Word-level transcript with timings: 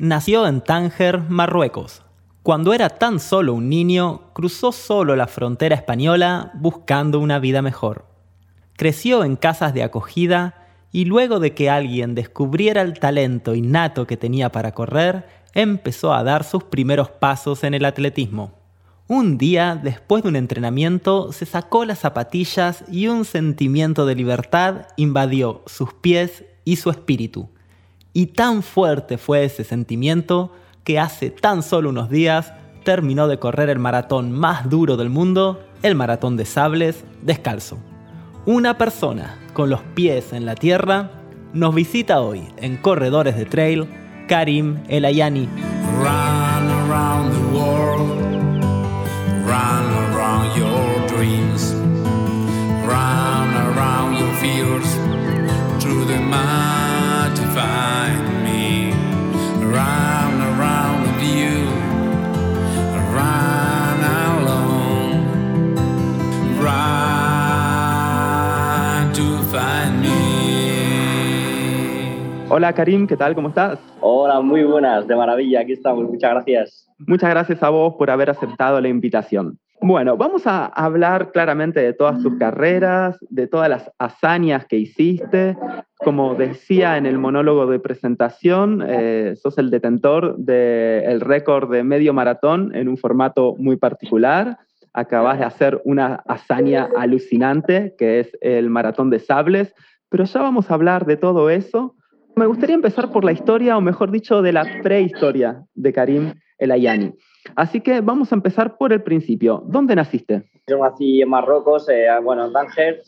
Nació 0.00 0.46
en 0.46 0.60
Tánger, 0.60 1.24
Marruecos. 1.28 2.02
Cuando 2.44 2.72
era 2.72 2.88
tan 2.88 3.18
solo 3.18 3.52
un 3.52 3.68
niño, 3.68 4.32
cruzó 4.32 4.70
solo 4.70 5.16
la 5.16 5.26
frontera 5.26 5.74
española 5.74 6.52
buscando 6.54 7.18
una 7.18 7.40
vida 7.40 7.62
mejor. 7.62 8.06
Creció 8.76 9.24
en 9.24 9.34
casas 9.34 9.74
de 9.74 9.82
acogida 9.82 10.68
y 10.92 11.06
luego 11.06 11.40
de 11.40 11.52
que 11.52 11.68
alguien 11.68 12.14
descubriera 12.14 12.82
el 12.82 13.00
talento 13.00 13.56
innato 13.56 14.06
que 14.06 14.16
tenía 14.16 14.52
para 14.52 14.70
correr, 14.70 15.26
empezó 15.52 16.14
a 16.14 16.22
dar 16.22 16.44
sus 16.44 16.62
primeros 16.62 17.10
pasos 17.10 17.64
en 17.64 17.74
el 17.74 17.84
atletismo. 17.84 18.52
Un 19.08 19.36
día, 19.36 19.74
después 19.82 20.22
de 20.22 20.28
un 20.28 20.36
entrenamiento, 20.36 21.32
se 21.32 21.44
sacó 21.44 21.84
las 21.84 21.98
zapatillas 21.98 22.84
y 22.88 23.08
un 23.08 23.24
sentimiento 23.24 24.06
de 24.06 24.14
libertad 24.14 24.86
invadió 24.96 25.64
sus 25.66 25.92
pies 25.92 26.44
y 26.64 26.76
su 26.76 26.90
espíritu. 26.90 27.50
Y 28.18 28.26
tan 28.26 28.64
fuerte 28.64 29.16
fue 29.16 29.44
ese 29.44 29.62
sentimiento 29.62 30.50
que 30.82 30.98
hace 30.98 31.30
tan 31.30 31.62
solo 31.62 31.90
unos 31.90 32.10
días 32.10 32.52
terminó 32.82 33.28
de 33.28 33.38
correr 33.38 33.70
el 33.70 33.78
maratón 33.78 34.32
más 34.32 34.68
duro 34.68 34.96
del 34.96 35.08
mundo, 35.08 35.64
el 35.84 35.94
maratón 35.94 36.36
de 36.36 36.44
sables, 36.44 37.04
descalzo. 37.22 37.78
Una 38.44 38.76
persona 38.76 39.38
con 39.52 39.70
los 39.70 39.82
pies 39.94 40.32
en 40.32 40.46
la 40.46 40.56
tierra 40.56 41.12
nos 41.52 41.72
visita 41.76 42.20
hoy 42.20 42.42
en 42.56 42.78
Corredores 42.78 43.36
de 43.36 43.44
Trail, 43.44 43.86
Karim 44.26 44.78
El 57.58 57.64
Ayani. 57.64 58.92
Hola 72.50 72.72
Karim, 72.72 73.06
¿qué 73.06 73.16
tal? 73.16 73.34
¿Cómo 73.34 73.48
estás? 73.48 73.78
Hola, 74.00 74.40
muy 74.40 74.64
buenas, 74.64 75.06
de 75.06 75.14
maravilla, 75.14 75.60
aquí 75.60 75.72
estamos, 75.72 76.04
muchas 76.04 76.30
gracias. 76.30 76.88
Muchas 76.98 77.30
gracias 77.30 77.62
a 77.62 77.68
vos 77.70 77.94
por 77.98 78.10
haber 78.10 78.30
aceptado 78.30 78.80
la 78.80 78.88
invitación. 78.88 79.58
Bueno, 79.80 80.16
vamos 80.16 80.46
a 80.46 80.66
hablar 80.66 81.30
claramente 81.30 81.80
de 81.80 81.92
todas 81.92 82.20
tus 82.20 82.36
carreras, 82.36 83.16
de 83.30 83.46
todas 83.46 83.68
las 83.68 83.90
hazañas 83.98 84.66
que 84.66 84.76
hiciste. 84.76 85.56
Como 85.98 86.34
decía 86.34 86.96
en 86.96 87.06
el 87.06 87.18
monólogo 87.18 87.66
de 87.66 87.78
presentación, 87.78 88.84
eh, 88.86 89.34
sos 89.36 89.56
el 89.58 89.70
detentor 89.70 90.36
del 90.36 91.20
récord 91.20 91.70
de 91.70 91.84
medio 91.84 92.12
maratón 92.12 92.74
en 92.74 92.88
un 92.88 92.96
formato 92.96 93.54
muy 93.56 93.76
particular. 93.76 94.58
Acabas 94.92 95.38
de 95.38 95.44
hacer 95.44 95.80
una 95.84 96.16
hazaña 96.26 96.88
alucinante, 96.96 97.94
que 97.96 98.20
es 98.20 98.36
el 98.40 98.70
maratón 98.70 99.10
de 99.10 99.20
sables, 99.20 99.74
pero 100.08 100.24
ya 100.24 100.42
vamos 100.42 100.70
a 100.70 100.74
hablar 100.74 101.06
de 101.06 101.16
todo 101.16 101.50
eso 101.50 101.94
me 102.38 102.46
gustaría 102.46 102.76
empezar 102.76 103.10
por 103.10 103.24
la 103.24 103.32
historia, 103.32 103.76
o 103.76 103.80
mejor 103.80 104.12
dicho, 104.12 104.42
de 104.42 104.52
la 104.52 104.64
prehistoria 104.82 105.64
de 105.74 105.92
Karim 105.92 106.34
El 106.56 106.70
Ayani. 106.70 107.12
Así 107.56 107.80
que 107.80 108.00
vamos 108.00 108.32
a 108.32 108.34
empezar 108.34 108.76
por 108.76 108.92
el 108.92 109.02
principio. 109.02 109.62
¿Dónde 109.66 109.94
naciste? 109.94 110.44
Yo 110.66 110.78
nací 110.78 111.22
en 111.22 111.28
Marruecos, 111.28 111.88
eh, 111.88 112.06
bueno, 112.22 112.46
en 112.46 112.52
Tánger. 112.52 113.02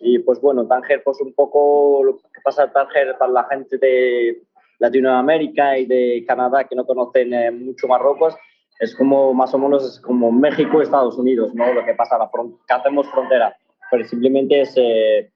Y 0.00 0.18
pues 0.20 0.40
bueno, 0.40 0.66
Tánger, 0.66 1.02
pues 1.04 1.20
un 1.20 1.32
poco 1.32 2.02
lo 2.04 2.16
que 2.16 2.40
pasa 2.42 2.64
en 2.64 2.72
Tánger 2.72 3.16
para 3.18 3.32
la 3.32 3.44
gente 3.44 3.78
de 3.78 4.42
Latinoamérica 4.78 5.78
y 5.78 5.86
de 5.86 6.24
Canadá 6.26 6.64
que 6.64 6.74
no 6.74 6.84
conocen 6.84 7.32
eh, 7.32 7.50
mucho 7.50 7.86
Marruecos, 7.88 8.34
es 8.80 8.94
como 8.94 9.32
más 9.34 9.54
o 9.54 9.58
menos 9.58 9.84
es 9.84 10.00
como 10.00 10.32
México 10.32 10.82
Estados 10.82 11.16
Unidos, 11.16 11.54
¿no? 11.54 11.72
Lo 11.72 11.84
que 11.84 11.94
pasa, 11.94 12.18
la 12.18 12.30
que 12.30 12.74
hacemos 12.74 13.08
frontera. 13.08 13.56
Pero 13.90 14.04
simplemente 14.04 14.60
es 14.60 14.74
eh, 14.76 15.30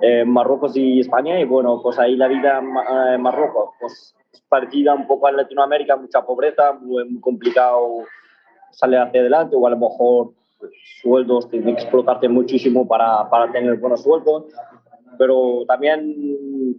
eh, 0.00 0.24
Marruecos 0.24 0.76
y 0.76 1.00
España 1.00 1.38
y 1.40 1.44
bueno, 1.44 1.80
pues 1.82 1.98
ahí 1.98 2.16
la 2.16 2.28
vida 2.28 2.58
en 2.58 2.66
eh, 2.66 3.18
Marruecos, 3.18 3.70
pues 3.80 4.14
es 4.17 4.17
parecida 4.48 4.94
un 4.94 5.06
poco 5.06 5.26
a 5.26 5.32
Latinoamérica, 5.32 5.96
mucha 5.96 6.22
pobreza, 6.22 6.72
muy, 6.72 7.20
complicado 7.20 8.04
salir 8.70 8.98
hacia 8.98 9.20
adelante 9.20 9.56
o 9.56 9.66
a 9.66 9.70
lo 9.70 9.76
mejor 9.76 10.32
pues, 10.58 10.72
sueldos, 11.00 11.48
tienes 11.48 11.66
que 11.66 11.82
explotarte 11.82 12.28
muchísimo 12.28 12.86
para, 12.86 13.28
para 13.30 13.50
tener 13.50 13.76
buenos 13.76 14.02
sueldos, 14.02 14.44
pero 15.16 15.64
también 15.66 16.14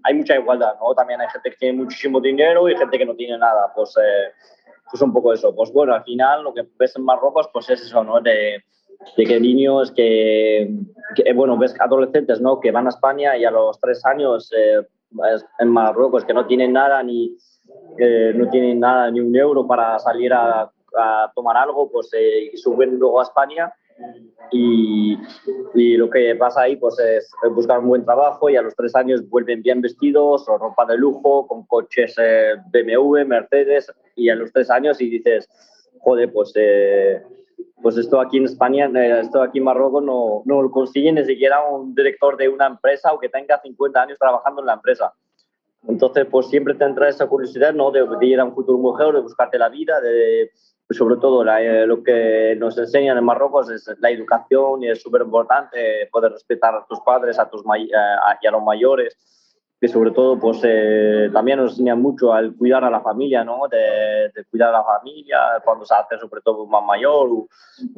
hay 0.03 0.13
mucha 0.13 0.35
igualdad, 0.35 0.75
¿no? 0.79 0.93
También 0.93 1.21
hay 1.21 1.27
gente 1.29 1.51
que 1.51 1.57
tiene 1.57 1.79
muchísimo 1.79 2.21
dinero 2.21 2.69
y 2.69 2.77
gente 2.77 2.97
que 2.97 3.05
no 3.05 3.15
tiene 3.15 3.37
nada, 3.37 3.71
pues, 3.75 3.95
eh, 3.97 4.31
pues 4.89 5.01
un 5.01 5.13
poco 5.13 5.33
eso. 5.33 5.55
Pues 5.55 5.71
bueno, 5.71 5.93
al 5.93 6.03
final 6.03 6.43
lo 6.43 6.53
que 6.53 6.65
ves 6.77 6.95
en 6.95 7.03
Marruecos 7.03 7.49
pues 7.51 7.69
es 7.69 7.81
eso, 7.81 8.03
¿no? 8.03 8.21
De, 8.21 8.63
de 9.15 9.25
que 9.25 9.39
niños 9.39 9.91
que, 9.91 10.69
bueno, 11.35 11.57
ves 11.57 11.75
adolescentes, 11.79 12.41
¿no? 12.41 12.59
Que 12.59 12.71
van 12.71 12.85
a 12.85 12.89
España 12.89 13.37
y 13.37 13.45
a 13.45 13.51
los 13.51 13.79
tres 13.79 14.05
años 14.05 14.51
eh, 14.55 14.85
en 15.59 15.69
Marruecos 15.69 16.25
que 16.25 16.33
no 16.33 16.45
tienen 16.45 16.73
nada 16.73 17.01
ni 17.03 17.35
eh, 17.97 18.33
no 18.35 18.49
tienen 18.49 18.79
nada 18.79 19.11
ni 19.11 19.19
un 19.19 19.35
euro 19.35 19.67
para 19.67 19.99
salir 19.99 20.33
a, 20.33 20.71
tomar 21.35 21.55
algo, 21.55 21.89
pues 21.91 22.09
eh, 22.13 22.51
suben 22.55 22.97
luego 22.97 23.19
a 23.19 23.23
España. 23.23 23.71
Y, 24.51 25.17
y, 25.75 25.97
lo 25.97 26.09
que 26.09 26.33
pasa 26.35 26.61
ahí 26.61 26.77
pues 26.77 26.97
es 26.99 27.29
buscar 27.53 27.79
un 27.79 27.89
buen 27.89 28.05
trabajo 28.05 28.49
y 28.49 28.55
a 28.55 28.61
los 28.61 28.75
tres 28.75 28.95
años 28.95 29.29
vuelven 29.29 29.61
bien 29.61 29.81
vestidos 29.81 30.47
o 30.49 30.57
ropa 30.57 30.85
de 30.85 30.97
lujo 30.97 31.45
con 31.47 31.65
coches 31.67 32.15
BMW, 32.71 33.25
Mercedes 33.25 33.91
y 34.15 34.29
a 34.29 34.35
los 34.35 34.51
tres 34.51 34.71
años 34.71 34.99
y 34.99 35.09
dices, 35.09 35.47
joder, 35.99 36.31
pues 36.33 36.53
pues 37.81 37.97
esto 37.97 38.19
aquí 38.19 38.37
en 38.37 38.45
España, 38.45 38.89
eh, 38.95 39.21
esto 39.21 39.41
aquí 39.41 39.59
en 39.59 39.63
Marruecos 39.63 40.03
no, 40.03 40.41
no 40.45 40.61
lo 40.61 40.71
consigue 40.71 41.11
ni 41.11 41.23
siquiera 41.23 41.63
un 41.65 41.95
director 41.95 42.37
de 42.37 42.49
una 42.49 42.67
empresa 42.67 43.13
o 43.13 43.19
que 43.19 43.29
tenga 43.29 43.59
50 43.61 44.01
años 44.01 44.17
trabajando 44.19 44.61
en 44.61 44.67
la 44.67 44.73
empresa. 44.73 45.13
Entonces, 45.87 46.25
pues 46.29 46.47
siempre 46.49 46.73
te 46.73 46.83
entra 46.83 47.07
esa 47.07 47.27
curiosidad, 47.27 47.73
¿no? 47.73 47.89
De, 47.91 48.05
ir 48.21 48.39
a 48.39 48.43
un 48.43 48.53
futuro 48.53 48.77
mujer, 48.77 49.13
de 49.13 49.21
buscarte 49.21 49.57
la 49.57 49.69
vida, 49.69 50.01
de, 50.01 50.51
sobre 50.89 51.15
todo 51.17 51.45
eh, 51.45 51.85
lo 51.87 52.03
que 52.03 52.55
nos 52.59 52.77
enseñan 52.77 53.17
en 53.17 53.23
Marruecos 53.23 53.69
es 53.71 53.89
la 53.99 54.09
educación 54.09 54.83
y 54.83 54.89
es 54.89 55.01
súper 55.01 55.21
importante 55.21 56.09
poder 56.11 56.33
respetar 56.33 56.75
a 56.75 56.85
tus 56.85 56.99
padres, 56.99 57.39
a 57.39 57.49
tus, 57.49 57.61
eh, 57.61 57.87
y 58.41 58.47
a 58.47 58.51
los 58.51 58.63
mayores 58.63 59.17
que 59.79 59.87
sobre 59.87 60.11
todo 60.11 60.37
pues 60.37 60.59
eh, 60.63 61.29
también 61.31 61.59
nos 61.59 61.71
enseña 61.71 61.95
mucho 61.95 62.33
al 62.33 62.53
cuidar 62.55 62.83
a 62.83 62.89
la 62.89 62.99
familia, 62.99 63.43
¿no? 63.43 63.61
De, 63.69 64.43
cuidar 64.49 64.69
a 64.69 64.79
la 64.79 64.83
familia, 64.83 65.37
cuando 65.63 65.85
se 65.85 65.95
hace 65.95 66.17
sobre 66.19 66.41
todo 66.41 66.65
más 66.67 66.83
mayor 66.83 67.29
o, 67.29 67.47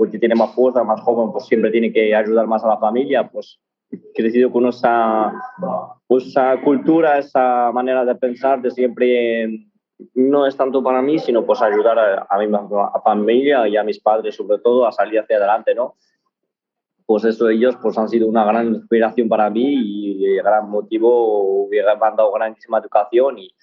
el 0.05 0.11
que 0.11 0.19
tiene 0.19 0.35
más 0.35 0.53
fuerza, 0.53 0.83
más 0.83 1.01
joven, 1.01 1.31
pues 1.31 1.45
siempre 1.45 1.71
tiene 1.71 1.91
que 1.91 2.13
ayudar 2.15 2.45
más 2.45 2.63
a 2.63 2.67
la 2.67 2.77
familia, 2.77 3.27
pues 3.27 3.59
crecido 4.13 4.51
con 4.51 4.67
esa, 4.67 5.33
pues, 6.07 6.27
esa 6.27 6.61
cultura, 6.61 7.17
esa 7.17 7.71
manera 7.73 8.05
de 8.05 8.15
pensar 8.15 8.61
de 8.61 8.71
siempre 8.71 9.67
no 10.13 10.45
es 10.45 10.55
tanto 10.55 10.83
para 10.83 11.01
mí, 11.01 11.19
sino 11.19 11.45
pues 11.45 11.61
ayudar 11.61 11.97
a, 11.99 12.27
a 12.29 12.37
mi 12.39 12.47
familia 13.03 13.67
y 13.67 13.75
a 13.75 13.83
mis 13.83 13.99
padres 13.99 14.35
sobre 14.35 14.59
todo 14.59 14.85
a 14.85 14.91
salir 14.91 15.19
hacia 15.19 15.37
adelante, 15.37 15.75
¿no? 15.75 15.95
Pues 17.11 17.25
eso 17.25 17.49
ellos 17.49 17.75
pues 17.81 17.97
han 17.97 18.07
sido 18.07 18.25
una 18.25 18.45
gran 18.45 18.67
inspiración 18.73 19.27
para 19.27 19.49
mí 19.49 19.65
y 19.65 20.37
gran 20.37 20.69
motivo, 20.69 21.67
me 21.69 21.81
han 21.81 22.15
dado 22.15 22.31
grandísima 22.31 22.77
educación 22.77 23.37
y, 23.37 23.53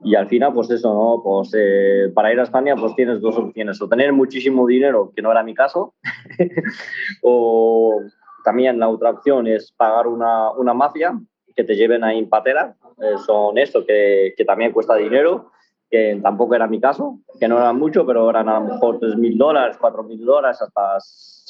y 0.00 0.16
al 0.16 0.26
final 0.26 0.52
pues 0.52 0.72
eso, 0.72 0.92
¿no? 0.92 1.22
Pues 1.22 1.52
eh, 1.56 2.10
para 2.12 2.32
ir 2.32 2.40
a 2.40 2.42
España 2.42 2.74
pues 2.74 2.96
tienes 2.96 3.20
dos 3.20 3.36
opciones, 3.36 3.80
o 3.80 3.88
tener 3.88 4.12
muchísimo 4.12 4.66
dinero, 4.66 5.12
que 5.14 5.22
no 5.22 5.30
era 5.30 5.44
mi 5.44 5.54
caso, 5.54 5.94
o 7.22 8.00
también 8.42 8.80
la 8.80 8.88
otra 8.88 9.10
opción 9.10 9.46
es 9.46 9.70
pagar 9.70 10.08
una, 10.08 10.50
una 10.50 10.74
mafia 10.74 11.16
que 11.54 11.62
te 11.62 11.76
lleven 11.76 12.02
a 12.02 12.12
Impatera, 12.12 12.74
eh, 13.00 13.18
son 13.24 13.56
esto 13.56 13.86
que, 13.86 14.34
que 14.36 14.44
también 14.44 14.72
cuesta 14.72 14.96
dinero 14.96 15.52
que 15.90 16.20
tampoco 16.22 16.54
era 16.54 16.68
mi 16.68 16.80
caso, 16.80 17.18
que 17.38 17.48
no 17.48 17.58
eran 17.58 17.76
mucho, 17.76 18.06
pero 18.06 18.30
eran 18.30 18.48
a 18.48 18.60
lo 18.60 18.66
mejor 18.66 19.00
3.000 19.00 19.36
dólares, 19.36 19.76
4.000 19.80 20.24
dólares, 20.24 20.62
hasta, 20.62 20.96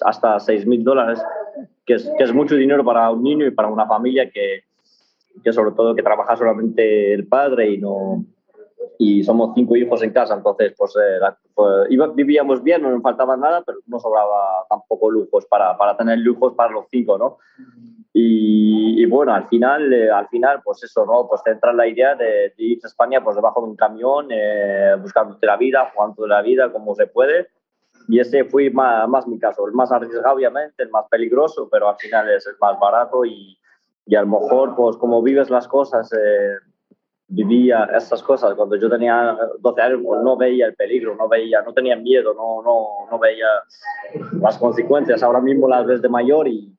hasta 0.08 0.36
6.000 0.36 0.82
dólares, 0.82 1.22
que 1.84 1.94
es, 1.94 2.10
que 2.16 2.24
es 2.24 2.32
mucho 2.32 2.56
dinero 2.56 2.82
para 2.84 3.10
un 3.10 3.22
niño 3.22 3.46
y 3.46 3.50
para 3.50 3.68
una 3.68 3.86
familia 3.86 4.30
que, 4.30 4.62
que 5.44 5.52
sobre 5.52 5.72
todo 5.72 5.94
que 5.94 6.02
trabaja 6.02 6.36
solamente 6.36 7.12
el 7.12 7.26
padre 7.26 7.70
y 7.70 7.78
no 7.78 8.24
y 9.02 9.24
somos 9.24 9.52
cinco 9.54 9.76
hijos 9.76 10.02
en 10.02 10.12
casa, 10.12 10.34
entonces 10.34 10.74
pues, 10.76 10.94
eh, 10.94 11.18
pues 11.54 11.88
vivíamos 12.14 12.62
bien, 12.62 12.82
no 12.82 12.90
nos 12.90 13.00
faltaba 13.00 13.34
nada, 13.34 13.62
pero 13.64 13.78
no 13.86 13.98
sobraba 13.98 14.66
tampoco 14.68 15.10
lujos 15.10 15.46
para, 15.46 15.74
para 15.78 15.96
tener 15.96 16.18
lujos 16.18 16.52
para 16.52 16.70
los 16.70 16.84
cinco, 16.90 17.16
¿no? 17.16 17.38
Y, 18.12 19.06
bueno, 19.06 19.32
al 19.32 19.48
final, 19.48 19.90
eh, 19.90 20.10
al 20.10 20.28
final, 20.28 20.60
pues 20.62 20.84
eso, 20.84 21.06
¿no? 21.06 21.26
Pues 21.26 21.42
te 21.42 21.52
entra 21.52 21.72
la 21.72 21.86
idea 21.86 22.14
de, 22.14 22.52
ir 22.58 22.78
a 22.84 22.88
España 22.88 23.24
pues 23.24 23.36
debajo 23.36 23.62
de 23.62 23.68
un 23.68 23.76
camión, 23.76 24.26
eh, 24.30 24.94
buscando 25.00 25.38
la 25.40 25.56
vida, 25.56 25.90
jugando 25.94 26.24
de 26.24 26.28
la 26.28 26.42
vida 26.42 26.70
como 26.70 26.94
se 26.94 27.06
puede. 27.06 27.48
Y 28.06 28.20
ese 28.20 28.44
fue 28.44 28.68
más, 28.68 29.08
más, 29.08 29.26
mi 29.26 29.38
caso, 29.38 29.66
el 29.66 29.72
más 29.72 29.90
arriesgado 29.90 30.34
obviamente, 30.34 30.82
el 30.82 30.90
más 30.90 31.06
peligroso, 31.08 31.70
pero 31.72 31.88
al 31.88 31.96
final 31.96 32.28
es 32.28 32.46
el 32.46 32.56
más 32.60 32.78
barato 32.78 33.24
y, 33.24 33.56
y 34.04 34.14
a 34.14 34.20
lo 34.20 34.26
mejor, 34.26 34.76
pues 34.76 34.98
como 34.98 35.22
vives 35.22 35.48
las 35.48 35.66
cosas, 35.68 36.12
eh, 36.12 36.56
vivía 37.30 37.88
estas 37.96 38.22
cosas. 38.22 38.54
Cuando 38.54 38.76
yo 38.76 38.90
tenía 38.90 39.36
12 39.58 39.80
años, 39.80 40.00
pues 40.04 40.22
no 40.22 40.36
veía 40.36 40.66
el 40.66 40.74
peligro, 40.74 41.14
no 41.14 41.28
veía, 41.28 41.62
no 41.62 41.72
tenía 41.72 41.96
miedo, 41.96 42.34
no, 42.34 42.62
no, 42.62 43.10
no 43.10 43.18
veía 43.18 43.46
las 44.40 44.58
consecuencias. 44.58 45.22
Ahora 45.22 45.40
mismo 45.40 45.68
las 45.68 45.86
ves 45.86 46.02
de 46.02 46.08
mayor 46.08 46.48
y, 46.48 46.76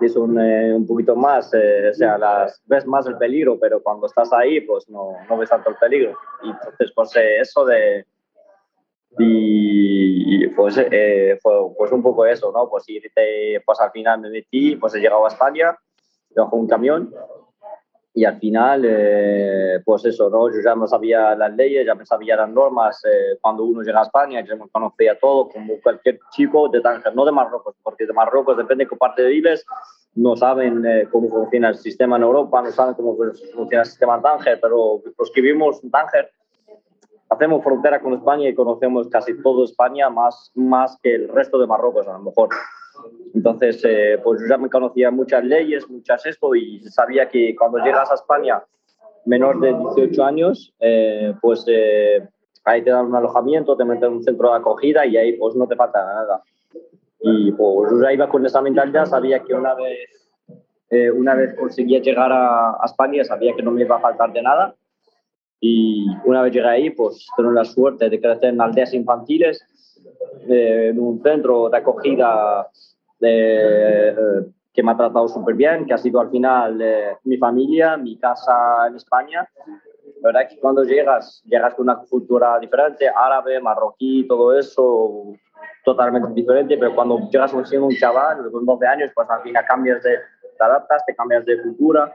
es 0.00 0.14
un, 0.14 0.40
eh, 0.40 0.72
un 0.72 0.86
poquito 0.86 1.16
más, 1.16 1.52
eh, 1.54 1.88
o 1.90 1.94
sea, 1.94 2.16
las, 2.16 2.62
ves 2.66 2.86
más 2.86 3.04
el 3.08 3.18
peligro, 3.18 3.58
pero 3.58 3.82
cuando 3.82 4.06
estás 4.06 4.32
ahí, 4.32 4.60
pues 4.60 4.88
no, 4.88 5.10
no 5.28 5.36
ves 5.36 5.50
tanto 5.50 5.70
el 5.70 5.76
peligro. 5.76 6.16
Y 6.44 6.50
entonces, 6.50 6.92
pues 6.94 7.12
eso 7.16 7.64
de... 7.64 8.06
Y, 9.18 10.46
pues 10.48 10.74
fue 11.42 11.74
pues 11.76 11.92
un 11.92 12.02
poco 12.02 12.24
eso, 12.26 12.52
¿no? 12.52 12.68
Pues 12.68 12.88
irte, 12.88 13.60
pues 13.64 13.80
al 13.80 13.90
final 13.90 14.20
me 14.20 14.30
metí, 14.30 14.76
pues 14.76 14.94
he 14.94 15.00
llegado 15.00 15.24
a 15.24 15.28
España, 15.28 15.76
bajo 16.36 16.56
un 16.56 16.68
camión 16.68 17.12
y 18.18 18.24
al 18.24 18.36
final, 18.40 18.82
eh, 18.84 19.80
pues 19.84 20.04
eso, 20.04 20.28
¿no? 20.28 20.48
Yo 20.50 20.56
ya 20.60 20.74
me 20.74 20.88
sabía 20.88 21.36
las 21.36 21.54
leyes, 21.54 21.86
ya 21.86 21.94
me 21.94 22.04
sabía 22.04 22.34
las 22.34 22.50
normas. 22.50 23.00
Eh, 23.04 23.38
cuando 23.40 23.62
uno 23.62 23.80
llega 23.82 24.00
a 24.00 24.02
España, 24.02 24.44
ya 24.44 24.56
me 24.56 24.68
conocía 24.68 25.16
todo, 25.20 25.48
como 25.48 25.74
cualquier 25.80 26.18
chico 26.32 26.68
de 26.68 26.80
Tánger, 26.80 27.14
no 27.14 27.24
de 27.24 27.30
Marruecos, 27.30 27.76
porque 27.80 28.06
de 28.06 28.12
Marruecos, 28.12 28.56
depende 28.56 28.86
de 28.86 28.90
qué 28.90 28.96
parte 28.96 29.24
vives, 29.24 29.64
no 30.16 30.34
saben 30.34 30.84
eh, 30.84 31.06
cómo 31.12 31.28
funciona 31.28 31.68
el 31.68 31.76
sistema 31.76 32.16
en 32.16 32.24
Europa, 32.24 32.60
no 32.60 32.72
saben 32.72 32.96
cómo 32.96 33.16
funciona 33.16 33.82
el 33.82 33.86
sistema 33.86 34.16
en 34.16 34.22
Tánger, 34.22 34.58
pero 34.60 35.00
los 35.16 35.30
que 35.30 35.40
vivimos 35.40 35.84
en 35.84 35.92
Tánger, 35.92 36.32
hacemos 37.28 37.62
frontera 37.62 38.00
con 38.00 38.14
España 38.14 38.48
y 38.48 38.54
conocemos 38.56 39.06
casi 39.10 39.40
todo 39.44 39.62
España, 39.62 40.10
más, 40.10 40.50
más 40.56 40.98
que 41.04 41.14
el 41.14 41.28
resto 41.28 41.56
de 41.60 41.68
Marruecos, 41.68 42.08
a 42.08 42.14
lo 42.14 42.18
mejor. 42.18 42.48
Entonces, 43.34 43.80
eh, 43.84 44.18
pues 44.22 44.40
yo 44.40 44.46
ya 44.48 44.58
me 44.58 44.70
conocía 44.70 45.10
muchas 45.10 45.44
leyes, 45.44 45.88
muchas 45.88 46.24
esto, 46.26 46.54
y 46.54 46.80
sabía 46.90 47.28
que 47.28 47.54
cuando 47.56 47.78
llegas 47.78 48.10
a 48.10 48.14
España, 48.14 48.62
menor 49.26 49.60
de 49.60 49.74
18 49.74 50.24
años, 50.24 50.74
eh, 50.80 51.34
pues 51.40 51.64
eh, 51.68 52.26
ahí 52.64 52.82
te 52.82 52.90
dan 52.90 53.06
un 53.06 53.16
alojamiento, 53.16 53.76
te 53.76 53.84
meten 53.84 54.04
en 54.04 54.16
un 54.16 54.22
centro 54.24 54.50
de 54.50 54.56
acogida 54.56 55.06
y 55.06 55.16
ahí 55.16 55.32
pues 55.34 55.54
no 55.54 55.66
te 55.66 55.76
falta 55.76 56.04
nada. 56.04 56.42
Y 57.20 57.52
pues 57.52 57.90
yo 57.90 58.02
ya 58.02 58.12
iba 58.12 58.28
con 58.28 58.46
esa 58.46 58.62
mentalidad, 58.62 59.06
sabía 59.06 59.40
que 59.42 59.54
una 59.54 59.74
vez, 59.74 60.30
una 61.14 61.34
vez 61.34 61.54
conseguía 61.54 62.00
llegar 62.00 62.32
a, 62.32 62.70
a, 62.70 62.86
España, 62.86 63.24
sabía 63.24 63.54
que 63.54 63.62
no 63.62 63.70
me 63.70 63.82
iba 63.82 63.96
a 63.96 64.00
faltar 64.00 64.32
de 64.32 64.42
nada. 64.42 64.74
Y 65.60 66.06
una 66.24 66.42
vez 66.42 66.52
llegué 66.52 66.68
ahí, 66.68 66.90
pues 66.90 67.26
tengo 67.36 67.50
la 67.50 67.64
suerte 67.64 68.08
de 68.08 68.20
crecer 68.20 68.50
en 68.50 68.60
aldeas 68.60 68.94
infantiles, 68.94 69.64
en 70.48 70.98
un 70.98 71.22
centro 71.22 71.68
de 71.68 71.76
acogida 71.76 72.68
eh, 73.20 74.14
que 74.72 74.82
me 74.82 74.92
ha 74.92 74.96
tratado 74.96 75.28
súper 75.28 75.54
bien, 75.54 75.86
que 75.86 75.94
ha 75.94 75.98
sido 75.98 76.20
al 76.20 76.30
final 76.30 76.80
eh, 76.80 77.16
mi 77.24 77.36
familia, 77.36 77.96
mi 77.96 78.18
casa 78.18 78.86
en 78.86 78.96
España. 78.96 79.48
La 80.22 80.28
verdad 80.28 80.48
que 80.48 80.58
cuando 80.58 80.84
llegas, 80.84 81.42
llegas 81.46 81.74
con 81.74 81.84
una 81.84 81.96
cultura 81.96 82.58
diferente, 82.58 83.08
árabe, 83.08 83.60
marroquí, 83.60 84.26
todo 84.26 84.56
eso, 84.56 85.32
totalmente 85.84 86.32
diferente, 86.32 86.76
pero 86.76 86.94
cuando 86.94 87.28
llegas 87.30 87.52
siendo 87.64 87.86
un 87.86 87.96
chaval 87.96 88.50
con 88.50 88.64
12 88.64 88.86
años, 88.86 89.10
pues 89.14 89.28
al 89.30 89.42
final 89.42 89.64
cambias 89.66 90.02
de, 90.02 90.16
te 90.56 90.64
adaptas, 90.64 91.04
te 91.06 91.14
cambias 91.14 91.44
de 91.44 91.62
cultura. 91.62 92.14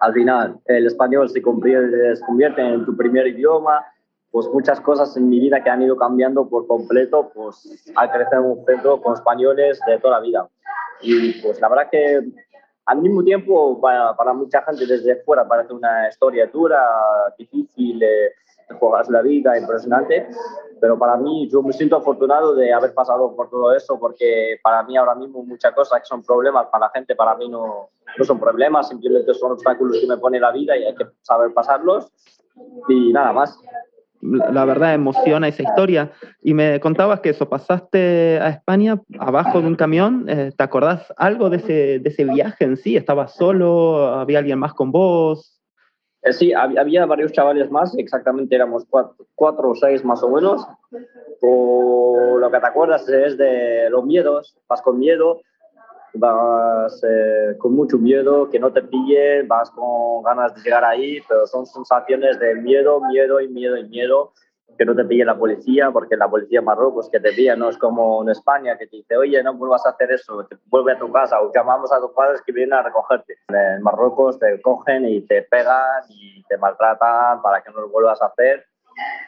Al 0.00 0.12
final, 0.12 0.58
el 0.66 0.86
español 0.86 1.28
se 1.28 1.40
convierte, 1.40 2.16
se 2.16 2.24
convierte 2.24 2.62
en 2.62 2.84
tu 2.84 2.96
primer 2.96 3.26
idioma, 3.26 3.84
pues 4.30 4.46
muchas 4.48 4.80
cosas 4.80 5.16
en 5.16 5.28
mi 5.28 5.40
vida 5.40 5.62
que 5.62 5.70
han 5.70 5.82
ido 5.82 5.96
cambiando 5.96 6.48
por 6.48 6.66
completo, 6.66 7.30
pues 7.34 7.90
al 7.94 8.10
crecer 8.10 8.38
en 8.38 8.44
un 8.44 8.64
centro 8.64 9.00
con 9.00 9.14
españoles 9.14 9.80
de 9.86 9.98
toda 9.98 10.18
la 10.18 10.20
vida. 10.20 10.48
Y 11.00 11.40
pues 11.40 11.60
la 11.60 11.68
verdad 11.68 11.88
que 11.90 12.22
al 12.86 13.02
mismo 13.02 13.22
tiempo 13.22 13.80
para, 13.80 14.16
para 14.16 14.32
mucha 14.32 14.62
gente 14.62 14.86
desde 14.86 15.22
fuera 15.22 15.46
parece 15.46 15.72
una 15.72 16.08
historia 16.08 16.46
dura, 16.46 16.82
difícil, 17.38 18.02
eh, 18.02 18.32
juegas 18.78 19.08
la 19.08 19.22
vida, 19.22 19.58
impresionante, 19.58 20.28
pero 20.80 20.98
para 20.98 21.16
mí 21.16 21.48
yo 21.50 21.62
me 21.62 21.72
siento 21.72 21.96
afortunado 21.96 22.54
de 22.54 22.72
haber 22.72 22.94
pasado 22.94 23.34
por 23.34 23.48
todo 23.50 23.74
eso 23.74 23.98
porque 23.98 24.58
para 24.62 24.82
mí 24.82 24.96
ahora 24.96 25.14
mismo 25.14 25.42
muchas 25.42 25.72
cosas 25.74 26.00
que 26.00 26.06
son 26.06 26.22
problemas 26.22 26.66
para 26.66 26.86
la 26.86 26.90
gente, 26.90 27.14
para 27.14 27.34
mí 27.36 27.48
no, 27.48 27.88
no 28.16 28.24
son 28.24 28.38
problemas, 28.38 28.88
simplemente 28.88 29.32
son 29.34 29.52
obstáculos 29.52 29.98
que 30.00 30.06
me 30.06 30.18
pone 30.18 30.38
la 30.38 30.52
vida 30.52 30.76
y 30.76 30.84
hay 30.84 30.94
que 30.94 31.06
saber 31.22 31.52
pasarlos 31.54 32.12
y 32.88 33.12
nada 33.12 33.32
más 33.32 33.58
la 34.20 34.64
verdad 34.64 34.94
emociona 34.94 35.48
esa 35.48 35.62
historia. 35.62 36.12
Y 36.42 36.54
me 36.54 36.80
contabas 36.80 37.20
que 37.20 37.30
eso, 37.30 37.48
pasaste 37.48 38.38
a 38.40 38.48
España 38.48 39.00
abajo 39.18 39.60
de 39.60 39.66
un 39.66 39.76
camión. 39.76 40.26
Eh, 40.28 40.52
¿Te 40.56 40.64
acordás 40.64 41.12
algo 41.16 41.50
de 41.50 41.58
ese, 41.58 41.98
de 42.00 42.08
ese 42.08 42.24
viaje 42.24 42.64
en 42.64 42.76
sí? 42.76 42.96
¿Estabas 42.96 43.34
solo? 43.34 44.06
¿Había 44.14 44.38
alguien 44.38 44.58
más 44.58 44.74
con 44.74 44.92
vos? 44.92 45.58
Eh, 46.22 46.32
sí, 46.32 46.52
había 46.52 47.06
varios 47.06 47.32
chavales 47.32 47.70
más, 47.70 47.96
exactamente 47.96 48.54
éramos 48.54 48.84
cuatro, 49.34 49.70
o 49.70 49.74
seis 49.74 50.04
más 50.04 50.22
o 50.22 50.30
menos. 50.30 50.66
Por 51.40 52.40
lo 52.40 52.50
que 52.50 52.58
te 52.58 52.66
acuerdas 52.66 53.08
es 53.08 53.36
de 53.38 53.88
los 53.90 54.04
miedos, 54.04 54.56
vas 54.68 54.82
con 54.82 54.98
miedo, 54.98 55.40
vas 56.14 57.02
eh, 57.04 57.56
con 57.58 57.74
mucho 57.74 57.98
miedo, 57.98 58.48
que 58.50 58.58
no 58.58 58.72
te 58.72 58.82
pille, 58.82 59.42
vas 59.42 59.70
con 59.70 60.22
ganas 60.22 60.54
de 60.54 60.62
llegar 60.62 60.84
ahí, 60.84 61.20
pero 61.28 61.46
son 61.46 61.66
sensaciones 61.66 62.38
de 62.38 62.54
miedo, 62.56 63.00
miedo 63.08 63.40
y 63.40 63.48
miedo 63.48 63.76
y 63.76 63.88
miedo, 63.88 64.32
que 64.76 64.84
no 64.84 64.94
te 64.94 65.04
pille 65.04 65.24
la 65.24 65.36
policía, 65.36 65.90
porque 65.90 66.16
la 66.16 66.28
policía 66.28 66.60
en 66.60 66.64
Marruecos 66.64 67.10
que 67.10 67.20
te 67.20 67.32
pilla 67.32 67.56
no 67.56 67.68
es 67.68 67.78
como 67.78 68.22
en 68.22 68.30
España, 68.30 68.78
que 68.78 68.86
te 68.86 68.96
dice, 68.96 69.16
oye, 69.16 69.42
no 69.42 69.54
vuelvas 69.54 69.84
a 69.86 69.90
hacer 69.90 70.12
eso, 70.12 70.46
te 70.46 70.56
vuelve 70.66 70.92
a 70.92 70.98
tu 70.98 71.10
casa 71.10 71.40
o 71.40 71.52
llamamos 71.52 71.92
a 71.92 72.00
tus 72.00 72.12
padres 72.12 72.40
que 72.42 72.52
vienen 72.52 72.74
a 72.74 72.82
recogerte. 72.82 73.34
En 73.48 73.82
Marruecos 73.82 74.38
te 74.38 74.60
cogen 74.62 75.08
y 75.08 75.22
te 75.22 75.42
pegan 75.42 76.04
y 76.08 76.44
te 76.44 76.56
maltratan 76.56 77.42
para 77.42 77.62
que 77.62 77.70
no 77.72 77.80
lo 77.80 77.88
vuelvas 77.88 78.22
a 78.22 78.26
hacer 78.26 78.64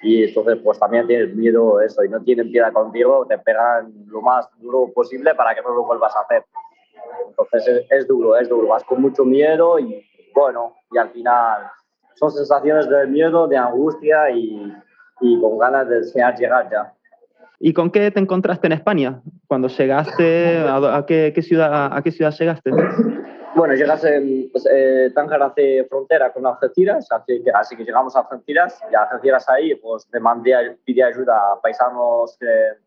y 0.02 0.24
entonces 0.24 0.58
pues 0.64 0.78
también 0.78 1.06
tienes 1.06 1.34
miedo 1.34 1.80
eso 1.80 2.02
y 2.04 2.08
no 2.08 2.22
tienen 2.22 2.50
piedad 2.50 2.72
contigo, 2.72 3.26
te 3.26 3.38
pegan 3.38 3.92
lo 4.06 4.22
más 4.22 4.48
duro 4.58 4.90
posible 4.94 5.34
para 5.34 5.54
que 5.54 5.62
no 5.62 5.74
lo 5.74 5.84
vuelvas 5.84 6.14
a 6.16 6.20
hacer. 6.20 6.44
Entonces 7.30 7.86
es, 7.88 8.06
duro, 8.06 8.36
es 8.36 8.48
duro, 8.48 8.68
vas 8.68 8.84
con 8.84 9.00
mucho 9.00 9.24
miedo 9.24 9.78
y 9.78 10.04
bueno, 10.34 10.74
y 10.90 10.98
al 10.98 11.10
final 11.10 11.62
son 12.14 12.30
sensaciones 12.30 12.88
de 12.88 13.06
miedo, 13.06 13.48
de 13.48 13.56
angustia 13.56 14.30
y, 14.30 14.72
y 15.20 15.40
con 15.40 15.58
ganas 15.58 15.88
de 15.88 16.00
desear 16.00 16.36
llegar 16.36 16.68
ya. 16.70 16.92
¿Y 17.58 17.74
con 17.74 17.90
qué 17.90 18.10
te 18.10 18.20
encontraste 18.20 18.66
en 18.66 18.72
España? 18.72 19.20
Cuando 19.46 19.68
llegaste, 19.68 20.64
¿a, 20.66 21.04
qué, 21.06 21.32
qué, 21.34 21.42
ciudad, 21.42 21.90
¿a 21.94 22.02
qué 22.02 22.10
ciudad 22.10 22.32
llegaste? 22.32 22.70
Bueno, 23.54 23.74
llegas 23.74 24.04
en 24.04 24.48
pues, 24.50 24.66
eh, 24.72 25.10
Tánger 25.14 25.42
hace 25.42 25.84
frontera 25.84 26.32
con 26.32 26.46
Algeciras, 26.46 27.10
así 27.10 27.42
que, 27.42 27.50
así 27.50 27.76
que 27.76 27.84
llegamos 27.84 28.14
a 28.16 28.20
Algeciras 28.20 28.80
y 28.90 28.94
a 28.94 29.02
Algeciras 29.02 29.48
ahí 29.48 29.74
pues 29.74 30.08
demandé, 30.10 30.78
pide 30.84 31.02
ayuda 31.02 31.36
a 31.36 31.60
paisanos, 31.60 32.38
eh, 32.40 32.78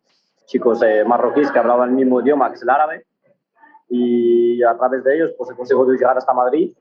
chicos 0.45 0.81
eh, 0.81 1.03
marroquíes 1.05 1.51
que 1.51 1.59
hablaban 1.59 1.89
el 1.89 1.95
mismo 1.95 2.21
idioma 2.21 2.49
que 2.49 2.55
es 2.55 2.63
el 2.63 2.69
árabe 2.69 3.05
y 3.95 4.63
a 4.63 4.75
través 4.75 5.03
de 5.03 5.15
ellos 5.15 5.31
pues 5.37 5.51
he 5.51 5.55
conseguido 5.55 5.91
llegar 5.91 6.17
hasta 6.17 6.33
Madrid 6.33 6.73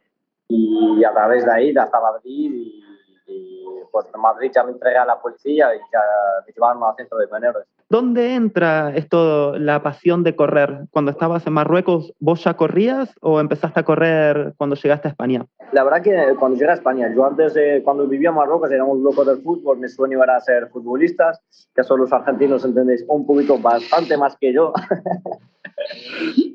y 0.48 1.04
a 1.04 1.12
través 1.12 1.44
de 1.44 1.52
ahí 1.52 1.76
hasta 1.76 2.00
Madrid 2.00 2.50
y, 2.54 3.61
pues 3.92 4.06
en 4.12 4.20
Madrid 4.20 4.50
ya 4.52 4.64
me 4.64 4.72
entregué 4.72 4.96
a 4.96 5.04
la 5.04 5.20
policía 5.20 5.74
y 5.74 5.78
ya 5.92 6.00
me 6.46 6.52
llevaron 6.52 6.82
al 6.82 6.96
centro 6.96 7.18
de 7.18 7.26
menores. 7.28 7.64
¿Dónde 7.88 8.34
entra 8.34 8.90
esto, 8.96 9.58
la 9.58 9.82
pasión 9.82 10.24
de 10.24 10.34
correr? 10.34 10.86
Cuando 10.90 11.10
estabas 11.10 11.46
en 11.46 11.52
Marruecos, 11.52 12.14
¿vos 12.18 12.42
ya 12.42 12.54
corrías 12.54 13.14
o 13.20 13.38
empezaste 13.38 13.80
a 13.80 13.84
correr 13.84 14.54
cuando 14.56 14.76
llegaste 14.76 15.08
a 15.08 15.10
España? 15.10 15.44
La 15.72 15.84
verdad 15.84 16.02
que 16.02 16.34
cuando 16.38 16.56
llegué 16.56 16.70
a 16.70 16.74
España, 16.74 17.12
yo 17.14 17.26
antes, 17.26 17.52
de, 17.52 17.82
cuando 17.84 18.06
vivía 18.08 18.30
en 18.30 18.36
Marruecos, 18.36 18.72
era 18.72 18.82
un 18.82 19.04
loco 19.04 19.26
del 19.26 19.42
fútbol, 19.42 19.78
mi 19.78 19.88
sueño 19.88 20.22
era 20.24 20.40
ser 20.40 20.70
futbolistas, 20.70 21.42
que 21.74 21.84
son 21.84 22.00
los 22.00 22.10
argentinos, 22.14 22.64
entendéis, 22.64 23.04
un 23.08 23.26
poquito 23.26 23.58
bastante 23.58 24.16
más 24.16 24.38
que 24.38 24.54
yo. 24.54 24.72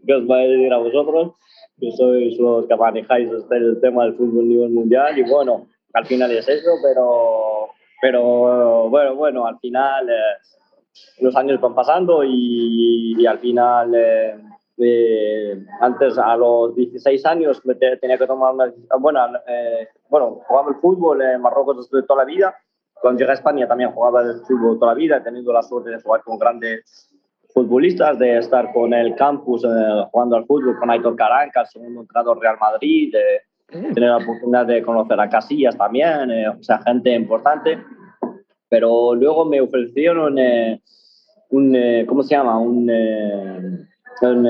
que 0.07 0.13
os 0.13 0.25
voy 0.25 0.43
a 0.43 0.47
decir 0.47 0.73
a 0.73 0.77
vosotros, 0.77 1.33
que 1.79 1.91
sois 1.91 2.39
los 2.39 2.65
que 2.65 2.75
manejáis 2.75 3.31
este, 3.31 3.57
el 3.57 3.79
tema 3.79 4.05
del 4.05 4.15
fútbol 4.15 4.45
a 4.45 4.47
nivel 4.47 4.69
mundial 4.71 5.17
y 5.17 5.23
bueno, 5.29 5.67
al 5.93 6.05
final 6.05 6.31
es 6.31 6.47
eso, 6.47 6.71
pero, 6.81 7.69
pero 8.01 8.89
bueno, 8.89 9.15
bueno, 9.15 9.47
al 9.47 9.57
final 9.59 10.09
eh, 10.09 10.37
los 11.19 11.35
años 11.35 11.59
van 11.59 11.75
pasando 11.75 12.23
y, 12.23 13.25
al 13.25 13.39
final... 13.39 13.93
Eh, 13.95 14.35
eh, 14.79 15.65
antes, 15.81 16.19
a 16.19 16.37
los 16.37 16.75
16 16.75 17.25
años, 17.25 17.65
me 17.65 17.73
tenía 17.73 18.17
que 18.17 18.27
tomar 18.27 18.53
una 18.53 18.71
bueno, 18.99 19.19
bueno, 20.07 20.41
jugaba 20.47 20.69
el 20.69 20.75
fútbol 20.75 21.19
en 21.21 21.41
Marruecos 21.41 21.89
desde 21.89 22.05
toda 22.05 22.23
la 22.23 22.25
vida. 22.25 22.55
Cuando 22.93 23.19
llegué 23.19 23.31
a 23.31 23.35
España 23.35 23.67
también 23.67 23.91
jugaba 23.91 24.21
el 24.21 24.41
fútbol 24.41 24.79
toda 24.79 24.93
la 24.93 24.97
vida, 24.97 25.17
he 25.17 25.21
tenido 25.21 25.51
la 25.51 25.63
suerte 25.63 25.89
de 25.89 26.01
jugar 26.01 26.21
con 26.23 26.37
grandes 26.37 27.11
futbolistas, 27.53 28.19
de 28.19 28.37
estar 28.37 28.71
con 28.71 28.93
el 28.93 29.15
campus 29.15 29.63
eh, 29.63 29.67
jugando 30.11 30.35
al 30.35 30.45
fútbol 30.45 30.77
con 30.77 30.91
Aitor 30.91 31.15
Caranca, 31.15 31.61
el 31.61 31.67
segundo 31.67 32.01
entrenador 32.01 32.39
Real 32.39 32.57
Madrid, 32.59 33.15
de 33.69 33.89
mm. 33.89 33.93
tener 33.93 34.09
la 34.09 34.17
oportunidad 34.17 34.65
de 34.65 34.81
conocer 34.81 35.19
a 35.19 35.29
Casillas 35.29 35.77
también, 35.77 36.31
eh, 36.31 36.49
o 36.49 36.63
sea, 36.63 36.79
gente 36.79 37.13
importante. 37.13 37.79
Pero 38.69 39.15
luego 39.15 39.45
me 39.45 39.61
ofrecieron 39.61 40.37
eh, 40.37 40.81
un, 41.49 41.75
¿cómo 42.05 42.23
se 42.23 42.35
llama? 42.35 42.59
Un, 42.59 42.89
un, 44.21 44.47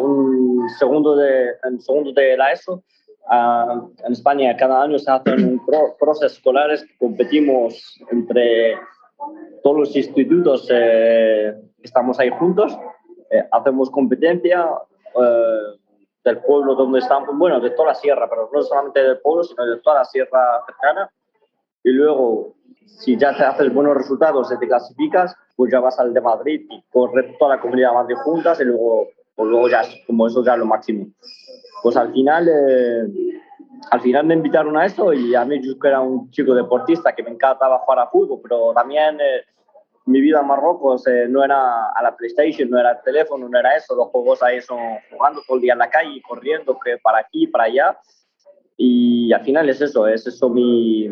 un, 0.00 0.68
segundo, 0.78 1.16
de, 1.16 1.46
un 1.64 1.80
segundo 1.80 2.12
de 2.12 2.36
la 2.36 2.52
ESO 2.52 2.82
en 4.04 4.12
España 4.12 4.56
cada 4.56 4.82
año 4.82 4.98
se 4.98 5.10
hacen 5.10 5.44
un 5.44 5.58
cross 5.98 6.22
escolares 6.22 6.84
que 6.84 6.96
competimos 6.98 7.98
entre 8.10 8.76
todos 9.62 9.78
los 9.78 9.96
institutos 9.96 10.68
eh, 10.70 11.54
estamos 11.82 12.18
ahí 12.18 12.30
juntos, 12.30 12.76
eh, 13.30 13.44
hacemos 13.52 13.90
competencia 13.90 14.66
eh, 15.20 15.78
del 16.24 16.38
pueblo 16.38 16.74
donde 16.74 17.00
estamos, 17.00 17.36
bueno, 17.36 17.60
de 17.60 17.70
toda 17.70 17.88
la 17.88 17.94
sierra, 17.94 18.28
pero 18.28 18.48
no 18.52 18.62
solamente 18.62 19.02
del 19.02 19.20
pueblo, 19.20 19.42
sino 19.44 19.64
de 19.66 19.80
toda 19.80 20.00
la 20.00 20.04
sierra 20.04 20.62
cercana. 20.66 21.10
Y 21.84 21.90
luego, 21.90 22.54
si 22.86 23.16
ya 23.16 23.36
te 23.36 23.42
haces 23.42 23.72
buenos 23.72 23.96
resultados 23.96 24.48
te 24.48 24.68
clasificas, 24.68 25.34
pues 25.56 25.72
ya 25.72 25.80
vas 25.80 25.98
al 25.98 26.14
de 26.14 26.20
Madrid 26.20 26.66
y 26.70 26.82
corres 26.92 27.36
toda 27.38 27.56
la 27.56 27.60
comunidad 27.60 27.90
de 27.90 27.94
Madrid 27.94 28.16
juntas 28.16 28.60
y 28.60 28.64
luego, 28.64 29.08
pues 29.34 29.48
luego 29.48 29.68
ya, 29.68 29.82
como 30.06 30.26
eso 30.26 30.44
ya 30.44 30.54
es 30.54 30.58
lo 30.58 30.66
máximo. 30.66 31.06
Pues 31.82 31.96
al 31.96 32.12
final, 32.12 32.48
eh, 32.48 33.40
al 33.90 34.00
final 34.00 34.26
me 34.26 34.34
invitaron 34.34 34.76
a 34.76 34.86
eso 34.86 35.12
y 35.12 35.34
a 35.34 35.44
mí 35.44 35.60
yo 35.60 35.78
que 35.78 35.88
era 35.88 36.00
un 36.00 36.30
chico 36.30 36.54
deportista 36.54 37.14
que 37.14 37.24
me 37.24 37.30
encantaba 37.30 37.80
jugar 37.80 37.98
a 37.98 38.06
fútbol, 38.06 38.38
pero 38.42 38.72
también 38.72 39.20
eh, 39.20 39.42
mi 40.06 40.20
vida 40.20 40.40
en 40.40 40.46
Marruecos 40.46 41.06
eh, 41.06 41.26
no 41.28 41.44
era 41.44 41.90
a 41.90 42.02
la 42.02 42.16
PlayStation, 42.16 42.68
no 42.70 42.78
era 42.78 42.92
el 42.92 43.02
teléfono, 43.02 43.48
no 43.48 43.58
era 43.58 43.76
eso, 43.76 43.94
los 43.94 44.08
juegos 44.08 44.42
ahí 44.42 44.60
son 44.60 44.78
jugando 45.10 45.42
todo 45.46 45.56
el 45.56 45.62
día 45.62 45.72
en 45.74 45.78
la 45.78 45.90
calle, 45.90 46.22
corriendo 46.26 46.78
que 46.84 46.98
para 46.98 47.18
aquí, 47.18 47.46
para 47.46 47.64
allá. 47.64 47.98
Y 48.76 49.32
al 49.32 49.42
final 49.44 49.68
es 49.68 49.80
eso, 49.80 50.06
es 50.08 50.26
eso 50.26 50.48
mi, 50.48 51.08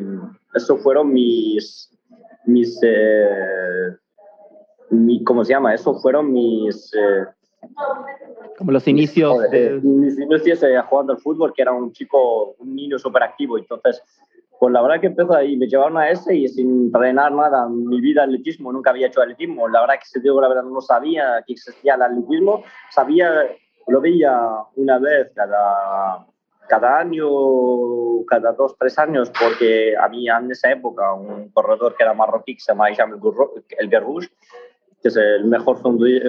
eso 0.54 0.76
fueron 0.78 1.12
mis, 1.12 1.96
mis, 2.44 2.80
eh, 2.82 3.96
mi, 4.90 5.22
¿cómo 5.22 5.44
se 5.44 5.52
llama? 5.52 5.74
Eso 5.74 5.94
fueron 6.00 6.32
mis, 6.32 6.92
como 8.56 8.72
los 8.72 8.86
inicios 8.88 9.50
de... 9.50 9.80
Mis 9.82 10.18
inicios 10.18 10.62
eh, 10.62 10.78
jugando 10.88 11.12
al 11.14 11.18
fútbol, 11.18 11.52
que 11.54 11.62
era 11.62 11.72
un 11.72 11.92
chico, 11.92 12.54
un 12.58 12.74
niño 12.74 12.98
súper 12.98 13.22
activo. 13.22 13.58
Entonces, 13.58 14.02
pues 14.60 14.74
la 14.74 14.82
verdad 14.82 15.00
que 15.00 15.06
empezó 15.06 15.34
ahí, 15.34 15.56
me 15.56 15.66
llevaron 15.66 15.96
a 15.96 16.10
ese 16.10 16.36
y 16.36 16.46
sin 16.46 16.84
entrenar 16.84 17.32
nada, 17.32 17.66
mi 17.66 17.98
vida 17.98 18.24
atletismo, 18.24 18.70
nunca 18.70 18.90
había 18.90 19.06
hecho 19.06 19.22
atletismo. 19.22 19.66
La 19.66 19.80
verdad 19.80 19.94
que 19.94 20.04
se 20.04 20.20
digo 20.20 20.38
la 20.38 20.48
verdad, 20.48 20.64
no 20.64 20.82
sabía 20.82 21.42
que 21.46 21.54
existía 21.54 21.94
el 21.94 22.02
atletismo. 22.02 22.62
Sabía, 22.90 23.30
lo 23.86 24.00
veía 24.02 24.38
una 24.76 24.98
vez 24.98 25.32
cada, 25.34 26.26
cada 26.68 26.98
año, 26.98 27.26
cada 28.26 28.52
dos, 28.52 28.76
tres 28.78 28.98
años, 28.98 29.32
porque 29.40 29.96
había 29.96 30.36
en 30.36 30.50
esa 30.50 30.70
época 30.70 31.14
un 31.14 31.48
corredor 31.52 31.96
que 31.96 32.02
era 32.02 32.12
marroquí 32.12 32.54
que 32.54 32.60
se 32.60 32.72
llamaba 32.72 32.90
el 32.90 33.88
Gerrouche, 33.88 34.28
que 35.02 35.08
es 35.08 35.16
el 35.16 35.44
mejor 35.44 35.78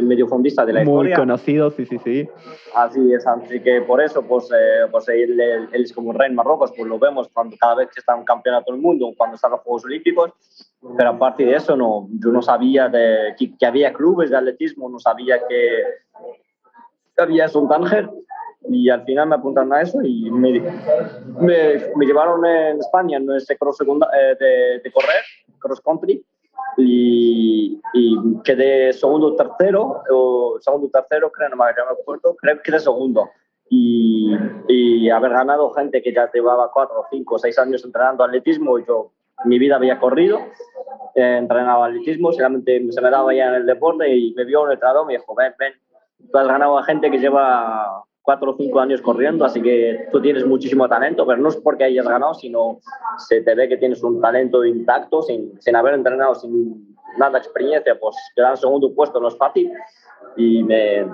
mediofondista 0.02 0.66
de 0.66 0.74
la 0.74 0.84
historia. 0.84 1.18
Muy 1.18 1.26
conocido, 1.26 1.72
sí, 1.72 1.86
sí, 1.86 1.98
sí. 2.04 2.30
Así 2.74 3.14
es, 3.14 3.28
así 3.28 3.60
que 3.60 3.82
por 3.82 4.02
eso, 4.02 4.22
pues, 4.24 4.50
eh, 4.52 4.88
pues 4.90 5.10
él, 5.10 5.40
él, 5.40 5.68
es 5.74 5.92
como 5.92 6.14
rey 6.14 6.30
en 6.30 6.36
Marruecos, 6.36 6.72
pues 6.76 6.88
lo 6.88 6.98
vemos 6.98 7.28
cuando, 7.34 7.56
cada 7.60 7.76
vez 7.76 7.90
que 7.94 8.00
está 8.00 8.14
en 8.14 8.20
un 8.20 8.26
campeonato 8.26 8.72
del 8.72 8.82
mundo, 8.82 9.12
cuando 9.18 9.36
están 9.36 9.52
los 9.52 9.62
Juegos 9.62 9.86
Olímpicos, 9.86 10.32
pero 10.98 11.10
aparte 11.10 11.46
de 11.46 11.56
eso, 11.56 11.76
no, 11.76 12.08
yo 12.24 12.32
no 12.32 12.42
sabía 12.42 12.88
de, 12.88 13.36
que, 13.38 13.66
había 13.66 13.92
clubes 13.92 14.30
de 14.30 14.38
atletismo, 14.38 14.90
no 14.90 15.00
sabía 15.00 15.40
que, 15.48 15.84
había 17.18 17.46
eso 17.46 17.60
en 17.60 17.68
Tánger, 17.68 18.10
y 18.70 18.90
al 18.90 19.04
final 19.04 19.28
me 19.28 19.36
apuntaron 19.36 19.74
a 19.74 19.82
eso 19.82 20.02
y 20.02 20.32
me, 20.32 20.62
me, 21.40 21.74
me 21.96 22.06
llevaron 22.06 22.46
en 22.46 22.78
España 22.78 23.18
en 23.18 23.30
ese 23.32 23.58
cross 23.58 23.78
segunda, 23.78 24.08
eh, 24.18 24.36
de, 24.40 24.80
de 24.82 24.92
correr, 24.92 25.24
cross 25.60 25.82
country, 25.82 26.24
y, 26.78 27.82
y 27.94 28.18
quedé 28.44 28.94
segundo 28.94 29.36
tercero, 29.36 30.04
o 30.12 30.58
segundo 30.60 30.90
tercero, 30.90 31.32
creo, 31.32 31.50
no 31.50 31.58
me 31.58 31.66
acuerdo, 31.66 32.36
creo 32.36 32.58
que 32.58 32.64
quedé 32.64 32.80
segundo. 32.80 33.30
Y, 33.70 34.36
y, 34.68 35.10
haber 35.10 35.32
ganado 35.32 35.72
gente 35.72 36.02
que 36.02 36.14
ya 36.14 36.30
llevaba 36.32 36.72
cuatro, 36.74 37.06
cinco, 37.10 37.40
seis 37.40 37.58
años 37.58 37.84
entrenando 37.86 38.24
atletismo, 38.24 38.78
y 38.78 38.86
yo 38.86 39.12
mi 39.46 39.60
vida 39.60 39.78
había 39.78 40.00
corrido, 40.00 40.40
eh, 41.16 41.38
entrenaba 41.38 41.88
atletismo, 41.88 42.32
solamente 42.32 42.86
se 42.92 43.02
me 43.02 43.10
daba 43.10 43.34
ya 43.34 43.48
en 43.48 43.56
el 43.56 43.66
deporte 43.66 44.14
y 44.14 44.34
me 44.34 44.46
vio 44.46 44.64
un 44.64 44.72
entrenador, 44.72 45.08
me 45.08 45.14
dijo, 45.14 45.34
ven, 45.36 45.54
ven, 45.58 45.74
tú 46.32 46.38
has 46.38 46.48
ganado 46.48 46.78
a 46.78 46.84
gente 46.84 47.10
que 47.10 47.20
lleva 47.20 48.04
cuatro 48.22 48.52
o 48.52 48.58
cinco 48.58 48.80
años 48.80 49.02
corriendo, 49.02 49.46
así 49.46 49.62
que 49.62 50.08
tú 50.12 50.22
tienes 50.22 50.46
muchísimo 50.46 50.88
talento, 50.88 51.26
pero 51.26 51.42
no 51.42 51.50
es 51.50 51.58
porque 51.58 51.86
hayas 51.86 52.08
ganado, 52.08 52.34
sino 52.34 52.80
se 53.18 53.42
te 53.42 53.56
ve 53.56 53.68
que 53.68 53.78
tienes 53.78 54.04
un 54.04 54.22
talento 54.22 54.64
intacto, 54.64 55.22
sin, 55.22 55.60
sin 55.62 55.76
haber 55.76 55.96
entrenado, 55.96 56.36
sin 56.36 56.96
nada 57.18 57.34
de 57.34 57.38
experiencia, 57.40 57.98
pues 58.00 58.16
quedar 58.36 58.52
en 58.52 58.58
segundo 58.58 58.94
puesto 58.94 59.20
no 59.20 59.28
es 59.28 59.38
fácil. 59.38 59.72
Y 60.38 60.64
me, 60.64 61.06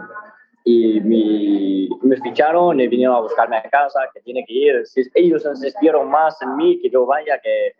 y 0.64 1.00
me, 1.02 1.88
me, 2.02 2.18
ficharon 2.18 2.80
y 2.80 2.88
vinieron 2.88 3.16
a 3.16 3.22
buscarme 3.22 3.58
a 3.58 3.64
casa, 3.64 4.02
que 4.14 4.22
tiene 4.22 4.44
que 4.46 4.54
ir. 4.54 4.84
Ellos 5.14 5.46
insistieron 5.46 6.10
más 6.10 6.42
en 6.42 6.56
mí 6.58 6.80
que 6.82 6.90
yo 6.90 7.06
vaya 7.06 7.40
que, 7.42 7.74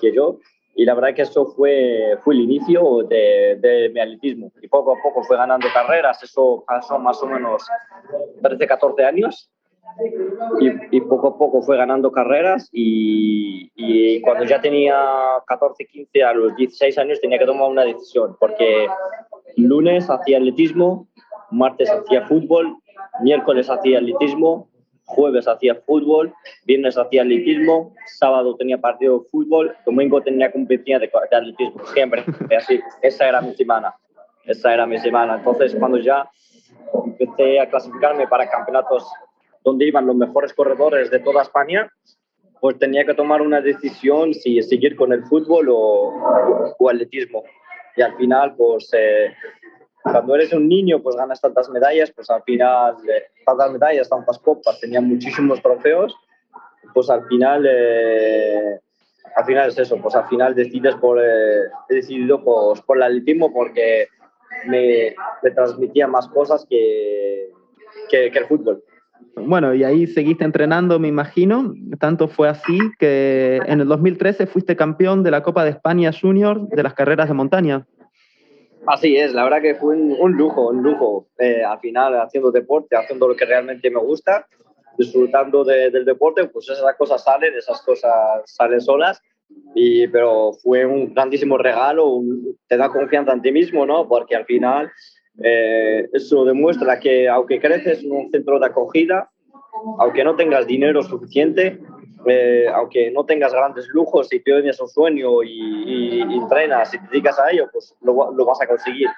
que 0.00 0.12
yo. 0.12 0.38
Y 0.74 0.84
la 0.84 0.94
verdad 0.94 1.14
que 1.14 1.22
eso 1.22 1.46
fue, 1.46 2.16
fue 2.22 2.34
el 2.34 2.40
inicio 2.40 3.02
de, 3.08 3.56
de, 3.60 3.90
mi 3.92 4.00
atletismo. 4.00 4.50
Y 4.60 4.68
poco 4.68 4.96
a 4.96 5.02
poco 5.02 5.22
fue 5.22 5.36
ganando 5.36 5.66
carreras, 5.72 6.22
eso 6.22 6.64
pasó 6.66 6.98
más 6.98 7.22
o 7.22 7.26
menos 7.26 7.62
13, 8.42 8.66
14 8.66 9.04
años. 9.04 9.50
Y, 10.60 10.96
y 10.96 11.00
poco 11.02 11.28
a 11.28 11.38
poco 11.38 11.60
fue 11.60 11.76
ganando 11.76 12.10
carreras 12.10 12.70
y, 12.72 13.70
y, 13.74 14.22
cuando 14.22 14.44
ya 14.44 14.60
tenía 14.60 14.96
14, 15.46 15.84
15, 15.84 16.22
a 16.22 16.32
los 16.32 16.56
16 16.56 16.96
años 16.96 17.20
tenía 17.20 17.38
que 17.38 17.44
tomar 17.44 17.68
una 17.68 17.84
decisión, 17.84 18.34
porque 18.40 18.86
lunes 19.56 20.08
hacía 20.08 20.38
atletismo, 20.38 21.08
martes 21.50 21.90
hacía 21.90 22.26
fútbol, 22.26 22.74
miércoles 23.20 23.68
hacía 23.68 23.98
atletismo, 23.98 24.70
jueves 25.12 25.46
hacía 25.46 25.74
fútbol, 25.86 26.32
viernes 26.64 26.96
hacía 26.98 27.22
atletismo, 27.22 27.94
sábado 28.06 28.56
tenía 28.56 28.78
partido 28.78 29.20
de 29.20 29.28
fútbol, 29.30 29.76
domingo 29.86 30.20
tenía 30.20 30.50
competencia 30.50 30.98
de, 30.98 31.10
atletismo, 31.36 31.84
siempre, 31.94 32.24
así, 32.56 32.80
esa 33.02 33.28
era 33.28 33.40
mi 33.40 33.54
semana, 33.54 33.94
esa 34.44 34.74
era 34.74 34.86
mi 34.86 34.98
semana. 34.98 35.36
Entonces, 35.36 35.74
cuando 35.78 35.98
ya 35.98 36.28
empecé 37.06 37.60
a 37.60 37.68
clasificarme 37.68 38.26
para 38.26 38.48
campeonatos 38.48 39.06
donde 39.64 39.86
iban 39.86 40.06
los 40.06 40.16
mejores 40.16 40.52
corredores 40.52 41.10
de 41.10 41.20
toda 41.20 41.42
España, 41.42 41.90
pues 42.60 42.78
tenía 42.78 43.04
que 43.04 43.14
tomar 43.14 43.42
una 43.42 43.60
decisión 43.60 44.34
si 44.34 44.62
seguir 44.62 44.96
con 44.96 45.12
el 45.12 45.24
fútbol 45.24 45.68
o, 45.68 46.74
o 46.78 46.90
atletismo. 46.90 47.42
Y 47.96 48.02
al 48.02 48.16
final, 48.16 48.54
pues 48.56 48.88
eh, 48.92 49.34
cuando 50.02 50.34
eres 50.34 50.52
un 50.52 50.68
niño, 50.68 51.00
pues 51.02 51.16
ganas 51.16 51.40
tantas 51.40 51.68
medallas, 51.70 52.10
pues 52.10 52.28
al 52.30 52.42
final, 52.42 52.96
eh, 53.08 53.24
tantas 53.46 53.72
medallas, 53.72 54.08
tantas 54.08 54.38
copas, 54.38 54.80
tenía 54.80 55.00
muchísimos 55.00 55.62
trofeos, 55.62 56.14
pues 56.92 57.08
al 57.08 57.26
final, 57.26 57.66
eh, 57.68 58.80
al 59.36 59.44
final 59.44 59.68
es 59.68 59.78
eso, 59.78 59.96
pues 59.98 60.14
al 60.14 60.26
final 60.28 60.54
decides 60.54 60.96
por, 60.96 61.20
eh, 61.20 61.68
he 61.88 61.94
decidido 61.94 62.42
pues, 62.42 62.80
por 62.82 62.96
el 62.96 63.04
atletismo 63.04 63.52
porque 63.52 64.08
me, 64.66 65.14
me 65.42 65.50
transmitía 65.50 66.06
más 66.06 66.28
cosas 66.28 66.66
que, 66.68 67.50
que, 68.08 68.30
que 68.30 68.38
el 68.38 68.46
fútbol. 68.46 68.82
Bueno, 69.36 69.74
y 69.74 69.84
ahí 69.84 70.06
seguiste 70.06 70.44
entrenando, 70.44 70.98
me 70.98 71.08
imagino. 71.08 71.74
Tanto 71.98 72.28
fue 72.28 72.48
así 72.48 72.78
que 72.98 73.60
en 73.66 73.80
el 73.80 73.88
2013 73.88 74.46
fuiste 74.46 74.76
campeón 74.76 75.22
de 75.22 75.30
la 75.30 75.42
Copa 75.42 75.64
de 75.64 75.70
España 75.70 76.10
Junior 76.12 76.68
de 76.68 76.82
las 76.82 76.94
carreras 76.94 77.28
de 77.28 77.34
montaña. 77.34 77.86
Así 78.86 79.16
es, 79.16 79.32
la 79.32 79.44
verdad 79.44 79.62
que 79.62 79.74
fue 79.76 79.96
un, 79.96 80.32
lujo, 80.32 80.68
un 80.68 80.82
lujo. 80.82 81.28
Eh, 81.38 81.62
al 81.62 81.78
final, 81.78 82.20
haciendo 82.20 82.50
deporte, 82.50 82.96
haciendo 82.96 83.28
lo 83.28 83.36
que 83.36 83.44
realmente 83.44 83.90
me 83.90 84.00
gusta, 84.00 84.46
disfrutando 84.98 85.64
del 85.64 86.04
deporte, 86.04 86.46
pues 86.48 86.68
esas 86.68 86.96
cosas 86.96 87.22
salen, 87.22 87.54
esas 87.54 87.80
cosas 87.82 88.12
salen 88.44 88.80
solas. 88.80 89.22
Y, 89.74 90.08
pero 90.08 90.52
fue 90.62 90.84
un 90.86 91.12
grandísimo 91.12 91.58
regalo, 91.58 92.22
te 92.66 92.76
da 92.76 92.88
confianza 92.88 93.32
en 93.32 93.42
ti 93.42 93.52
mismo, 93.52 93.86
¿no? 93.86 94.08
Porque 94.08 94.34
al 94.34 94.46
final 94.46 94.90
eh, 95.42 96.08
eso 96.12 96.44
demuestra 96.44 96.98
que 96.98 97.28
aunque 97.28 97.60
creces 97.60 98.02
en 98.02 98.12
un 98.12 98.30
centro 98.30 98.58
de 98.58 98.66
acogida, 98.66 99.30
aunque 99.98 100.24
no 100.24 100.36
tengas 100.36 100.66
dinero 100.66 101.02
suficiente, 101.02 101.80
eh, 102.26 102.66
aunque 102.74 103.10
no 103.10 103.24
tengas 103.24 103.52
grandes 103.52 103.88
lujos, 103.88 104.28
si 104.28 104.40
tienes 104.40 104.80
un 104.80 104.88
sueño 104.88 105.42
y, 105.42 106.20
entrenas 106.20 106.92
y 106.94 106.98
te 106.98 107.08
dedicas 107.08 107.38
a 107.38 107.50
ello, 107.50 107.68
pues 107.72 107.94
lo, 108.00 108.32
lo, 108.32 108.44
vas 108.44 108.60
a 108.60 108.66
conseguir. 108.66 109.08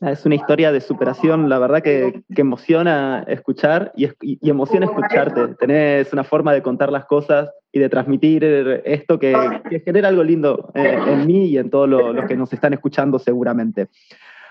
Es 0.00 0.26
una 0.26 0.34
historia 0.34 0.72
de 0.72 0.80
superación, 0.80 1.48
la 1.48 1.58
verdad 1.58 1.82
que, 1.82 2.22
que 2.34 2.40
emociona 2.40 3.24
escuchar 3.28 3.92
y, 3.96 4.08
emociona 4.48 4.86
escucharte. 4.86 5.54
Tenés 5.58 6.12
una 6.12 6.24
forma 6.24 6.52
de 6.52 6.62
contar 6.62 6.90
las 6.90 7.06
cosas 7.06 7.50
y 7.72 7.78
de 7.78 7.88
transmitir 7.88 8.44
esto 8.84 9.18
que, 9.18 9.34
que 9.68 9.80
genera 9.80 10.08
algo 10.08 10.22
lindo 10.22 10.70
eh, 10.74 10.98
en 11.06 11.26
mí 11.26 11.46
y 11.46 11.58
en 11.58 11.70
todos 11.70 11.88
los 11.88 12.26
que 12.26 12.36
nos 12.36 12.52
están 12.52 12.72
escuchando 12.74 13.18
seguramente. 13.18 13.88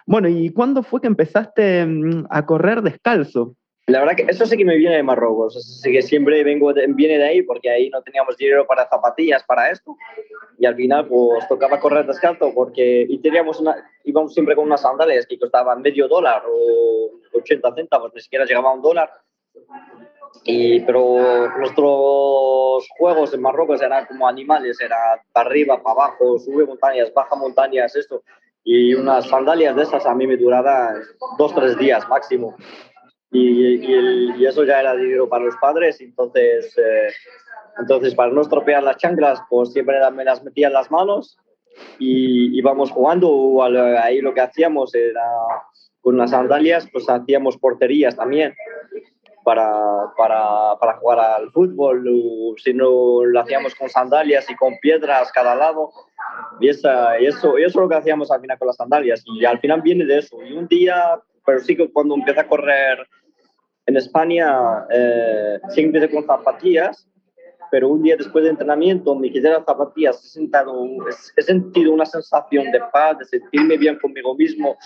Bueno, 0.06 0.28
¿y 0.28 0.50
cuándo 0.50 0.84
fue 0.84 1.00
que 1.00 1.08
empezaste 1.08 1.86
mm, 1.86 2.26
a 2.30 2.46
correr 2.46 2.82
descalzo? 2.82 3.56
La 3.88 4.00
verdad 4.00 4.16
que 4.16 4.26
eso 4.30 4.46
sí 4.46 4.56
que 4.56 4.64
me 4.64 4.78
viene 4.78 4.96
de 4.96 5.04
Marruecos, 5.04 5.58
así 5.58 5.92
que 5.92 6.02
siempre 6.02 6.42
vengo 6.46 6.74
viene 6.90 7.18
de 7.18 7.26
ahí 7.26 7.42
porque 7.42 7.70
ahí 7.70 7.90
no 7.90 8.02
teníamos 8.02 8.38
dinero 8.38 8.66
para 8.66 8.88
zapatillas 8.88 9.44
para 9.44 9.70
esto 9.72 9.98
y 10.58 10.66
al 10.66 10.76
final 10.76 11.06
pues 11.10 11.46
tocaba 11.50 11.82
correr 11.82 12.06
descalzo 12.06 12.54
porque 12.54 13.06
y 13.10 13.18
teníamos 13.18 13.60
una, 13.60 13.76
íbamos 14.06 14.34
siempre 14.34 14.56
con 14.56 14.68
unas 14.68 14.82
sandalias 14.82 15.28
que 15.28 15.38
costaban 15.38 15.82
medio 15.82 16.08
dólar 16.08 16.44
o 16.50 17.12
80 17.34 17.76
centavos, 17.76 18.14
ni 18.16 18.22
siquiera 18.22 18.46
llegaba 18.46 18.70
a 18.70 18.74
un 18.74 18.82
dólar 18.82 19.10
Y, 20.46 20.80
pero 20.82 21.50
nuestros 21.58 22.88
juegos 22.98 23.34
en 23.34 23.42
Marruecos 23.42 23.82
eran 23.82 24.06
como 24.06 24.30
animales, 24.30 24.80
era 24.80 25.22
para 25.34 25.50
arriba, 25.50 25.84
para 25.84 26.06
abajo, 26.06 26.40
sube 26.40 26.66
montañas, 26.66 27.14
baja 27.14 27.36
montañas, 27.36 27.96
esto. 27.98 28.24
Y 28.64 28.94
unas 28.94 29.28
sandalias 29.28 29.76
de 29.76 29.84
esas 29.84 30.06
a 30.06 30.16
mí 30.16 30.26
me 30.26 30.38
duraban 30.38 31.02
dos, 31.38 31.54
tres 31.54 31.78
días 31.78 32.08
máximo. 32.08 32.56
Y, 33.34 33.76
y, 34.38 34.46
eso 34.46 34.64
ya 34.64 34.80
era 34.80 34.96
dinero 34.96 35.28
para 35.28 35.46
los 35.46 35.56
padres, 35.58 36.00
entonces, 36.00 36.78
eh, 36.78 37.10
entonces 37.80 38.14
para 38.14 38.32
no 38.32 38.42
estropear 38.42 38.84
las 38.84 38.98
chanclas, 38.98 39.42
pues 39.50 39.74
siempre 39.74 39.98
me 40.12 40.24
las 40.24 40.44
metía 40.44 40.68
en 40.68 40.74
las 40.74 40.92
manos 40.92 41.38
y 41.98 42.56
íbamos 42.58 42.92
jugando. 42.92 43.64
Ahí 43.64 44.22
lo 44.22 44.34
que 44.34 44.42
hacíamos 44.42 44.94
era 44.94 45.26
con 46.02 46.18
las 46.18 46.30
sandalias, 46.30 46.88
pues 46.92 47.10
hacíamos 47.10 47.58
porterías 47.58 48.16
también 48.16 48.54
para, 49.44 50.14
para, 50.16 50.78
para, 50.80 50.98
jugar 50.98 51.20
al 51.20 51.52
fútbol, 51.52 52.06
si 52.58 52.74
no 52.74 53.26
lo 53.26 53.40
hacíamos 53.40 53.76
con 53.76 53.90
sandalias 53.90 54.50
y 54.50 54.56
con 54.56 54.78
piedras 54.80 55.32
cada 55.32 55.56
lado. 55.56 55.92
Y, 56.60 56.70
esa, 56.70 57.20
y 57.20 57.26
eso, 57.26 57.58
y 57.58 57.64
eso 57.64 57.80
es 57.80 57.84
lo 57.84 57.90
que 57.90 57.96
hacíamos 57.96 58.32
al 58.32 58.42
final 58.42 58.58
con 58.58 58.68
las 58.68 58.78
sandalias. 58.78 59.24
Y 59.26 59.46
al 59.46 59.60
final 59.60 59.82
viene 59.82 60.06
de 60.06 60.20
eso. 60.20 60.42
Y 60.44 60.54
un 60.54 60.68
día, 60.68 61.20
pero 61.46 61.60
sí 61.60 61.76
que 61.76 61.92
cuando 61.92 62.16
empecé 62.16 62.40
a 62.40 62.48
correr 62.48 63.08
en 63.86 63.98
España, 63.98 64.86
eh, 64.90 65.60
empecé 65.76 66.10
con 66.10 66.26
zapatillas, 66.26 67.08
pero 67.72 67.90
un 67.90 68.04
día 68.04 68.16
después 68.16 68.44
de 68.44 68.52
entrenamiento 68.52 69.16
me 69.16 69.32
quité 69.32 69.50
las 69.50 69.66
zapatillas, 69.66 70.24
he, 70.24 70.28
sentado, 70.28 70.86
he 71.36 71.42
sentido 71.42 71.92
una 71.92 72.06
sensación 72.06 72.72
de 72.72 72.80
paz, 72.92 73.18
de 73.18 73.26
sentirme 73.26 73.78
bien 73.78 73.98
conmigo 73.98 74.36
mismo, 74.36 74.78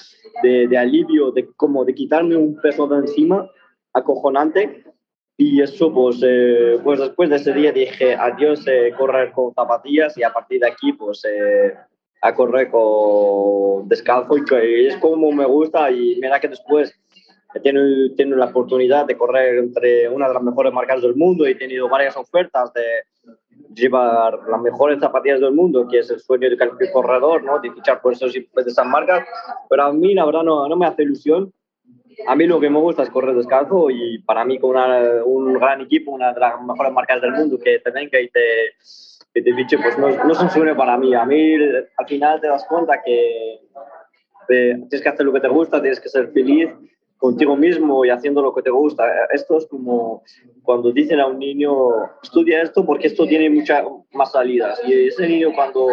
de, 0.41 0.67
de 0.67 0.77
alivio, 0.77 1.31
de 1.31 1.49
como 1.57 1.83
de 1.83 1.93
quitarme 1.93 2.37
un 2.37 2.59
peso 2.61 2.87
de 2.87 2.99
encima 2.99 3.49
acojonante. 3.93 4.85
Y 5.39 5.61
eso, 5.61 5.93
pues, 5.93 6.19
eh, 6.23 6.79
pues 6.83 6.99
después 6.99 7.29
de 7.29 7.35
ese 7.35 7.53
día 7.53 7.71
dije 7.71 8.15
adiós 8.15 8.65
eh, 8.67 8.91
correr 8.97 9.31
con 9.33 9.53
zapatillas 9.53 10.17
y 10.17 10.23
a 10.23 10.33
partir 10.33 10.61
de 10.61 10.67
aquí, 10.67 10.93
pues, 10.93 11.23
eh, 11.25 11.75
a 12.21 12.33
correr 12.33 12.71
con 12.71 13.87
descalzo 13.87 14.37
y 14.37 14.87
es 14.87 14.97
como 14.97 15.31
me 15.31 15.45
gusta 15.45 15.91
y 15.91 16.17
mira 16.21 16.39
que 16.39 16.47
después 16.47 16.97
he 17.53 17.59
tenido, 17.59 18.15
tiene 18.15 18.35
la 18.35 18.45
oportunidad 18.45 19.05
de 19.05 19.17
correr 19.17 19.57
entre 19.57 20.09
una 20.09 20.27
de 20.27 20.33
las 20.33 20.43
mejores 20.43 20.73
marcas 20.73 21.01
del 21.01 21.15
mundo 21.15 21.47
y 21.47 21.51
he 21.51 21.55
tenido 21.55 21.89
varias 21.89 22.15
ofertas 22.17 22.73
de 22.73 22.83
llevar 23.73 24.39
las 24.49 24.61
mejores 24.61 24.99
zapatillas 24.99 25.39
del 25.39 25.53
mundo, 25.53 25.87
que 25.87 25.99
es 25.99 26.09
el 26.09 26.19
sueño 26.19 26.49
de 26.49 26.57
cualquier 26.57 26.91
corredor, 26.91 27.43
¿no? 27.43 27.59
de 27.59 27.71
fichar 27.71 28.01
por 28.01 28.13
esos, 28.13 28.33
de 28.33 28.47
esas 28.65 28.85
marcas, 28.85 29.25
pero 29.69 29.83
a 29.83 29.93
mí 29.93 30.13
la 30.13 30.25
verdad 30.25 30.43
no, 30.43 30.67
no 30.67 30.75
me 30.75 30.87
hace 30.87 31.03
ilusión 31.03 31.53
a 32.25 32.35
mí 32.35 32.47
lo 32.47 32.59
que 32.59 32.69
me 32.69 32.79
gusta 32.79 33.03
es 33.03 33.09
correr 33.09 33.35
descalzo 33.35 33.89
y 33.89 34.19
para 34.19 34.43
mí 34.43 34.57
con 34.57 34.75
un 35.25 35.53
gran 35.53 35.81
equipo, 35.81 36.11
una 36.11 36.33
de 36.33 36.39
las 36.39 36.61
mejores 36.61 36.91
marcas 36.91 37.21
del 37.21 37.33
mundo 37.33 37.59
que 37.59 37.79
te 37.79 37.91
venga 37.91 38.19
y 38.19 38.29
te, 38.29 38.41
que 39.33 39.41
te 39.41 39.53
fiche, 39.53 39.77
pues 39.77 39.97
no, 39.97 40.09
no 40.09 40.31
es 40.31 40.39
un 40.39 40.49
sueño 40.49 40.75
para 40.75 40.97
mí. 40.97 41.13
A 41.13 41.25
mí 41.25 41.55
al 41.55 42.07
final 42.07 42.41
te 42.41 42.47
das 42.47 42.65
cuenta 42.67 43.01
que 43.03 43.59
tienes 44.47 45.01
que 45.01 45.09
hacer 45.09 45.25
lo 45.25 45.33
que 45.33 45.41
te 45.41 45.47
gusta, 45.47 45.81
tienes 45.81 45.99
que 45.99 46.09
ser 46.09 46.31
feliz 46.31 46.69
contigo 47.17 47.55
mismo 47.55 48.05
y 48.05 48.09
haciendo 48.09 48.41
lo 48.41 48.53
que 48.53 48.61
te 48.61 48.69
gusta. 48.69 49.03
Esto 49.31 49.57
es 49.57 49.67
como 49.67 50.23
cuando 50.63 50.91
dicen 50.91 51.19
a 51.19 51.27
un 51.27 51.39
niño, 51.39 51.71
estudia 52.21 52.61
esto 52.61 52.85
porque 52.85 53.07
esto 53.07 53.25
tiene 53.25 53.49
muchas 53.49 53.83
más 54.13 54.31
salidas. 54.31 54.79
Y 54.85 55.07
ese 55.07 55.27
niño 55.27 55.49
cuando 55.53 55.89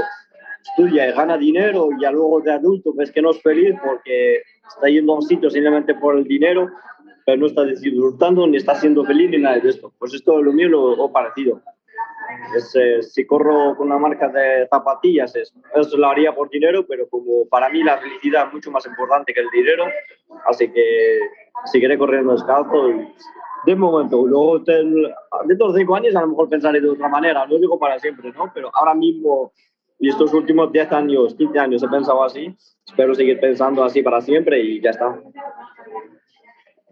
estudia 0.63 1.09
y 1.09 1.13
gana 1.13 1.37
dinero 1.37 1.89
y 1.97 2.03
ya 2.03 2.11
luego 2.11 2.41
de 2.41 2.53
adulto 2.53 2.93
ves 2.95 3.13
que 3.13 3.23
no 3.23 3.31
es 3.31 3.43
feliz 3.43 3.75
porque 3.85 4.43
está 4.69 4.89
yendo 4.89 5.13
a 5.13 5.17
un 5.17 5.23
sitio 5.23 5.51
simplemente 5.51 5.95
por 5.95 6.17
el 6.17 6.25
dinero, 6.25 6.71
pero 7.27 7.39
no 7.39 7.47
está 7.47 7.65
disfrutando 7.65 8.47
ni 8.47 8.57
está 8.57 8.75
siendo 8.75 9.05
feliz 9.05 9.31
ni 9.31 9.39
nada 9.39 9.59
de 9.59 9.69
esto. 9.69 9.93
Pues 9.99 10.15
esto 10.15 10.39
es 10.39 10.45
lo 10.45 10.53
mío 10.53 10.69
lo, 10.69 11.13
parecido. 11.13 11.63
Es, 12.57 12.75
eh, 12.77 13.03
si 13.03 13.27
corro 13.27 13.77
con 13.77 13.87
una 13.87 13.99
marca 13.99 14.29
de 14.29 14.67
zapatillas, 14.69 15.35
es, 15.37 15.53
eso 15.75 15.97
lo 15.97 16.09
haría 16.09 16.35
por 16.35 16.49
dinero, 16.51 16.87
pero 16.87 17.09
como 17.09 17.47
para 17.49 17.69
mí 17.69 17.83
la 17.83 17.99
felicidad 17.99 18.47
es 18.47 18.53
mucho 18.53 18.71
más 18.71 18.87
importante 18.87 19.33
que 19.33 19.41
el 19.41 19.51
dinero, 19.51 19.85
así 20.47 20.71
que 20.71 21.19
seguiré 21.67 21.99
corriendo 21.99 22.33
descalzo 22.33 22.91
y, 22.91 23.09
de 23.67 23.77
momento. 23.77 24.27
Luego, 24.27 24.59
dentro 24.59 25.73
de 25.73 25.81
cinco 25.81 25.97
años, 25.97 26.15
a 26.17 26.21
lo 26.21 26.29
mejor 26.29 26.49
pensaré 26.49 26.81
de 26.81 26.91
otra 26.91 27.09
manera, 27.09 27.47
no 27.47 27.59
digo 27.59 27.79
para 27.79 27.99
siempre, 27.99 28.31
¿no? 28.33 28.51
Pero 28.55 28.71
ahora 28.75 28.95
mismo 28.95 29.53
y 29.99 30.09
estos 30.09 30.35
últimos 30.35 30.73
10 30.73 30.93
años, 30.93 31.35
15 31.35 31.59
años 31.59 31.83
he 31.83 31.89
pensado 31.89 32.23
así. 32.23 32.55
Espero 32.87 33.15
seguir 33.15 33.41
pensando 33.41 33.83
así 33.85 34.03
para 34.03 34.21
siempre 34.21 34.61
y 34.61 34.81
ya 34.81 34.91
está. 34.91 35.19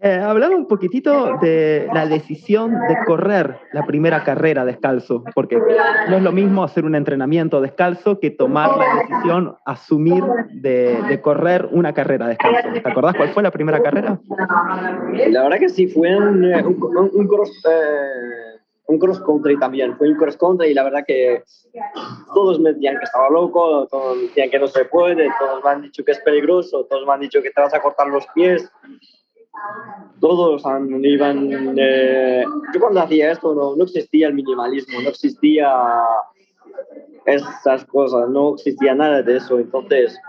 Eh, 0.05 0.19
hablaba 0.19 0.53
un 0.53 0.67
poquitito 0.67 1.37
de 1.41 1.87
la 1.93 2.05
decisión 2.05 2.73
de 2.73 2.97
correr 3.05 3.57
la 3.71 3.85
primera 3.85 4.25
carrera 4.25 4.65
descalzo, 4.65 5.23
porque 5.33 5.57
no 6.09 6.17
es 6.17 6.21
lo 6.21 6.33
mismo 6.33 6.65
hacer 6.65 6.83
un 6.83 6.93
entrenamiento 6.93 7.61
descalzo 7.61 8.19
que 8.19 8.29
tomar 8.29 8.75
la 8.75 8.85
decisión, 8.95 9.55
asumir 9.65 10.21
de, 10.51 11.01
de 11.07 11.21
correr 11.21 11.69
una 11.71 11.93
carrera 11.93 12.27
descalzo. 12.27 12.67
¿Te 12.73 12.89
acordás 12.89 13.15
cuál 13.15 13.29
fue 13.29 13.43
la 13.43 13.51
primera 13.51 13.81
carrera? 13.81 14.19
La 15.29 15.43
verdad 15.43 15.57
que 15.57 15.69
sí, 15.69 15.87
fue 15.87 16.13
un, 16.13 16.43
eh, 16.51 16.61
un, 16.65 17.09
un 17.13 17.25
cross, 17.25 17.63
eh, 17.65 18.59
un 18.87 18.99
cross 18.99 19.21
country 19.21 19.57
también, 19.57 19.95
fue 19.95 20.09
un 20.09 20.17
cross 20.17 20.35
country 20.35 20.67
y 20.71 20.73
la 20.73 20.83
verdad 20.83 21.05
que 21.07 21.43
todos 22.33 22.59
me 22.59 22.73
decían 22.73 22.97
que 22.97 23.05
estaba 23.05 23.29
loco, 23.29 23.87
todos 23.89 24.17
me 24.17 24.23
decían 24.23 24.49
que 24.49 24.59
no 24.59 24.67
se 24.67 24.83
puede, 24.83 25.29
todos 25.39 25.63
me 25.63 25.69
han 25.69 25.81
dicho 25.83 26.03
que 26.03 26.11
es 26.11 26.19
peligroso, 26.19 26.85
todos 26.89 27.07
me 27.07 27.13
han 27.13 27.21
dicho 27.21 27.41
que 27.41 27.51
te 27.51 27.61
vas 27.61 27.73
a 27.73 27.81
cortar 27.81 28.07
los 28.07 28.27
pies, 28.35 28.69
todos 30.19 30.63
iban... 31.03 31.75
Eh, 31.77 32.43
yo 32.73 32.79
cuando 32.79 33.01
hacía 33.01 33.31
esto 33.31 33.53
no, 33.53 33.75
no 33.75 33.83
existía 33.83 34.27
el 34.27 34.33
minimalismo, 34.33 35.01
no 35.01 35.09
existía 35.09 35.71
esas 37.25 37.85
cosas, 37.85 38.29
no 38.29 38.55
existía 38.55 38.95
nada 38.95 39.21
de 39.21 39.37
eso, 39.37 39.59
entonces 39.59 40.19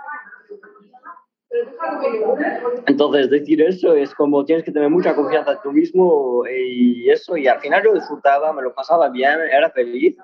entonces, 2.87 3.31
decir 3.31 3.63
eso 3.63 3.95
es 3.95 4.15
como 4.15 4.45
tienes 4.45 4.65
que 4.65 4.73
tener 4.73 4.91
mucha 4.91 5.15
confianza 5.15 5.53
en 5.53 5.59
tú 5.63 5.73
mismo 5.73 6.45
y 6.47 7.09
eso, 7.11 7.37
y 7.37 7.47
al 7.47 7.61
final 7.61 7.83
yo 7.85 7.95
disfrutaba, 7.95 8.53
me 8.53 8.63
lo 8.63 8.75
pasaba 8.75 9.09
bien, 9.09 9.39
era 9.53 9.71
feliz 9.71 10.17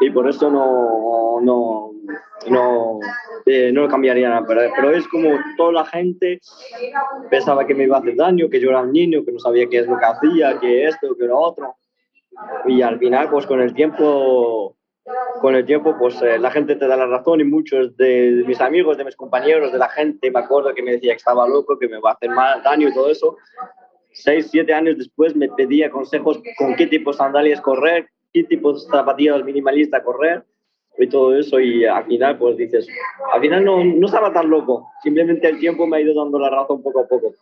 y 0.00 0.10
por 0.10 0.28
eso 0.28 0.50
no, 0.50 1.40
no, 1.42 1.92
no, 2.48 3.00
eh, 3.46 3.70
no 3.72 3.88
cambiaría 3.88 4.28
nada. 4.28 4.44
Pero, 4.46 4.72
pero, 4.74 4.90
es 4.92 5.06
como 5.08 5.38
toda 5.56 5.72
la 5.72 5.84
gente 5.84 6.40
pensaba 7.30 7.66
que 7.66 7.74
me 7.74 7.84
iba 7.84 7.96
a 7.96 8.00
hacer 8.00 8.16
daño, 8.16 8.48
que 8.48 8.60
yo 8.60 8.70
era 8.70 8.82
un 8.82 8.92
niño, 8.92 9.24
que 9.24 9.32
no 9.32 9.38
sabía 9.38 9.68
qué 9.68 9.78
es 9.80 9.86
lo 9.86 9.98
que 9.98 10.04
hacía, 10.04 10.58
que 10.58 10.86
esto, 10.86 11.16
que 11.16 11.26
lo 11.26 11.38
otro. 11.38 11.76
Y 12.66 12.82
al 12.82 12.98
final, 12.98 13.28
pues 13.30 13.46
con 13.46 13.60
el 13.60 13.74
tiempo 13.74 14.76
con 15.40 15.56
el 15.56 15.66
tiempo, 15.66 15.96
pues 15.98 16.20
eh, 16.22 16.38
la 16.38 16.52
gente 16.52 16.76
te 16.76 16.86
da 16.86 16.96
la 16.96 17.06
razón 17.06 17.40
y 17.40 17.44
muchos 17.44 17.96
de, 17.96 18.44
mis 18.46 18.60
amigos, 18.60 18.96
de 18.96 19.04
mis 19.04 19.16
compañeros, 19.16 19.72
de 19.72 19.78
la 19.78 19.88
gente, 19.88 20.30
me 20.30 20.38
acuerdo 20.38 20.72
que 20.74 20.82
me 20.82 20.92
decía 20.92 21.12
que 21.12 21.16
estaba 21.16 21.48
loco, 21.48 21.76
que 21.76 21.88
me 21.88 21.98
va 21.98 22.10
a 22.10 22.14
hacer 22.14 22.30
mal, 22.30 22.62
daño 22.62 22.88
y 22.88 22.94
todo 22.94 23.10
eso. 23.10 23.36
Seis, 24.12 24.48
siete 24.50 24.72
años 24.72 24.98
después 24.98 25.34
me 25.34 25.48
pedía 25.48 25.90
consejos 25.90 26.40
con 26.56 26.76
qué 26.76 26.86
tipo 26.86 27.10
de 27.10 27.16
sandalias 27.16 27.60
correr, 27.60 28.08
qué 28.32 28.44
tipo 28.44 28.72
de 28.72 28.80
zapatillas 28.80 29.42
minimalista 29.42 30.04
correr 30.04 30.44
y 30.98 31.08
todo 31.08 31.36
eso 31.36 31.60
y 31.60 31.84
al 31.84 32.04
final 32.04 32.38
pues 32.38 32.56
dices, 32.56 32.86
al 33.32 33.40
final 33.40 33.64
no, 33.64 33.84
no 33.84 34.06
estaba 34.06 34.32
tan 34.32 34.50
loco, 34.50 34.88
simplemente 35.02 35.48
el 35.48 35.58
tiempo 35.58 35.86
me 35.86 35.96
ha 35.96 36.00
ido 36.00 36.14
dando 36.14 36.38
la 36.38 36.50
razón 36.50 36.82
poco 36.82 37.00
a 37.00 37.06
poco. 37.06 37.32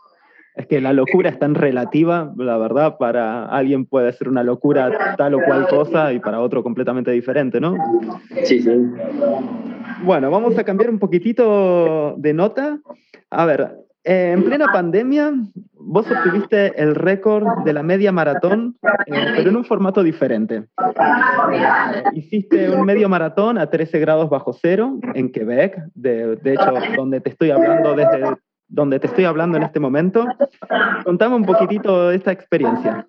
Es 0.56 0.66
que 0.66 0.80
la 0.80 0.92
locura 0.92 1.30
es 1.30 1.38
tan 1.38 1.54
relativa, 1.54 2.34
la 2.36 2.58
verdad, 2.58 2.98
para 2.98 3.46
alguien 3.46 3.86
puede 3.86 4.12
ser 4.12 4.28
una 4.28 4.42
locura 4.42 5.14
tal 5.16 5.34
o 5.34 5.44
cual 5.44 5.68
cosa 5.68 6.12
y 6.12 6.18
para 6.18 6.40
otro 6.40 6.62
completamente 6.62 7.12
diferente, 7.12 7.60
¿no? 7.60 7.76
Sí, 8.42 8.60
sí. 8.60 8.70
Bueno, 10.02 10.30
vamos 10.30 10.58
a 10.58 10.64
cambiar 10.64 10.90
un 10.90 10.98
poquitito 10.98 12.14
de 12.18 12.34
nota. 12.34 12.80
A 13.30 13.46
ver, 13.46 13.76
eh, 14.04 14.32
en 14.32 14.44
plena 14.44 14.66
pandemia, 14.72 15.32
vos 15.74 16.06
obtuviste 16.10 16.80
el 16.80 16.94
récord 16.94 17.64
de 17.64 17.72
la 17.72 17.82
media 17.82 18.12
maratón, 18.12 18.76
eh, 19.06 19.32
pero 19.36 19.50
en 19.50 19.56
un 19.56 19.64
formato 19.64 20.02
diferente. 20.02 20.64
Hiciste 22.12 22.70
un 22.70 22.84
medio 22.84 23.08
maratón 23.08 23.58
a 23.58 23.68
13 23.68 23.98
grados 23.98 24.30
bajo 24.30 24.52
cero 24.52 24.98
en 25.14 25.30
Quebec, 25.32 25.82
de, 25.94 26.36
de 26.36 26.54
hecho, 26.54 26.72
donde 26.96 27.20
te 27.20 27.30
estoy 27.30 27.50
hablando 27.50 27.94
desde 27.94 28.36
donde 28.70 29.00
te 29.00 29.08
estoy 29.08 29.24
hablando 29.24 29.58
en 29.58 29.64
este 29.64 29.80
momento. 29.80 30.24
Contame 31.04 31.34
un 31.34 31.44
poquitito 31.44 32.08
de 32.08 32.16
esta 32.16 32.32
experiencia. 32.32 33.06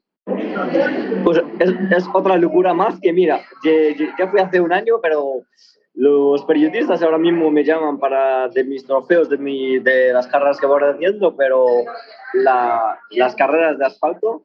Pues 1.24 1.42
es, 1.60 2.08
otra 2.14 2.38
locura 2.38 2.74
más 2.74 3.00
que, 3.00 3.14
mira, 3.14 3.40
ya, 3.64 4.28
fui 4.28 4.40
hace 4.40 4.60
un 4.60 4.74
año, 4.74 4.96
pero 5.02 5.44
los 6.02 6.44
periodistas 6.46 7.04
ahora 7.04 7.20
mismo 7.20 7.52
me 7.52 7.64
llaman 7.64 8.00
para 8.00 8.50
de 8.50 8.64
mis 8.64 8.84
trofeos, 8.84 9.30
de, 9.30 9.38
mi, 9.38 9.78
de 9.78 10.12
las 10.12 10.26
carreras 10.26 10.60
que 10.60 10.66
voy 10.66 10.82
haciendo, 10.82 11.36
pero 11.36 11.64
las 12.34 13.36
carreras 13.36 13.78
de 13.78 13.86
asfalto 13.86 14.44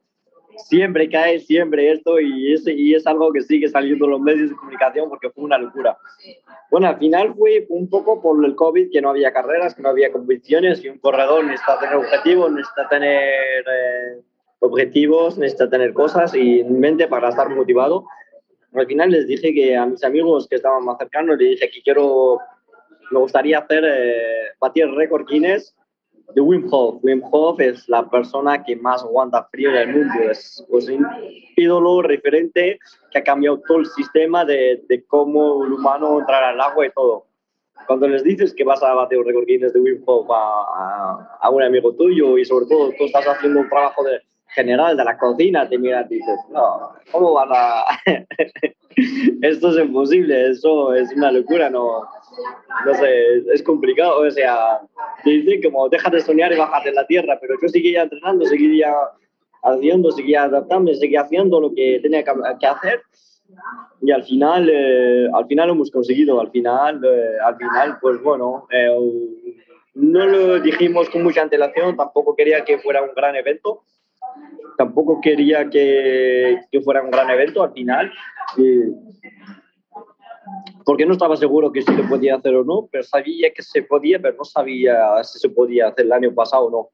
siempre 0.57 1.09
cae, 1.09 1.39
siempre 1.39 1.91
esto, 1.91 2.19
y 2.19 2.53
es, 2.53 2.67
y 2.67 2.93
es 2.93 3.07
algo 3.07 3.33
que 3.33 3.41
sigue 3.41 3.67
saliendo 3.69 4.05
en 4.05 4.11
los 4.11 4.21
medios 4.21 4.51
de 4.51 4.55
comunicación 4.55 5.09
porque 5.09 5.31
fue 5.31 5.45
una 5.45 5.57
locura. 5.57 5.97
Bueno, 6.69 6.89
al 6.89 6.99
final 6.99 7.33
fue 7.35 7.65
un 7.69 7.89
poco 7.89 8.21
por 8.21 8.45
el 8.45 8.53
COVID, 8.53 8.91
que 8.91 9.01
no 9.01 9.09
había 9.09 9.33
carreras, 9.33 9.73
que 9.73 9.81
no 9.81 9.89
había 9.89 10.11
competiciones, 10.11 10.85
y 10.85 10.89
un 10.89 10.99
corredor 10.99 11.43
necesita 11.43 11.79
tener 11.79 11.95
objetivos, 11.95 12.51
necesita 12.51 12.87
tener, 12.87 13.65
eh, 13.65 14.21
objetivos, 14.59 15.39
necesita 15.39 15.67
tener 15.71 15.93
cosas 15.93 16.35
y 16.35 16.59
en 16.59 16.79
mente 16.79 17.07
para 17.07 17.29
estar 17.29 17.49
motivado. 17.49 18.05
Al 18.77 18.87
final 18.87 19.11
les 19.11 19.27
dije 19.27 19.53
que 19.53 19.75
a 19.75 19.85
mis 19.85 20.03
amigos 20.03 20.47
que 20.47 20.57
estaban 20.57 20.85
más 20.85 20.97
cercanos, 20.97 21.37
les 21.37 21.51
dije 21.51 21.69
que 21.69 21.81
quiero, 21.81 22.39
me 23.11 23.19
gustaría 23.19 23.59
hacer, 23.59 23.83
eh, 23.85 24.49
batir 24.59 24.89
récord 24.91 25.25
Guinness 25.27 25.75
de 26.35 26.41
Wim 26.41 26.67
Hof. 26.69 27.03
Wim 27.03 27.21
Hof 27.31 27.59
es 27.59 27.87
la 27.89 28.09
persona 28.09 28.63
que 28.63 28.75
más 28.75 29.03
aguanta 29.03 29.47
frío 29.51 29.69
en 29.71 29.75
el 29.77 29.95
mundo. 29.95 30.29
Es 30.29 30.63
un 30.69 31.07
ídolo 31.55 32.01
referente 32.01 32.79
que 33.11 33.19
ha 33.19 33.23
cambiado 33.23 33.61
todo 33.67 33.79
el 33.79 33.85
sistema 33.85 34.45
de, 34.45 34.83
de 34.87 35.03
cómo 35.05 35.65
el 35.65 35.73
humano 35.73 36.19
entra 36.19 36.49
al 36.49 36.61
agua 36.61 36.85
y 36.85 36.91
todo. 36.91 37.25
Cuando 37.85 38.07
les 38.07 38.23
dices 38.23 38.53
que 38.53 38.63
vas 38.63 38.83
a 38.83 38.93
batir 38.93 39.17
un 39.17 39.25
récord 39.25 39.45
Guinness 39.45 39.73
de 39.73 39.79
Wim 39.79 40.03
Hof 40.05 40.29
a, 40.29 41.37
a, 41.39 41.49
un 41.49 41.63
amigo 41.63 41.93
tuyo 41.93 42.37
y 42.37 42.45
sobre 42.45 42.65
todo 42.65 42.91
tú 42.97 43.05
estás 43.05 43.25
haciendo 43.25 43.61
un 43.61 43.69
trabajo 43.69 44.03
de, 44.03 44.21
general 44.49 44.97
de 44.97 45.03
la 45.03 45.17
cocina, 45.17 45.67
te 45.67 45.77
miras 45.77 46.09
y 46.11 46.15
dices, 46.15 46.39
no, 46.51 46.93
¿cómo 47.11 47.33
vas 47.33 47.49
a...? 47.51 47.85
Esto 49.43 49.69
es 49.69 49.85
imposible, 49.85 50.49
eso 50.49 50.93
es 50.95 51.11
una 51.13 51.31
locura, 51.31 51.69
no, 51.69 52.01
no 52.83 52.93
sé, 52.95 53.37
es 53.53 53.61
complicado, 53.61 54.21
o 54.21 54.31
sea, 54.31 54.81
te 55.23 55.29
dicen 55.29 55.61
como 55.61 55.87
deja 55.87 56.09
de 56.09 56.21
soñar 56.21 56.51
y 56.51 56.57
bájate 56.57 56.89
en 56.89 56.95
la 56.95 57.05
tierra, 57.05 57.37
pero 57.39 57.53
yo 57.61 57.67
seguía 57.69 58.01
entrenando, 58.01 58.45
seguía 58.45 58.91
haciendo, 59.63 60.11
seguía 60.11 60.43
adaptándome, 60.43 60.95
seguía 60.95 61.21
haciendo 61.21 61.59
lo 61.59 61.73
que 61.73 61.99
tenía 62.01 62.23
que 62.23 62.67
hacer. 62.67 63.01
Y 64.01 64.11
al 64.11 64.23
final, 64.23 64.69
eh, 64.71 65.29
al 65.33 65.45
final 65.47 65.67
lo 65.67 65.73
hemos 65.75 65.91
conseguido, 65.91 66.39
al 66.39 66.51
final, 66.51 67.01
eh, 67.03 67.37
al 67.43 67.55
final 67.55 67.97
pues 68.01 68.21
bueno, 68.21 68.67
eh, 68.71 68.89
no 69.95 70.25
lo 70.25 70.59
dijimos 70.59 71.09
con 71.09 71.23
mucha 71.23 71.41
antelación, 71.41 71.95
tampoco 71.95 72.35
quería 72.35 72.63
que 72.65 72.77
fuera 72.77 73.01
un 73.01 73.13
gran 73.15 73.35
evento, 73.35 73.83
tampoco 74.77 75.19
quería 75.21 75.69
que, 75.69 76.59
que 76.71 76.81
fuera 76.81 77.01
un 77.01 77.11
gran 77.11 77.29
evento 77.29 77.63
al 77.63 77.73
final 77.73 78.11
porque 80.85 81.05
no 81.05 81.13
estaba 81.13 81.35
seguro 81.35 81.71
que 81.71 81.81
si 81.81 81.93
lo 81.93 82.07
podía 82.07 82.35
hacer 82.35 82.55
o 82.55 82.63
no, 82.63 82.87
pero 82.89 83.03
sabía 83.03 83.51
que 83.53 83.61
se 83.61 83.83
podía, 83.83 84.19
pero 84.21 84.37
no 84.37 84.45
sabía 84.45 85.21
si 85.23 85.37
se 85.39 85.49
podía 85.49 85.89
hacer 85.89 86.05
el 86.05 86.13
año 86.13 86.33
pasado 86.33 86.67
o 86.67 86.71
no. 86.71 86.89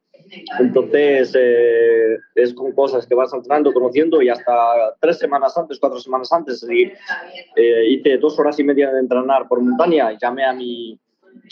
Entonces, 0.60 1.32
eh, 1.38 2.18
es 2.34 2.56
con 2.56 2.72
cosas 2.72 3.06
que 3.06 3.14
vas 3.14 3.32
entrando, 3.34 3.72
conociendo 3.72 4.20
y 4.22 4.30
hasta 4.30 4.96
tres 5.00 5.20
semanas 5.20 5.56
antes, 5.58 5.80
cuatro 5.80 6.00
semanas 6.00 6.34
antes, 6.34 6.66
eh, 6.68 7.86
hice 7.88 8.18
dos 8.18 8.40
horas 8.40 8.60
y 8.60 8.64
media 8.64 8.92
de 8.92 9.00
entrenar 9.00 9.48
por 9.48 9.62
montaña 9.62 10.12
y 10.12 10.18
llamé 10.20 10.44
a 10.44 10.54
mi, 10.54 11.00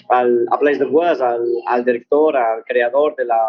al, 0.10 0.48
a 0.50 0.58
Place 0.58 0.84
de 0.84 1.24
al, 1.24 1.46
al 1.68 1.86
director, 1.86 2.36
al 2.36 2.64
creador 2.64 3.16
de 3.18 3.26
la 3.26 3.40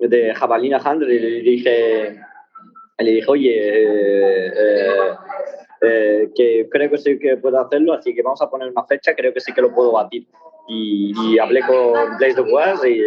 de 0.00 0.34
Jabalina 0.34 0.78
Handler 0.78 1.10
y 1.10 1.18
le 1.18 1.50
dije, 1.50 2.20
le 2.98 3.10
dije 3.10 3.26
oye, 3.28 3.54
eh, 3.56 4.52
eh 4.54 5.16
eh, 5.80 6.30
que 6.34 6.68
creo 6.68 6.90
que 6.90 6.98
sí 6.98 7.18
que 7.18 7.36
puedo 7.36 7.60
hacerlo, 7.60 7.92
así 7.92 8.12
que 8.12 8.22
vamos 8.22 8.42
a 8.42 8.50
poner 8.50 8.68
una 8.68 8.84
fecha, 8.84 9.14
creo 9.14 9.32
que 9.32 9.40
sí 9.40 9.52
que 9.52 9.62
lo 9.62 9.72
puedo 9.72 9.92
batir. 9.92 10.26
Y, 10.66 11.38
hablé 11.38 11.60
con 11.62 12.18
Blaise 12.18 12.36
de 12.36 12.42
Bois 12.42 12.84
y, 12.84 13.00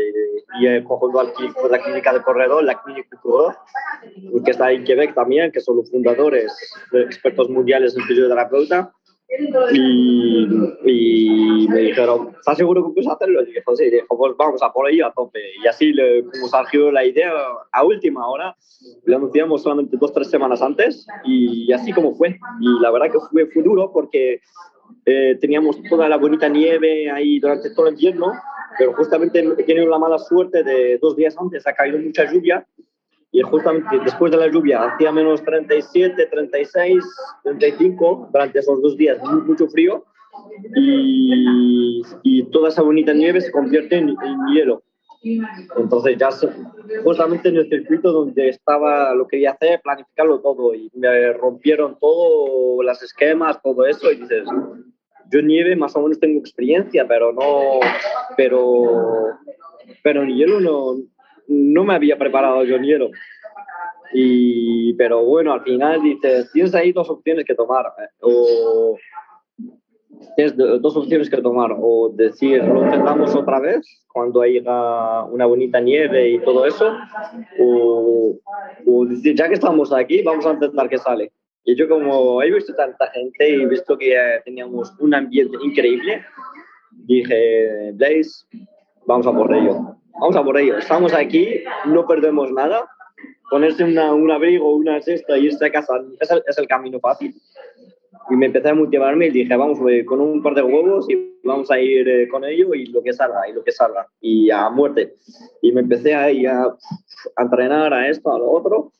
y 0.59 0.67
he 0.67 0.77
al, 1.19 1.33
la 1.69 1.79
clínica 1.79 2.13
de 2.13 2.21
corredor, 2.21 2.63
la 2.63 2.81
clínica 2.81 3.09
de 3.11 4.43
que 4.43 4.51
está 4.51 4.71
en 4.71 4.83
Quebec 4.83 5.13
también, 5.13 5.51
que 5.51 5.59
son 5.59 5.77
los 5.77 5.91
fundadores, 5.91 6.51
expertos 6.93 7.49
mundiales 7.49 7.95
en 7.95 8.03
fisioterapeuta 8.03 8.91
y, 9.73 10.47
y, 10.85 11.67
me 11.69 11.79
dijeron, 11.79 12.33
¿estás 12.37 12.57
seguro 12.57 12.85
que 12.85 12.93
puedes 12.93 13.09
hacerlo? 13.09 13.41
Y 13.41 13.45
dije, 13.45 13.63
sí, 13.75 13.89
dijo, 13.89 14.17
pues 14.17 14.33
vamos 14.37 14.61
a 14.61 14.71
por 14.73 14.89
ello 14.89 15.07
a 15.07 15.13
tope. 15.13 15.39
Y 15.63 15.67
así 15.67 15.93
le, 15.93 16.23
como 16.25 16.47
surgió 16.47 16.91
la 16.91 17.05
idea 17.05 17.31
a 17.71 17.83
última 17.85 18.27
hora, 18.27 18.55
lo 19.05 19.15
anunciamos 19.15 19.63
solamente 19.63 19.97
dos, 19.97 20.13
tres 20.13 20.29
semanas 20.29 20.61
antes 20.61 21.07
y 21.23 21.71
así 21.71 21.93
como 21.93 22.13
fue. 22.13 22.39
Y 22.59 22.79
la 22.81 22.91
verdad 22.91 23.11
que 23.11 23.19
fue, 23.31 23.45
fue 23.47 23.63
duro 23.63 23.91
porque 23.93 24.41
eh, 25.05 25.37
teníamos 25.39 25.81
toda 25.89 26.09
la 26.09 26.17
bonita 26.17 26.49
nieve 26.49 27.09
ahí 27.09 27.39
durante 27.39 27.73
todo 27.73 27.87
el 27.87 27.93
invierno, 27.93 28.33
pero 28.77 28.93
justamente 28.93 29.39
he 29.39 29.63
tenido 29.63 29.87
la 29.87 29.97
mala 29.97 30.19
suerte 30.19 30.63
de 30.63 30.97
dos 30.97 31.15
días 31.15 31.35
antes 31.39 31.65
ha 31.65 31.73
caído 31.73 31.97
mucha 31.99 32.31
lluvia 32.31 32.65
y 33.31 33.41
justamente 33.41 33.99
después 34.03 34.31
de 34.31 34.37
la 34.37 34.47
lluvia 34.47 34.83
hacía 34.83 35.11
menos 35.11 35.43
37, 35.43 36.25
36, 36.25 37.03
35 37.43 38.29
durante 38.31 38.59
esos 38.59 38.81
dos 38.81 38.97
días, 38.97 39.19
mucho 39.23 39.67
frío 39.67 40.03
y, 40.75 42.01
y 42.23 42.43
toda 42.51 42.69
esa 42.69 42.81
bonita 42.81 43.13
nieve 43.13 43.41
se 43.41 43.51
convierte 43.51 43.97
en, 43.97 44.15
hielo. 44.53 44.83
Entonces 45.77 46.17
ya 46.17 46.29
justamente 47.03 47.49
en 47.49 47.57
el 47.57 47.69
circuito 47.69 48.11
donde 48.11 48.49
estaba 48.49 49.13
lo 49.13 49.27
que 49.27 49.37
quería 49.37 49.51
hacer, 49.51 49.79
planificarlo 49.81 50.41
todo 50.41 50.73
y 50.73 50.89
me 50.95 51.31
rompieron 51.33 51.97
todo, 51.99 52.81
los 52.81 53.03
esquemas, 53.03 53.61
todo 53.61 53.85
eso 53.85 54.11
y 54.11 54.15
dices, 54.17 54.47
yo 55.31 55.39
en 55.39 55.47
nieve 55.47 55.75
más 55.75 55.95
o 55.95 56.01
menos 56.01 56.19
tengo 56.19 56.39
experiencia, 56.39 57.07
pero 57.07 57.31
no, 57.31 57.79
pero, 58.35 59.37
pero 60.03 60.23
en 60.23 60.35
hielo 60.35 60.59
no, 60.59 60.97
no 61.51 61.83
me 61.83 61.95
había 61.95 62.17
preparado 62.17 62.63
yo 62.63 62.77
hielo. 62.77 63.11
Y, 64.13 64.93
pero 64.93 65.23
bueno, 65.23 65.53
al 65.53 65.61
final 65.61 66.01
dices, 66.01 66.51
tienes 66.51 66.73
ahí 66.75 66.91
dos 66.91 67.09
opciones 67.09 67.45
que 67.45 67.55
tomar. 67.55 67.85
Eh, 67.97 68.09
o 68.21 68.97
tienes 70.35 70.55
dos 70.55 70.95
opciones 70.97 71.29
que 71.29 71.41
tomar. 71.41 71.71
O 71.77 72.11
decir, 72.15 72.63
lo 72.63 72.83
intentamos 72.83 73.35
otra 73.35 73.59
vez 73.59 74.03
cuando 74.11 74.41
haya 74.41 75.23
una 75.25 75.45
bonita 75.45 75.79
nieve 75.79 76.29
y 76.29 76.39
todo 76.39 76.65
eso. 76.65 76.93
O, 77.59 78.37
o 78.85 79.05
decir, 79.05 79.35
ya 79.35 79.47
que 79.47 79.55
estamos 79.55 79.93
aquí, 79.93 80.21
vamos 80.23 80.45
a 80.45 80.53
intentar 80.53 80.89
que 80.89 80.97
sale. 80.97 81.31
Y 81.63 81.75
yo 81.75 81.87
como 81.87 82.41
he 82.41 82.51
visto 82.51 82.73
tanta 82.73 83.07
gente 83.11 83.49
y 83.49 83.61
he 83.61 83.67
visto 83.67 83.97
que 83.97 84.15
teníamos 84.43 84.91
un 84.99 85.13
ambiente 85.13 85.57
increíble, 85.63 86.23
dije, 87.05 87.91
Blaze, 87.93 88.45
vamos 89.05 89.27
a 89.27 89.31
por 89.31 89.53
ello 89.53 89.97
vamos 90.21 90.35
a 90.35 90.43
por 90.43 90.57
ello. 90.57 90.77
Estamos 90.77 91.13
aquí, 91.13 91.63
no 91.85 92.05
perdemos 92.05 92.51
nada. 92.51 92.87
Ponerse 93.49 93.83
una, 93.83 94.13
un 94.13 94.31
abrigo, 94.31 94.73
una 94.75 95.01
cesta 95.01 95.37
y 95.37 95.45
irse 95.45 95.65
a 95.65 95.71
casa 95.71 95.93
es 96.19 96.31
el, 96.31 96.43
es 96.47 96.57
el, 96.57 96.67
camino 96.67 96.99
fácil. 96.99 97.35
Y 98.29 98.35
me 98.35 98.45
empecé 98.45 98.69
a 98.69 98.75
motivarme 98.75 99.27
y 99.27 99.31
dije, 99.31 99.55
vamos 99.57 99.79
con 100.05 100.21
un 100.21 100.41
par 100.41 100.53
de 100.53 100.61
huevos 100.61 101.09
y 101.09 101.39
vamos 101.43 101.69
a 101.71 101.79
ir 101.79 102.07
eh, 102.07 102.27
con 102.29 102.45
ello 102.45 102.73
y 102.73 102.85
lo 102.85 103.01
que 103.01 103.11
salga, 103.11 103.49
y 103.49 103.53
lo 103.53 103.63
que 103.63 103.71
salga. 103.71 104.07
Y 104.21 104.49
a 104.51 104.69
muerte. 104.69 105.15
Y 105.61 105.71
me 105.71 105.81
empecé 105.81 106.13
ahí 106.15 106.45
a, 106.45 106.63
a 106.63 107.41
entrenar 107.41 107.93
a 107.93 108.07
esto, 108.07 108.33
a 108.33 108.39
lo 108.39 108.49
otro. 108.51 108.91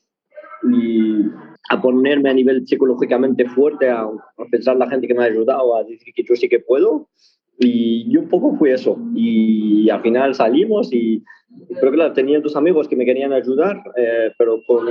Y 0.70 1.24
a 1.70 1.80
ponerme 1.80 2.30
a 2.30 2.34
nivel 2.34 2.66
psicológicamente 2.66 3.46
fuerte, 3.46 3.88
a, 3.88 4.02
a 4.02 4.44
pensar 4.50 4.76
la 4.76 4.88
gente 4.88 5.06
que 5.06 5.14
me 5.14 5.22
ha 5.22 5.26
ayudado, 5.26 5.76
a 5.76 5.84
decir 5.84 6.12
que 6.14 6.24
yo 6.24 6.34
sí 6.34 6.48
que 6.48 6.58
puedo 6.58 7.08
y, 7.58 8.16
un 8.16 8.28
poco 8.28 8.56
fue 8.56 8.72
eso. 8.72 8.98
Y, 9.14 9.88
al 9.90 10.02
final 10.02 10.34
salimos 10.34 10.92
y 10.92 11.22
creo 11.80 11.92
que 11.92 12.10
tenía 12.14 12.40
dos 12.40 12.56
amigos 12.56 12.88
que 12.88 12.96
me 12.96 13.04
querían 13.04 13.32
ayudar, 13.32 13.82
eh, 13.96 14.32
pero 14.38 14.60
con, 14.66 14.86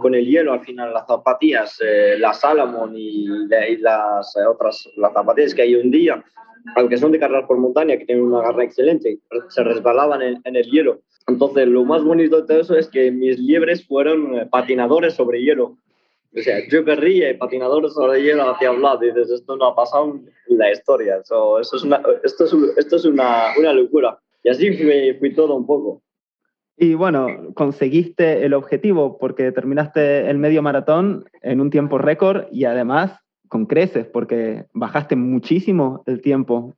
con, 0.00 0.14
el 0.14 0.26
hielo 0.26 0.52
al 0.52 0.60
final 0.60 0.92
las 0.92 1.06
zapatillas, 1.06 1.80
eh, 1.84 2.16
la 2.18 2.32
Salomon 2.32 2.92
y, 2.96 3.26
las 3.78 4.34
otras 4.48 4.88
las 4.96 5.12
zapatillas 5.12 5.54
que 5.54 5.62
hay 5.62 5.74
en 5.74 5.90
día, 5.90 6.24
aunque 6.76 6.96
son 6.96 7.12
de 7.12 7.18
carreras 7.18 7.46
por 7.46 7.58
montaña, 7.58 7.96
que 7.96 8.06
tienen 8.06 8.24
una 8.24 8.42
garra 8.42 8.64
excelente, 8.64 9.18
se 9.48 9.64
resbalaban 9.64 10.22
en, 10.22 10.40
en 10.44 10.56
el 10.56 10.64
hielo. 10.70 11.00
Entonces, 11.26 11.66
lo 11.68 11.84
más 11.84 12.04
bonito 12.04 12.40
de 12.40 12.46
todo 12.46 12.60
eso 12.60 12.76
es 12.76 12.88
que 12.88 13.10
mis 13.10 13.38
liebres 13.38 13.86
fueron 13.86 14.34
eh, 14.36 14.46
patinadores 14.46 15.14
sobre 15.14 15.42
hielo. 15.42 15.78
O 16.36 16.40
sea, 16.40 16.66
yo 16.68 16.84
querría 16.84 17.30
y 17.30 17.34
patinadores 17.34 17.92
sobre 17.92 18.22
hielo 18.22 18.50
hacia 18.50 18.70
hablar. 18.70 18.98
Dices, 18.98 19.30
esto 19.30 19.56
no 19.56 19.66
ha 19.66 19.76
pasado 19.76 20.20
en 20.48 20.58
la 20.58 20.72
historia. 20.72 21.18
esto 21.18 21.60
es, 21.60 21.84
una, 21.84 22.02
esto 22.24 22.44
es, 22.44 22.54
esto 22.76 22.96
es 22.96 23.04
una, 23.04 23.52
una, 23.58 23.72
locura. 23.72 24.18
Y 24.42 24.48
así 24.48 24.72
fui, 24.72 25.14
fui 25.18 25.32
todo 25.32 25.54
un 25.54 25.66
poco. 25.66 26.02
Y 26.76 26.94
bueno, 26.94 27.28
conseguiste 27.54 28.44
el 28.44 28.52
objetivo 28.52 29.16
porque 29.18 29.52
terminaste 29.52 30.28
el 30.28 30.38
medio 30.38 30.60
maratón 30.60 31.24
en 31.40 31.60
un 31.60 31.70
tiempo 31.70 31.98
récord 31.98 32.46
y 32.50 32.64
además 32.64 33.20
con 33.48 33.66
creces 33.66 34.06
porque 34.06 34.64
bajaste 34.72 35.14
muchísimo 35.14 36.02
el 36.06 36.20
tiempo. 36.20 36.74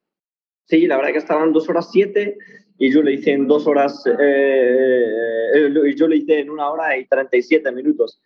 Sí, 0.66 0.87
la 0.87 0.97
verdad 0.97 1.12
que 1.12 1.19
estaban 1.19 1.53
dos 1.53 1.69
horas 1.71 1.90
siete 1.90 2.37
y 2.77 2.92
yo 2.92 3.03
lo 3.03 3.11
hice 3.11 3.33
en 3.33 3.47
dos 3.47 3.66
horas, 3.66 4.05
eh, 4.07 4.12
eh, 5.55 5.73
eh 5.75 5.95
yo 5.97 6.09
lo 6.09 6.14
hice 6.14 6.40
en 6.40 6.51
una 6.51 6.69
hora 6.69 6.99
y 6.99 7.07
37 7.07 7.73
minutos. 7.73 8.21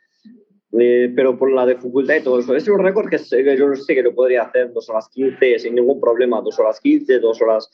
Eh, 0.78 1.12
pero 1.16 1.36
por 1.36 1.50
la 1.52 1.66
dificultad 1.66 2.14
y 2.14 2.22
todo 2.22 2.38
eso. 2.38 2.54
Es 2.54 2.68
un 2.68 2.78
récord 2.78 3.08
que, 3.08 3.18
yo 3.56 3.74
sé 3.74 3.94
que 3.94 4.02
lo 4.02 4.14
podría 4.14 4.42
hacer 4.42 4.72
dos 4.72 4.88
horas 4.88 5.08
15 5.12 5.58
sin 5.58 5.74
ningún 5.74 6.00
problema, 6.00 6.40
dos 6.40 6.58
horas 6.60 6.80
15, 6.80 7.18
dos 7.18 7.42
horas 7.42 7.68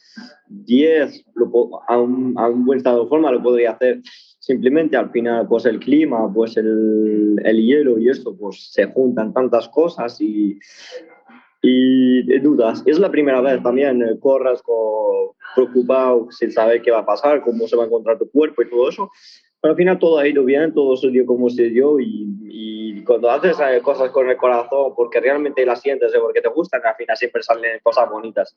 10, 0.49 1.25
a, 1.89 1.99
un, 1.99 2.35
a, 2.39 2.49
un, 2.49 2.65
buen 2.65 2.79
estado 2.79 3.05
de 3.05 3.09
forma 3.09 3.31
lo 3.31 3.43
podría 3.43 3.73
hacer. 3.73 4.01
Simplemente 4.39 4.97
al 4.97 5.11
final, 5.11 5.47
pues 5.47 5.67
el 5.67 5.79
clima, 5.79 6.33
pues 6.33 6.57
el, 6.57 7.39
el 7.45 7.67
hielo 7.67 7.99
y 7.99 8.09
esto, 8.09 8.35
pues 8.35 8.73
se 8.73 8.87
juntan 8.87 9.35
tantas 9.35 9.69
cosas 9.69 10.19
y, 10.21 10.59
y 11.61 12.39
dudas. 12.39 12.83
Es 12.87 12.99
la 12.99 13.11
primera 13.11 13.43
vez 13.43 13.63
también, 13.63 14.03
eh, 14.03 14.19
corras 14.19 14.63
con, 14.63 15.35
preocupado 15.55 16.29
sin 16.31 16.51
saber 16.51 16.81
qué 16.81 16.91
va 16.91 17.01
a 17.01 17.07
pasar, 17.07 17.43
cómo 17.43 17.67
se 17.67 17.77
va 17.77 17.83
a 17.83 17.87
encontrar 17.87 18.19
tu 18.19 18.31
cuerpo 18.31 18.63
y 18.63 18.71
todo 18.71 18.89
eso 18.89 19.11
Pero 19.67 19.73
al 19.73 19.79
final 19.79 19.99
todo 19.99 20.19
ha 20.19 20.29
ido 20.29 20.45
bien, 20.45 20.73
todo 20.73 20.97
se 20.97 21.09
dio 21.09 21.27
como 21.27 21.51
se 21.51 21.65
dio 21.71 21.99
y, 21.99 22.39
y 22.49 23.03
cuando 23.03 23.29
haces 23.29 23.59
eh, 23.59 23.81
cosas 23.83 24.11
con 24.11 24.31
el 24.31 24.37
corazón 24.37 24.93
porque 24.95 25.19
realmente 25.19 25.67
las 25.67 25.81
sientes, 25.81 26.15
eh, 26.15 26.19
porque 26.21 26.41
te 26.41 26.49
gustan, 26.51 26.83
al 26.85 26.95
final 26.95 27.17
siempre 27.17 27.43
salen 27.43 27.81
cosas 27.83 28.09
bonitas. 28.09 28.57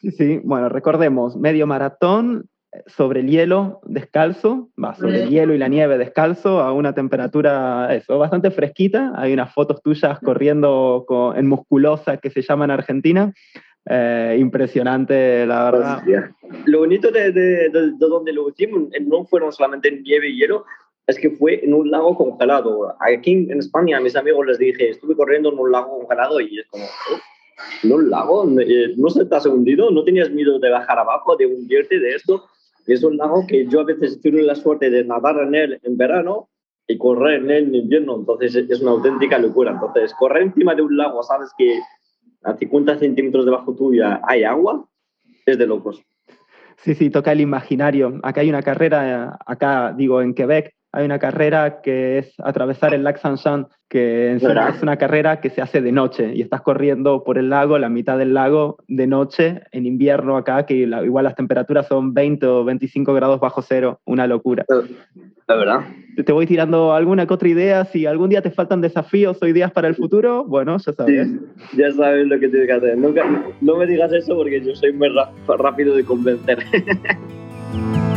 Sí, 0.00 0.10
sí, 0.12 0.40
bueno, 0.42 0.70
recordemos, 0.70 1.36
medio 1.36 1.66
maratón 1.66 2.48
sobre 2.86 3.20
el 3.20 3.28
hielo 3.28 3.80
descalzo, 3.84 4.70
va, 4.82 4.94
sobre 4.94 5.24
el 5.24 5.28
hielo 5.28 5.52
y 5.52 5.58
la 5.58 5.68
nieve 5.68 5.98
descalzo 5.98 6.60
a 6.60 6.72
una 6.72 6.94
temperatura, 6.94 7.94
eso, 7.94 8.18
bastante 8.18 8.50
fresquita. 8.50 9.12
Hay 9.14 9.34
unas 9.34 9.52
fotos 9.52 9.82
tuyas 9.82 10.18
corriendo 10.20 11.04
en 11.36 11.46
musculosa 11.46 12.16
que 12.16 12.30
se 12.30 12.40
llama 12.40 12.64
en 12.64 12.70
Argentina. 12.70 13.34
Eh, 13.90 14.36
impresionante, 14.38 15.46
la 15.46 15.70
verdad. 15.70 16.02
Lo 16.66 16.80
bonito 16.80 17.10
de, 17.10 17.32
de, 17.32 17.70
donde 17.98 18.32
lo 18.34 18.50
hicimos 18.50 18.90
no 19.00 19.24
fueron 19.24 19.50
solamente 19.50 19.90
nieve 19.90 20.28
y 20.28 20.38
hielo, 20.38 20.66
es 21.06 21.18
que 21.18 21.30
fue 21.30 21.64
en 21.64 21.72
un 21.72 21.90
lago 21.90 22.14
congelado. 22.14 22.94
Aquí 23.00 23.48
en 23.50 23.58
España 23.58 23.96
a 23.96 24.00
mis 24.00 24.14
amigos 24.14 24.46
les 24.46 24.58
dije, 24.58 24.90
estuve 24.90 25.16
corriendo 25.16 25.50
en 25.50 25.58
un 25.58 25.72
lago 25.72 26.00
congelado 26.00 26.38
y 26.38 26.58
es 26.58 26.66
como, 26.66 26.84
¿en 27.82 27.92
un 27.92 28.10
lago? 28.10 28.46
Eh, 28.60 28.92
¿No 28.98 29.08
se 29.08 29.24
te 29.24 29.34
has 29.34 29.46
hundido? 29.46 29.90
¿No 29.90 30.04
tenías 30.04 30.30
miedo 30.30 30.58
de 30.58 30.68
bajar 30.68 30.98
abajo, 30.98 31.34
de 31.36 31.46
hundirte 31.46 31.98
de 31.98 32.14
esto? 32.14 32.44
Es 32.86 33.02
un 33.02 33.16
lago 33.16 33.46
que 33.46 33.66
yo 33.68 33.80
a 33.80 33.84
veces 33.84 34.20
tuve 34.20 34.42
la 34.42 34.54
suerte 34.54 34.90
de 34.90 35.02
nadar 35.02 35.38
en 35.38 35.54
él 35.54 35.80
en 35.82 35.96
verano 35.96 36.50
y 36.86 36.98
correr 36.98 37.42
en 37.42 37.50
él 37.50 37.64
en 37.68 37.74
invierno, 37.74 38.16
entonces 38.16 38.54
es 38.54 38.80
una 38.82 38.90
auténtica 38.90 39.38
locura. 39.38 39.72
Entonces, 39.72 40.12
correr 40.18 40.42
encima 40.42 40.74
de 40.74 40.82
un 40.82 40.94
lago, 40.94 41.22
sabes 41.22 41.50
que 41.56 41.80
a 42.42 42.56
50 42.56 42.98
centímetros 42.98 43.44
debajo 43.44 43.74
tuya 43.74 44.20
hay 44.26 44.44
agua, 44.44 44.88
es 45.46 45.58
de 45.58 45.66
locos. 45.66 46.02
Sí, 46.76 46.94
sí, 46.94 47.10
toca 47.10 47.32
el 47.32 47.40
imaginario. 47.40 48.20
Acá 48.22 48.42
hay 48.42 48.48
una 48.48 48.62
carrera, 48.62 49.38
acá 49.44 49.92
digo 49.92 50.22
en 50.22 50.34
Quebec, 50.34 50.74
hay 50.98 51.04
una 51.04 51.20
carrera 51.20 51.80
que 51.80 52.18
es 52.18 52.34
atravesar 52.40 52.92
el 52.92 53.04
lac 53.04 53.18
Saint-Jean, 53.18 53.68
que 53.88 54.34
es 54.34 54.82
una 54.82 54.96
carrera 54.96 55.40
que 55.40 55.48
se 55.48 55.62
hace 55.62 55.80
de 55.80 55.92
noche 55.92 56.32
y 56.34 56.42
estás 56.42 56.60
corriendo 56.60 57.22
por 57.22 57.38
el 57.38 57.50
lago, 57.50 57.78
la 57.78 57.88
mitad 57.88 58.18
del 58.18 58.34
lago, 58.34 58.78
de 58.88 59.06
noche, 59.06 59.62
en 59.70 59.86
invierno 59.86 60.36
acá, 60.36 60.66
que 60.66 60.74
igual 60.74 61.22
las 61.22 61.36
temperaturas 61.36 61.86
son 61.86 62.14
20 62.14 62.46
o 62.46 62.64
25 62.64 63.14
grados 63.14 63.38
bajo 63.38 63.62
cero, 63.62 64.00
una 64.06 64.26
locura. 64.26 64.64
La 65.46 65.54
verdad. 65.54 65.80
Te 66.26 66.32
voy 66.32 66.46
tirando 66.46 66.92
alguna 66.92 67.26
que 67.26 67.34
otra 67.34 67.48
idea, 67.48 67.84
si 67.84 68.04
algún 68.04 68.30
día 68.30 68.42
te 68.42 68.50
faltan 68.50 68.80
desafíos 68.80 69.38
o 69.40 69.46
ideas 69.46 69.70
para 69.70 69.86
el 69.86 69.94
futuro, 69.94 70.44
bueno, 70.46 70.78
ya 70.78 70.92
sabes. 70.92 71.28
ya 71.76 71.92
sabes 71.92 72.26
lo 72.26 72.40
que 72.40 72.48
tienes 72.48 72.66
que 72.66 72.72
hacer. 72.72 72.98
no 72.98 73.76
me 73.76 73.86
digas 73.86 74.12
eso 74.12 74.34
porque 74.34 74.60
yo 74.60 74.74
soy 74.74 74.92
muy 74.92 75.10
rápido 75.46 75.94
de 75.94 76.04
convencer. 76.04 76.58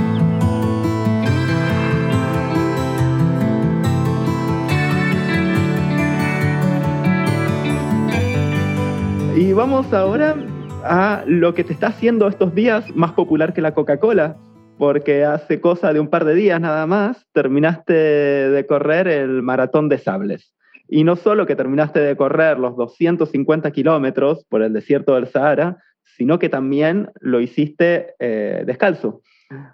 Y 9.41 9.53
vamos 9.53 9.91
ahora 9.91 10.35
a 10.83 11.23
lo 11.25 11.55
que 11.55 11.63
te 11.63 11.73
está 11.73 11.87
haciendo 11.87 12.27
estos 12.27 12.53
días 12.53 12.95
más 12.95 13.13
popular 13.13 13.53
que 13.53 13.61
la 13.61 13.73
Coca-Cola, 13.73 14.37
porque 14.77 15.25
hace 15.25 15.59
cosa 15.59 15.91
de 15.93 15.99
un 15.99 16.09
par 16.09 16.25
de 16.25 16.35
días 16.35 16.61
nada 16.61 16.85
más 16.85 17.25
terminaste 17.33 17.91
de 17.91 18.65
correr 18.67 19.07
el 19.07 19.41
maratón 19.41 19.89
de 19.89 19.97
sables. 19.97 20.53
Y 20.87 21.03
no 21.03 21.15
solo 21.15 21.47
que 21.47 21.55
terminaste 21.55 21.99
de 22.01 22.15
correr 22.15 22.59
los 22.59 22.77
250 22.77 23.71
kilómetros 23.71 24.45
por 24.45 24.61
el 24.61 24.73
desierto 24.73 25.15
del 25.15 25.25
Sahara, 25.25 25.81
sino 26.03 26.37
que 26.37 26.47
también 26.47 27.09
lo 27.19 27.41
hiciste 27.41 28.13
eh, 28.19 28.61
descalzo. 28.67 29.23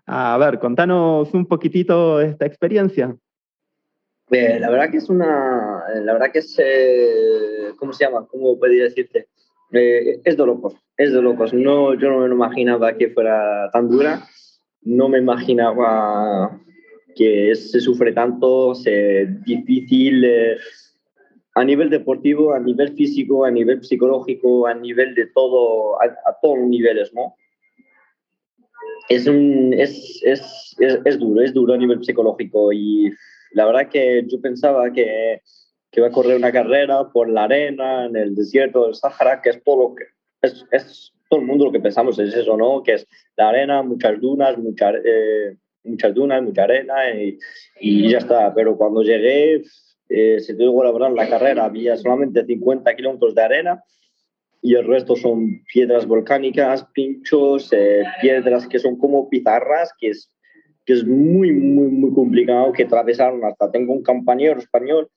A 0.05 0.37
ver, 0.37 0.59
contanos 0.59 1.33
un 1.33 1.45
poquitito 1.45 2.21
esta 2.21 2.45
experiencia. 2.45 3.17
Eh, 4.31 4.59
la 4.61 4.69
verdad 4.69 4.89
que 4.91 4.97
es 4.97 5.09
una, 5.09 5.83
la 5.93 6.13
verdad 6.13 6.31
que 6.31 6.39
es, 6.39 6.55
eh, 6.57 7.73
¿cómo 7.77 7.91
se 7.91 8.05
llama? 8.05 8.25
¿Cómo 8.29 8.57
podría 8.57 8.85
decirte? 8.85 9.27
Eh, 9.71 10.21
es 10.23 10.37
de 10.37 10.45
locos, 10.45 10.75
es 10.95 11.11
de 11.13 11.21
locos. 11.21 11.53
No, 11.53 11.93
yo 11.93 12.09
no 12.09 12.27
me 12.27 12.33
imaginaba 12.33 12.97
que 12.97 13.09
fuera 13.09 13.69
tan 13.71 13.89
dura, 13.89 14.23
no 14.81 15.09
me 15.09 15.19
imaginaba 15.19 16.59
que 17.15 17.53
se 17.55 17.79
sufre 17.79 18.13
tanto, 18.13 18.73
es 18.73 19.43
difícil 19.43 20.23
eh, 20.23 20.57
a 21.55 21.63
nivel 21.63 21.89
deportivo, 21.89 22.53
a 22.53 22.59
nivel 22.59 22.93
físico, 22.93 23.43
a 23.43 23.51
nivel 23.51 23.83
psicológico, 23.83 24.67
a 24.67 24.73
nivel 24.75 25.15
de 25.15 25.25
todo, 25.27 26.01
a, 26.01 26.37
todos 26.41 26.59
los 26.59 26.69
niveles, 26.69 27.13
¿no? 27.13 27.35
Es, 29.09 29.25
un, 29.27 29.73
es, 29.73 30.21
es, 30.23 30.75
es, 30.79 30.99
es 31.03 31.19
duro, 31.19 31.41
es 31.41 31.53
duro 31.53 31.73
a 31.73 31.77
nivel 31.77 32.03
psicológico 32.03 32.71
y 32.71 33.11
la 33.53 33.65
verdad 33.65 33.89
que 33.89 34.23
yo 34.27 34.39
pensaba 34.39 34.91
que 34.91 35.41
que 35.97 36.01
va 36.01 36.09
a 36.09 36.11
correr 36.11 36.37
una 36.37 36.51
carrera 36.51 37.09
por 37.11 37.27
la 37.27 37.45
arena, 37.45 38.05
en 38.05 38.15
el 38.15 38.35
desierto 38.35 38.85
del 38.85 38.93
Sahara, 38.93 39.41
que 39.41 39.49
es 39.49 39.63
todo 39.63 39.77
lo 39.77 39.95
que 39.95 40.03
es, 40.43 40.63
es 40.71 41.11
todo 41.27 41.39
el 41.39 41.47
mundo 41.47 41.65
lo 41.65 41.71
que 41.71 41.79
pensamos 41.79 42.19
es 42.19 42.35
eso, 42.35 42.55
¿no? 42.55 42.83
Que 42.83 42.93
es 42.93 43.07
la 43.35 43.49
arena, 43.49 43.81
muchas 43.81 44.21
dunas, 44.21 44.59
mucha, 44.59 44.91
eh, 44.91 45.57
muchas 45.83 46.13
dunas, 46.13 46.43
mucha 46.43 46.65
arena 46.65 46.93
y, 47.09 47.39
y, 47.79 48.11
ya 48.11 48.19
está. 48.19 48.53
Pero 48.53 48.77
cuando 48.77 49.01
llegué, 49.01 49.63
eh, 50.07 50.39
se 50.39 50.53
tuvo 50.53 50.83
que 50.83 50.99
la 50.99 51.09
la 51.09 51.29
carrera, 51.29 51.65
había 51.65 51.97
solamente 51.97 52.45
50 52.45 52.95
kilómetros 52.95 53.33
de 53.33 53.41
arena 53.41 53.83
y 54.61 54.75
el 54.75 54.85
resto 54.85 55.15
son 55.15 55.63
piedras 55.73 56.05
volcánicas, 56.05 56.85
pinchos, 56.93 57.73
eh, 57.73 58.03
piedras 58.21 58.67
que 58.67 58.77
son 58.77 58.99
como 58.99 59.27
pizarras, 59.29 59.91
que 59.99 60.09
es, 60.09 60.31
que 60.85 60.93
es 60.93 61.03
muy, 61.03 61.51
muy, 61.53 61.87
muy 61.87 62.13
complicado 62.13 62.71
que 62.71 62.83
atravesaron 62.83 63.43
hasta. 63.43 63.71
Tengo 63.71 63.93
un 63.93 64.03
compañero 64.03 64.59
español 64.59 65.09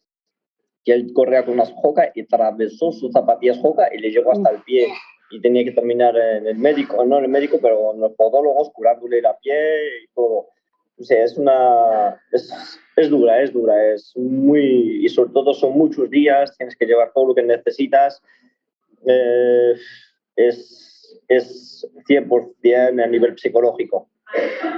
que 0.85 0.93
él 0.93 1.13
corría 1.13 1.45
con 1.45 1.55
unas 1.55 1.73
joca 1.73 2.11
y 2.15 2.23
atravesó 2.23 2.93
sus 2.93 3.13
zapatillas 3.13 3.59
joca 3.59 3.89
y 3.95 3.99
le 3.99 4.11
llegó 4.11 4.33
hasta 4.33 4.51
el 4.51 4.63
pie 4.63 4.89
y 5.31 5.41
tenía 5.41 5.65
que 5.65 5.73
terminar 5.73 6.17
en 6.17 6.47
el 6.47 6.57
médico, 6.57 7.05
no 7.05 7.19
en 7.19 7.25
el 7.25 7.31
médico, 7.31 7.59
pero 7.61 7.95
en 7.95 8.01
los 8.01 8.13
podólogos 8.15 8.71
curándole 8.71 9.23
la 9.23 9.37
pie 9.39 10.03
y 10.05 10.09
todo. 10.15 10.49
O 10.99 11.05
sea, 11.05 11.23
es 11.23 11.37
una... 11.39 12.21
Es, 12.33 12.53
es 12.97 13.09
dura, 13.09 13.41
es 13.41 13.53
dura, 13.53 13.93
es 13.93 14.13
muy... 14.17 15.05
Y 15.05 15.09
sobre 15.09 15.33
todo 15.33 15.55
son 15.55 15.73
muchos 15.73 16.11
días, 16.11 16.57
tienes 16.59 16.77
que 16.77 16.85
llevar 16.85 17.13
todo 17.15 17.27
lo 17.29 17.35
que 17.35 17.43
necesitas. 17.43 18.21
Eh, 19.07 19.75
es, 20.37 21.21
es 21.29 21.89
100% 22.09 23.03
a 23.03 23.07
nivel 23.07 23.39
psicológico 23.39 24.11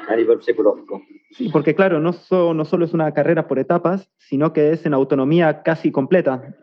a 0.08 0.16
nivel 0.16 0.42
psicológico. 0.42 1.02
Sí, 1.30 1.48
porque 1.50 1.74
claro, 1.74 2.00
no, 2.00 2.12
no 2.54 2.64
solo 2.64 2.84
es 2.84 2.92
una 2.92 3.12
carrera 3.12 3.46
por 3.48 3.58
etapas, 3.58 4.10
sino 4.18 4.52
que 4.52 4.72
es 4.72 4.84
en 4.86 4.94
autonomía 4.94 5.62
casi 5.62 5.90
completa. 5.90 6.54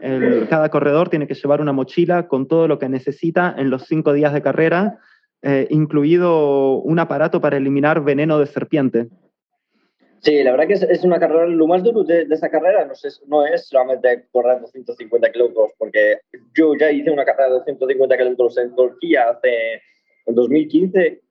cada 0.49 0.69
corredor 0.69 1.09
tiene 1.09 1.27
que 1.27 1.33
llevar 1.33 1.61
una 1.61 1.73
mochila 1.73 2.27
con 2.27 2.47
todo 2.47 2.67
lo 2.67 2.79
que 2.79 2.89
necesita 2.89 3.55
en 3.57 3.69
los 3.69 3.83
cinco 3.83 4.13
días 4.13 4.33
de 4.33 4.41
carrera, 4.41 4.99
eh, 5.41 5.67
incluido 5.69 6.79
un 6.79 6.99
aparato 6.99 7.41
para 7.41 7.57
eliminar 7.57 8.03
veneno 8.03 8.39
de 8.39 8.45
serpiente. 8.45 9.07
Sí, 10.21 10.43
la 10.43 10.51
verdad 10.51 10.67
que 10.67 10.73
es, 10.73 11.03
una 11.05 11.17
carrera, 11.17 11.47
lo 11.47 11.65
más 11.65 11.81
duro 11.81 12.03
de, 12.03 12.25
de 12.25 12.35
esta 12.35 12.49
carrera 12.49 12.83
no 12.83 12.91
es, 12.91 13.21
no 13.27 13.45
es 13.45 13.69
solamente 13.69 14.27
correr 14.31 14.59
250 14.59 15.31
kilómetros, 15.31 15.71
porque 15.77 16.17
yo 16.53 16.73
ya 16.77 16.91
hice 16.91 17.09
una 17.09 17.23
carrera 17.23 17.45
de 17.45 17.53
250 17.59 18.17
kilómetros 18.17 18.57
en 18.57 18.75
Turquía 18.75 19.29
hace, 19.29 19.81
en 20.25 20.35
2015 20.35 21.21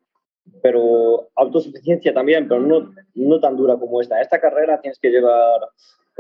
pero 0.63 1.29
autosuficiencia 1.35 2.13
también, 2.13 2.49
pero 2.49 2.61
no, 2.61 2.93
no 3.15 3.41
tan 3.41 3.57
dura 3.57 3.77
como 3.77 4.01
esta. 4.01 4.21
Esta 4.21 4.41
carrera 4.41 4.81
tienes 4.81 4.99
que 4.99 5.11
llevar 5.11 5.61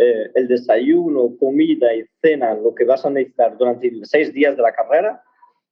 eh, 0.01 0.31
el 0.35 0.47
desayuno, 0.47 1.37
comida 1.41 1.93
y 1.93 2.05
cena, 2.23 2.55
lo 2.55 2.73
que 2.73 2.85
vas 2.85 3.05
a 3.05 3.11
necesitar 3.11 3.59
durante 3.59 3.91
seis 4.05 4.33
días 4.33 4.57
de 4.57 4.63
la 4.63 4.73
carrera. 4.73 5.21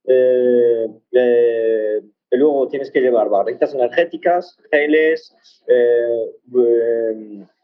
Eh, 0.05 0.87
eh, 1.13 2.01
y 2.29 2.37
luego 2.37 2.67
tienes 2.67 2.91
que 2.91 2.99
llevar 2.99 3.29
barritas 3.29 3.73
energéticas, 3.73 4.57
geles, 4.69 5.33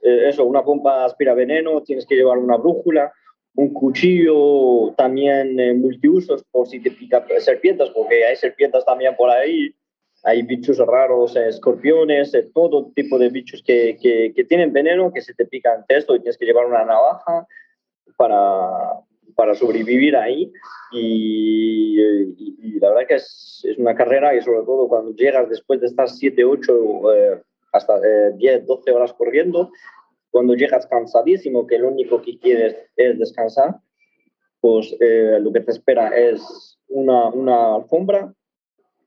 eso, 0.01 0.45
una 0.45 0.63
pompa 0.63 1.03
aspira 1.03 1.33
veneno, 1.33 1.83
tienes 1.83 2.05
que 2.05 2.15
llevar 2.15 2.37
una 2.37 2.55
brújula, 2.55 3.11
un 3.55 3.73
cuchillo 3.73 4.93
también 4.95 5.81
multiusos 5.81 6.45
por 6.49 6.67
si 6.67 6.79
te 6.79 6.91
pica 6.91 7.25
serpientes, 7.39 7.89
porque 7.89 8.23
hay 8.23 8.37
serpientes 8.37 8.85
también 8.85 9.17
por 9.17 9.29
ahí 9.29 9.75
hay 10.23 10.41
bichos 10.43 10.77
raros, 10.79 11.35
eh, 11.35 11.49
escorpiones, 11.49 12.33
eh, 12.33 12.49
todo 12.53 12.91
tipo 12.95 13.19
de 13.19 13.29
bichos 13.29 13.61
que, 13.61 13.97
que, 14.01 14.43
tienen 14.45 14.71
veneno, 14.71 15.11
que 15.11 15.21
se 15.21 15.33
te 15.33 15.45
pican 15.45 15.83
esto 15.89 16.15
y 16.15 16.19
tienes 16.19 16.37
que 16.37 16.45
llevar 16.45 16.65
una 16.65 16.85
navaja 16.85 17.45
para, 18.15 19.01
para 19.35 19.53
sobrevivir 19.53 20.15
ahí. 20.15 20.51
Y, 20.93 22.01
y, 22.01 22.79
la 22.79 22.89
verdad 22.89 23.07
que 23.07 23.15
es, 23.15 23.65
es, 23.67 23.77
una 23.77 23.95
carrera 23.95 24.33
y 24.33 24.41
sobre 24.41 24.63
todo 24.63 24.87
cuando 24.87 25.13
llegas 25.13 25.49
después 25.49 25.81
de 25.81 25.87
estar 25.87 26.09
7, 26.09 26.45
8, 26.45 27.13
eh, 27.13 27.41
hasta 27.73 27.99
10, 28.31 28.65
12 28.65 28.91
horas 28.91 29.13
corriendo, 29.13 29.71
cuando 30.31 30.55
llegas 30.55 30.87
cansadísimo, 30.87 31.67
que 31.67 31.79
lo 31.79 31.89
único 31.89 32.21
que 32.21 32.39
quieres 32.39 32.77
es 32.95 33.19
descansar, 33.19 33.75
pues 34.61 34.95
lo 34.99 35.51
que 35.51 35.59
te 35.59 35.71
espera 35.71 36.15
es 36.15 36.79
una, 36.87 37.27
una 37.27 37.75
alfombra 37.75 38.33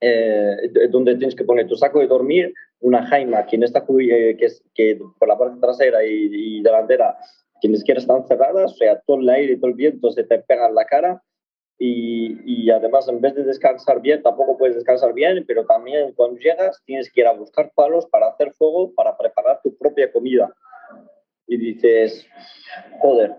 eh, 0.01 0.71
donde 0.91 1.17
tienes 1.17 1.35
que 1.35 1.45
poner 1.45 1.67
tu 1.67 1.77
saco 1.77 2.01
de 2.01 2.07
dormir, 2.07 2.53
una 2.81 3.07
jaima 3.07 3.47
quien 3.47 3.63
está 3.63 3.85
eh, 3.99 4.37
que, 4.39 4.47
es, 4.47 4.63
que 4.75 4.99
por 5.19 5.29
la 5.29 5.39
parte 5.39 5.61
trasera 5.61 6.05
y, 6.05 6.63
delantera, 6.63 7.17
quienes 7.61 7.83
quieren 7.83 8.03
están 8.03 8.27
cerradas, 8.27 8.73
o 8.73 8.77
sea, 8.77 9.01
todo 9.07 9.21
el 9.21 9.29
aire 9.29 9.55
y 9.55 9.57
todo 9.57 9.71
el 9.71 9.77
viento 9.77 10.11
se 10.11 10.25
te 10.25 10.39
pega 10.41 10.69
en 10.69 10.75
la 10.75 10.85
cara 10.85 11.23
y, 11.79 12.39
y, 12.45 12.71
además 12.71 13.09
en 13.09 13.21
vez 13.21 13.35
de 13.35 13.45
descansar 13.45 14.01
bien, 14.01 14.23
tampoco 14.23 14.57
puedes 14.57 14.77
descansar 14.77 15.13
bien, 15.13 15.45
pero 15.47 15.65
también 15.67 16.13
cuando 16.13 16.39
llegas 16.39 16.83
tienes 16.85 17.11
que 17.11 17.21
ir 17.21 17.27
a 17.27 17.33
buscar 17.33 17.71
palos 17.75 18.07
para 18.07 18.29
hacer 18.29 18.53
fuego, 18.53 18.93
para 18.95 19.17
preparar 19.17 19.61
tu 19.63 19.77
propia 19.77 20.11
comida. 20.11 20.55
Y 21.47 21.57
dices, 21.59 22.27
joder, 23.01 23.37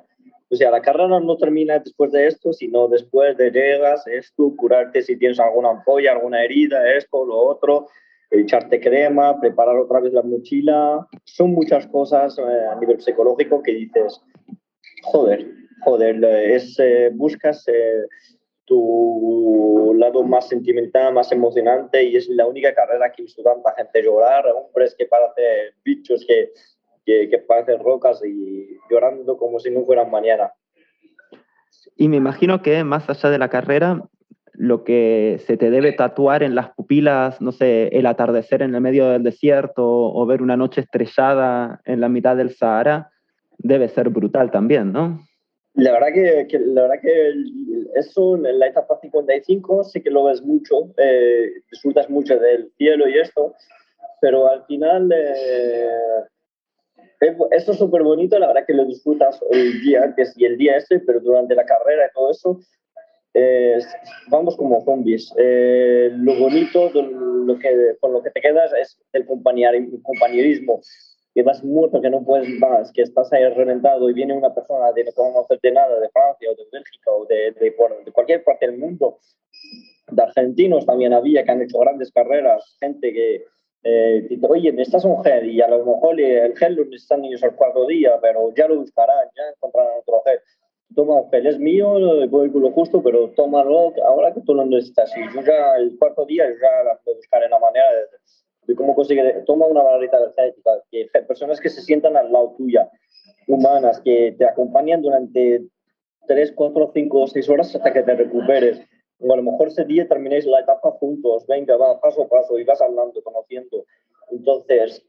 o 0.49 0.55
sea, 0.55 0.71
la 0.71 0.81
carrera 0.81 1.19
no 1.19 1.38
termina 1.38 1.79
después 1.79 2.12
de 2.12 2.27
esto, 2.27 2.53
sino 2.53 2.88
después 2.88 3.36
de 3.38 3.51
llegas, 3.51 4.07
esto, 4.07 4.53
curarte 4.55 5.01
si 5.01 5.17
tienes 5.17 5.39
alguna 5.39 5.71
ampolla, 5.71 6.13
alguna 6.13 6.43
herida, 6.43 6.95
esto, 6.95 7.25
lo 7.25 7.38
otro, 7.38 7.88
echarte 8.31 8.79
crema, 8.79 9.39
preparar 9.39 9.77
otra 9.77 9.99
vez 9.99 10.13
la 10.13 10.23
mochila. 10.23 11.05
Son 11.25 11.51
muchas 11.51 11.86
cosas 11.88 12.38
eh, 12.39 12.65
a 12.71 12.75
nivel 12.75 13.01
psicológico 13.01 13.62
que 13.62 13.73
dices, 13.73 14.21
joder, 15.03 15.47
joder, 15.83 16.23
es, 16.23 16.79
eh, 16.79 17.12
buscas 17.13 17.67
eh, 17.67 18.03
tu 18.63 19.93
lado 19.97 20.23
más 20.23 20.47
sentimental, 20.47 21.13
más 21.13 21.31
emocionante 21.31 22.03
y 22.03 22.15
es 22.15 22.27
la 22.29 22.45
única 22.45 22.73
carrera 22.73 23.12
que 23.12 23.23
visto 23.23 23.43
tanta 23.43 23.73
gente 23.75 24.01
llorar, 24.01 24.45
hombres 24.47 24.95
que 24.97 25.05
parecen 25.05 25.73
bichos 25.83 26.25
que, 26.25 26.51
que, 27.07 27.29
que 27.29 27.37
parecen 27.39 27.79
rocas 27.79 28.21
y 28.23 28.77
llorando 28.91 29.37
como 29.37 29.59
si 29.59 29.71
no 29.71 29.85
fueran 29.85 30.11
mañana. 30.11 30.51
Y 31.95 32.09
me 32.09 32.17
imagino 32.17 32.61
que 32.61 32.83
más 32.83 33.09
allá 33.09 33.29
de 33.29 33.39
la 33.39 33.49
carrera, 33.49 34.03
lo 34.51 34.83
que 34.83 35.39
se 35.45 35.55
te 35.55 35.71
debe 35.71 35.93
tatuar 35.93 36.43
en 36.43 36.53
las 36.53 36.71
pupilas, 36.75 37.41
no 37.41 37.53
sé, 37.53 37.87
el 37.87 38.05
atardecer 38.07 38.61
en 38.61 38.75
el 38.75 38.81
medio 38.81 39.07
del 39.07 39.23
desierto 39.23 39.85
o 39.85 40.25
ver 40.25 40.41
una 40.41 40.57
noche 40.57 40.81
estrellada 40.81 41.79
en 41.85 42.01
la 42.01 42.09
mitad 42.09 42.35
del 42.35 42.51
Sahara, 42.51 43.09
debe 43.57 43.87
ser 43.87 44.09
brutal 44.09 44.51
también, 44.51 44.91
¿no? 44.91 45.21
La 45.75 45.91
verdad 45.91 46.07
que, 46.13 46.59
la 46.59 46.81
verdad 46.81 47.01
que 47.01 47.33
eso 47.95 48.35
en 48.35 48.59
la 48.59 48.67
etapa 48.67 48.99
55 48.99 49.83
sí 49.85 50.01
que 50.01 50.09
lo 50.09 50.25
ves 50.25 50.41
mucho, 50.41 50.91
eh, 50.97 51.51
disfrutas 51.71 52.09
mucho 52.09 52.37
del 52.37 52.71
cielo 52.77 53.07
y 53.07 53.19
esto, 53.19 53.53
pero 54.19 54.49
al 54.49 54.65
final 54.65 55.11
eh, 55.15 55.87
esto 57.19 57.71
es 57.71 57.77
súper 57.77 58.03
bonito, 58.03 58.38
la 58.38 58.47
verdad 58.47 58.65
que 58.65 58.73
lo 58.73 58.86
disfrutas 58.86 59.39
el 59.51 59.82
día 59.82 60.03
antes 60.03 60.34
y 60.38 60.45
el 60.45 60.58
día 60.58 60.77
este, 60.77 60.99
pero 60.99 61.19
durante 61.19 61.56
la 61.56 61.65
carrera 61.65 62.06
y 62.06 62.13
todo 62.13 62.32
eso, 62.32 62.60
vamos 64.30 64.56
como 64.56 64.82
zombies. 64.82 65.34
Eh, 65.38 66.10
lo 66.13 66.36
bonito, 66.39 66.89
lo 66.91 67.60
que, 67.60 67.95
con 67.99 68.13
lo 68.13 68.23
que 68.23 68.32
te 68.32 68.41
quedas 68.41 68.71
es 68.73 68.99
el 69.13 69.25
compañerismo 69.25 70.82
que 71.34 71.43
vas 71.43 71.63
muerto, 71.63 72.01
que 72.01 72.10
no 72.10 72.23
puedes 72.23 72.49
más, 72.60 72.91
que 72.91 73.03
estás 73.03 73.32
ahí 73.32 73.47
reventado 73.49 74.10
y 74.10 74.13
viene 74.13 74.34
una 74.34 74.56
persona 74.56 74.91
de 74.91 75.03
no 75.03 75.12
conocerte 75.12 75.71
nada, 75.71 75.99
de 75.99 76.10
Francia 76.10 76.49
o 76.49 76.56
de 76.56 76.63
Bélgica 76.71 77.12
o 77.12 77.25
de, 77.25 77.51
de, 77.51 78.12
cualquier 78.12 78.43
parte 78.43 78.65
del 78.65 78.80
mundo, 78.80 79.19
de 80.10 80.23
argentinos 80.23 80.88
también 80.88 81.13
había 81.13 81.43
que 81.43 81.51
han 81.51 81.62
hecho 81.62 81.77
grandes 81.77 82.12
carreras, 82.12 82.75
gente 82.80 83.13
que 83.13 83.45
eh, 83.89 84.28
dice, 84.30 84.45
oye, 84.50 84.71
necesitas 84.71 85.06
un 85.06 85.23
gel 85.23 85.50
y 85.50 85.62
a 85.62 85.67
lo 85.67 85.86
mejor 85.86 86.19
el 86.19 86.58
gel 86.58 86.76
lo 86.76 86.86
necesitan 86.86 87.23
ellos 87.23 87.43
al 87.43 87.56
cuarto 87.56 87.88
día, 87.88 88.19
pero 88.21 88.54
ya 88.56 88.67
lo 88.67 88.78
buscarán, 88.78 89.28
ya 89.36 89.43
encontrarán 89.56 90.00
otro 90.00 90.21
gel. 90.26 90.39
Toma 90.95 91.21
un 91.21 91.30
gel, 91.30 91.47
es 91.47 91.60
mío, 91.60 91.93
voy 92.30 92.52
con 92.52 92.62
lo 92.62 92.71
justo, 92.71 93.02
pero 93.02 93.30
tómalo 93.30 93.93
ahora 94.06 94.34
que 94.34 94.41
tú 94.41 94.54
lo 94.54 94.65
necesitas. 94.65 95.12
Y 95.15 95.21
yo 95.34 95.41
ya 95.41 95.76
el 95.78 95.97
cuarto 95.97 96.26
día 96.26 96.45
ya 96.50 96.84
la 96.84 96.97
puedo 97.04 97.17
buscar 97.17 97.43
en 97.43 97.52
la 97.52 97.60
manera 97.60 97.91
de 97.93 98.17
de 98.67 98.76
cómo 98.76 98.93
consigue, 98.93 99.43
toma 99.45 99.65
una 99.65 99.82
barrita 99.82 100.17
energética, 100.17 100.71
que 100.91 101.08
personas 101.26 101.60
que 101.60 101.69
se 101.69 101.82
sientan 101.82 102.17
al 102.17 102.32
lado 102.32 102.54
tuya, 102.58 102.89
humanas, 103.47 104.02
que 104.02 104.36
te 104.38 104.45
acompañan 104.45 105.02
durante 105.02 105.63
3, 106.28 106.52
4, 106.54 106.91
5, 106.93 107.28
6 107.28 107.50
horas 107.50 107.76
hasta 107.76 107.93
que 107.93 108.04
te 108.04 108.15
recuperes. 108.15 108.82
A 109.19 109.36
lo 109.36 109.43
mejor 109.43 109.69
ese 109.69 109.84
día 109.86 110.08
terminéis 110.08 110.45
la 110.45 110.60
etapa 110.60 110.91
juntos, 110.91 111.45
venga, 111.47 111.75
va, 111.75 111.99
paso 111.99 112.23
a 112.23 112.27
paso, 112.27 112.60
y 112.60 112.63
vas 112.63 112.82
hablando, 112.82 113.21
conociendo. 113.23 113.86
Entonces, 114.32 115.06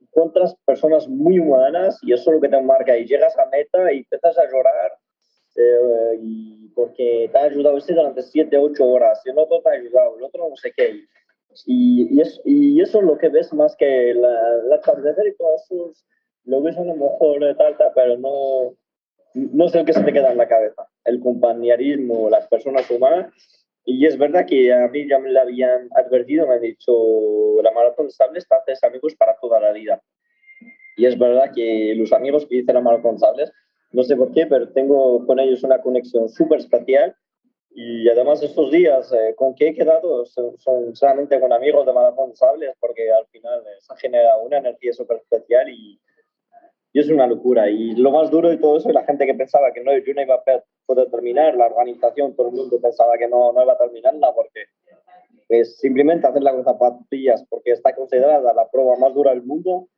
encuentras 0.00 0.54
personas 0.64 1.08
muy 1.08 1.38
humanas 1.38 1.98
y 2.02 2.12
eso 2.12 2.30
es 2.30 2.36
lo 2.36 2.40
que 2.40 2.48
te 2.48 2.60
marca. 2.62 2.96
Y 2.96 3.06
llegas 3.06 3.36
a 3.38 3.46
meta 3.46 3.92
y 3.92 3.98
empiezas 3.98 4.38
a 4.38 4.48
llorar 4.48 4.92
eh, 5.56 6.18
y 6.20 6.68
porque 6.74 7.28
te 7.32 7.38
ha 7.38 7.44
ayudado 7.44 7.78
ese 7.78 7.94
durante 7.94 8.22
7, 8.22 8.56
8 8.58 8.84
horas, 8.84 9.22
y 9.24 9.30
el 9.30 9.38
otro 9.38 9.60
te 9.62 9.70
ha 9.70 9.72
ayudado, 9.72 10.16
el 10.16 10.24
otro 10.24 10.48
no 10.48 10.56
sé 10.56 10.72
qué. 10.76 11.00
Y, 11.64 12.20
es, 12.20 12.40
y, 12.44 12.82
eso 12.82 12.98
es 12.98 13.04
lo 13.04 13.16
que 13.16 13.30
ves 13.30 13.52
más 13.54 13.74
que 13.76 14.12
la, 14.12 14.56
la 14.64 14.76
y 14.76 15.36
todo 15.36 15.56
eso, 15.56 15.92
lo 16.44 16.60
ves 16.60 16.76
a 16.76 16.84
lo 16.84 16.94
mejor 16.94 17.56
tal, 17.56 17.78
tal, 17.78 17.92
pero 17.94 18.18
no, 18.18 18.76
no 19.34 19.66
el 19.66 19.84
que 19.86 19.92
se 19.94 20.02
te 20.02 20.12
queda 20.12 20.32
en 20.32 20.38
la 20.38 20.48
cabeza. 20.48 20.86
El 21.06 21.20
compañerismo, 21.20 22.28
las 22.28 22.46
personas 22.48 22.90
humanas. 22.90 23.32
Y 23.84 24.04
es 24.04 24.18
verdad 24.18 24.46
que 24.46 24.72
a 24.72 24.88
mí 24.88 25.08
ya 25.08 25.18
me 25.18 25.30
lo 25.30 25.40
habían 25.40 25.88
advertido, 25.94 26.46
me 26.46 26.54
han 26.54 26.60
dicho, 26.60 26.92
la 27.62 27.70
maratón 27.70 28.10
sables 28.10 28.46
te 28.48 28.54
haces 28.54 28.82
amigos 28.84 29.14
para 29.14 29.36
toda 29.40 29.60
la 29.60 29.72
vida. 29.72 30.02
Y 30.96 31.06
es 31.06 31.18
verdad 31.18 31.52
que 31.54 31.94
los 31.96 32.12
amigos 32.12 32.46
que 32.46 32.56
hice 32.56 32.72
la 32.72 32.80
maratón 32.80 33.18
sables, 33.18 33.52
no 33.92 34.02
sé 34.02 34.16
por 34.16 34.32
qué, 34.32 34.46
pero 34.46 34.72
tengo 34.72 35.24
con 35.24 35.38
ellos 35.38 35.62
una 35.62 35.80
conexión 35.80 36.28
súper 36.28 36.58
especial 36.58 37.14
y 37.78 38.08
además 38.08 38.42
estos 38.42 38.70
días, 38.70 39.12
eh, 39.12 39.34
¿con 39.36 39.54
qué 39.54 39.68
he 39.68 39.74
quedado? 39.74 40.24
Son, 40.24 40.56
solamente 40.96 41.38
con 41.38 41.52
amigos 41.52 41.84
de 41.84 41.92
Maratón 41.92 42.34
Sables, 42.34 42.74
porque 42.80 43.12
al 43.12 43.26
final 43.26 43.62
se 43.78 43.96
genera 43.98 44.38
una 44.38 44.56
energía 44.56 44.94
súper 44.94 45.18
especial 45.18 45.68
y, 45.68 46.00
y, 46.96 47.00
es 47.00 47.08
una 47.10 47.26
locura. 47.26 47.68
Y 47.68 47.94
lo 47.94 48.10
más 48.10 48.30
duro 48.30 48.48
de 48.48 48.56
todo 48.56 48.78
eso 48.78 48.88
es 48.88 48.94
la 48.94 49.04
gente 49.04 49.26
que 49.26 49.34
pensaba 49.34 49.72
que 49.72 49.82
no, 49.82 49.96
yo 49.96 50.14
no 50.14 50.22
iba 50.22 50.34
a 50.34 50.42
poder 50.86 51.10
terminar, 51.10 51.54
la 51.54 51.66
organización, 51.66 52.34
todo 52.34 52.48
el 52.48 52.54
mundo 52.54 52.80
pensaba 52.80 53.16
que 53.18 53.28
no, 53.28 53.52
no 53.52 53.62
iba 53.62 53.74
a 53.74 53.78
terminarla, 53.78 54.32
porque 54.34 54.64
es 55.48 55.78
simplemente 55.78 56.26
hacerla 56.26 56.52
con 56.52 56.64
zapatillas, 56.64 57.44
porque 57.48 57.72
está 57.72 57.94
considerada 57.94 58.52
la 58.52 58.68
prueba 58.68 58.96
más 58.96 59.14
dura 59.14 59.30
del 59.32 59.42
mundo, 59.42 59.88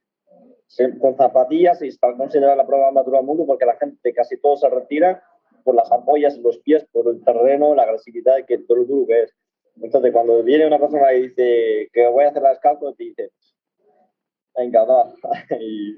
con 1.00 1.16
zapatillas 1.16 1.80
y 1.82 1.88
está 1.88 2.14
considerada 2.14 2.56
la 2.56 2.66
prueba 2.66 2.90
más 2.92 3.04
dura 3.04 3.18
del 3.18 3.26
mundo 3.26 3.46
porque 3.46 3.64
la 3.64 3.76
gente 3.76 4.12
casi 4.12 4.38
todo 4.38 4.56
se 4.56 4.68
retira 4.68 5.22
por 5.64 5.74
las 5.74 5.90
ampollas 5.90 6.36
en 6.36 6.42
los 6.42 6.58
pies, 6.58 6.86
por 6.92 7.08
el 7.08 7.24
terreno, 7.24 7.74
la 7.74 7.84
agresividad 7.84 8.44
que 8.46 8.58
todo 8.58 8.78
lo 8.78 8.84
duro 8.84 9.06
que 9.06 9.22
es. 9.22 9.34
Entonces, 9.80 10.12
cuando 10.12 10.42
viene 10.42 10.66
una 10.66 10.78
persona 10.78 11.12
y 11.14 11.28
dice 11.28 11.88
que 11.92 12.06
voy 12.08 12.24
a 12.24 12.28
hacer 12.28 12.42
la 12.42 12.50
descalzo, 12.50 12.94
te 12.94 13.04
dice, 13.04 13.30
venga, 14.56 14.84
va. 14.84 15.12
y 15.60 15.94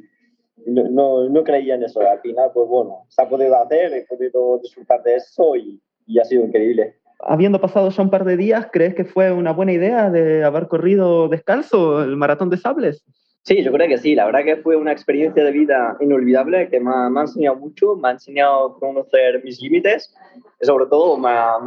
no, 0.66 1.28
no, 1.28 1.44
creía 1.44 1.74
en 1.74 1.84
eso. 1.84 2.00
Al 2.00 2.20
final, 2.20 2.50
pues 2.52 2.68
bueno, 2.68 3.06
se 3.08 3.22
ha 3.22 3.28
podido 3.28 3.56
hacer, 3.56 3.92
he 3.92 4.06
podido 4.06 4.58
disfrutar 4.58 5.02
de 5.02 5.16
eso 5.16 5.56
y, 5.56 5.80
y 6.06 6.18
ha 6.18 6.24
sido 6.24 6.44
increíble. 6.44 6.96
Habiendo 7.20 7.60
pasado 7.60 7.90
ya 7.90 8.02
un 8.02 8.10
par 8.10 8.24
de 8.24 8.36
días, 8.36 8.68
¿crees 8.72 8.94
que 8.94 9.04
fue 9.04 9.30
una 9.32 9.52
buena 9.52 9.72
idea 9.72 10.10
de 10.10 10.42
haber 10.44 10.68
corrido 10.68 11.28
descalzo 11.28 12.02
el 12.02 12.16
maratón 12.16 12.48
de 12.48 12.56
sables? 12.56 13.04
Sí, 13.42 13.62
yo 13.62 13.72
creo 13.72 13.88
que 13.88 13.98
sí. 13.98 14.14
La 14.14 14.26
verdad 14.26 14.44
que 14.44 14.56
fue 14.56 14.76
una 14.76 14.92
experiencia 14.92 15.42
de 15.42 15.50
vida 15.50 15.96
inolvidable 16.00 16.68
que 16.68 16.80
me 16.80 16.90
ha, 16.94 17.08
me 17.08 17.20
ha 17.20 17.22
enseñado 17.22 17.56
mucho, 17.56 17.96
me 17.96 18.08
ha 18.08 18.12
enseñado 18.12 18.66
a 18.66 18.78
conocer 18.78 19.42
mis 19.42 19.60
límites 19.60 20.14
y 20.60 20.66
sobre 20.66 20.86
todo 20.86 21.16
me 21.16 21.30
ha, 21.30 21.58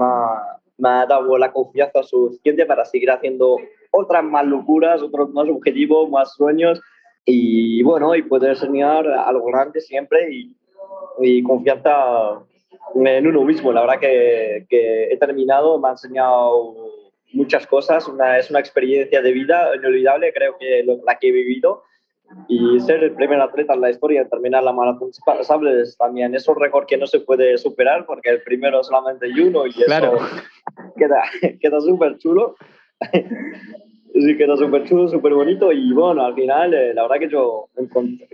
me 0.78 0.90
ha, 0.90 1.06
dado 1.06 1.38
la 1.38 1.52
confianza 1.52 2.04
suficiente 2.04 2.66
para 2.66 2.86
seguir 2.86 3.10
haciendo 3.12 3.58
otras 3.92 4.24
más 4.24 4.46
locuras, 4.46 5.02
otros 5.02 5.32
más 5.32 5.48
objetivos, 5.50 6.10
más 6.10 6.34
sueños 6.36 6.80
y 7.26 7.82
bueno, 7.84 8.16
y 8.16 8.24
poder 8.24 8.56
soñar 8.56 9.08
algo 9.08 9.46
grande 9.46 9.80
siempre 9.80 10.30
y, 10.32 10.56
y 11.20 11.44
confianza 11.44 12.42
en 12.96 13.28
uno 13.28 13.44
mismo. 13.44 13.72
La 13.72 13.82
verdad 13.82 14.00
que, 14.00 14.66
que 14.70 15.06
he 15.06 15.18
terminado, 15.18 15.80
me 15.80 15.90
ha 15.90 15.92
enseñado 15.92 16.76
muchas 17.34 17.66
cosas. 17.68 18.08
Una, 18.08 18.38
es 18.38 18.50
una 18.50 18.60
experiencia 18.60 19.22
de 19.22 19.32
vida 19.32 19.76
inolvidable, 19.76 20.34
creo 20.34 20.58
que 20.58 20.84
la 21.04 21.18
que 21.18 21.30
he 21.30 21.32
vivido. 21.32 21.84
Y 22.48 22.80
ser 22.80 23.04
el 23.04 23.14
primer 23.14 23.40
atleta 23.40 23.76
en 23.76 23.82
la 23.82 23.92
historia 23.92 24.22
en 24.22 24.30
terminar 24.30 24.64
la 24.64 24.72
maratón 24.72 25.12
sables 25.44 25.96
también 25.98 26.34
es 26.34 26.48
un 26.48 26.60
récord 26.60 26.88
que 26.88 26.98
no 26.98 27.06
se 27.06 27.20
puede 27.20 27.60
superar 27.60 28.08
porque 28.08 28.32
el 28.32 28.42
primero 28.42 28.84
solamente 28.84 29.28
hay 29.28 29.40
uno 29.40 29.68
y 29.68 29.70
eso 29.70 30.18
queda, 30.98 31.22
queda 31.62 31.80
súper 31.80 32.18
chulo. 32.18 32.56
Sí, 34.14 34.38
queda 34.38 34.56
súper 34.58 34.84
chulo, 34.86 35.08
súper 35.08 35.34
bonito 35.34 35.72
y 35.72 35.92
bueno, 35.94 36.24
al 36.24 36.36
final 36.36 36.74
eh, 36.74 36.94
la 36.94 37.04
verdad 37.04 37.20
que 37.20 37.30
yo 37.30 37.70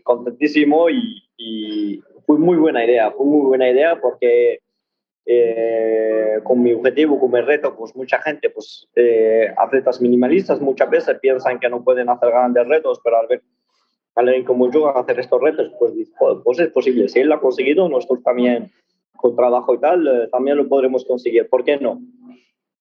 contentísimo 0.04 0.90
y, 0.90 1.24
y 1.38 2.02
fue 2.26 2.38
muy 2.38 2.58
buena 2.58 2.86
idea, 2.86 3.12
fue 3.12 3.26
muy 3.26 3.48
buena 3.48 3.70
idea 3.70 4.00
porque 4.00 4.60
eh, 5.32 6.40
con 6.44 6.64
mi 6.64 6.74
objetivo, 6.74 7.20
con 7.20 7.32
mi 7.32 7.40
reto, 7.42 7.76
pues 7.78 7.96
mucha 7.96 8.20
gente, 8.20 8.50
pues 8.50 8.88
eh, 8.96 9.54
atletas 9.58 10.02
minimalistas 10.02 10.60
muchas 10.60 10.90
veces 10.90 11.20
piensan 11.20 11.60
que 11.60 11.70
no 11.70 11.84
pueden 11.84 12.10
hacer 12.10 12.30
grandes 12.30 12.68
retos, 12.68 13.00
pero 13.04 13.20
al 13.20 13.28
ver 13.28 13.44
a 14.16 14.22
alguien 14.22 14.44
como 14.44 14.72
yo 14.72 14.90
hacer 14.98 15.20
estos 15.20 15.40
retos, 15.40 15.72
pues, 15.78 15.94
pues 16.44 16.60
es 16.60 16.70
posible. 16.70 17.08
Si 17.08 17.20
él 17.20 17.28
lo 17.28 17.36
ha 17.36 17.42
conseguido, 17.42 17.88
nosotros 17.88 18.24
también 18.24 18.72
con 19.16 19.36
trabajo 19.36 19.76
y 19.76 19.80
tal, 19.80 20.08
eh, 20.08 20.30
también 20.32 20.58
lo 20.58 20.68
podremos 20.68 21.06
conseguir. 21.06 21.48
¿Por 21.48 21.64
qué 21.64 21.78
no? 21.78 22.02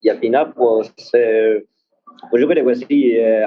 Y 0.00 0.08
al 0.08 0.18
final, 0.18 0.54
pues 0.54 0.94
Pues 2.30 2.42
yo 2.42 2.48
creo 2.48 2.66
que 2.66 2.74
sí. 2.74 3.12
Eh, 3.16 3.42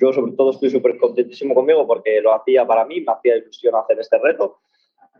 yo 0.00 0.12
sobre 0.12 0.32
todo 0.32 0.50
estoy 0.50 0.70
súper 0.70 0.98
contentísimo 0.98 1.54
conmigo 1.54 1.86
porque 1.86 2.20
lo 2.20 2.34
hacía 2.34 2.66
para 2.66 2.84
mí, 2.84 3.00
me 3.00 3.12
hacía 3.12 3.36
ilusión 3.36 3.74
hacer 3.74 3.98
este 4.00 4.18
reto 4.18 4.58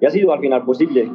y 0.01 0.07
ha 0.07 0.11
sido 0.11 0.33
al 0.33 0.41
final 0.41 0.65
posible. 0.65 1.11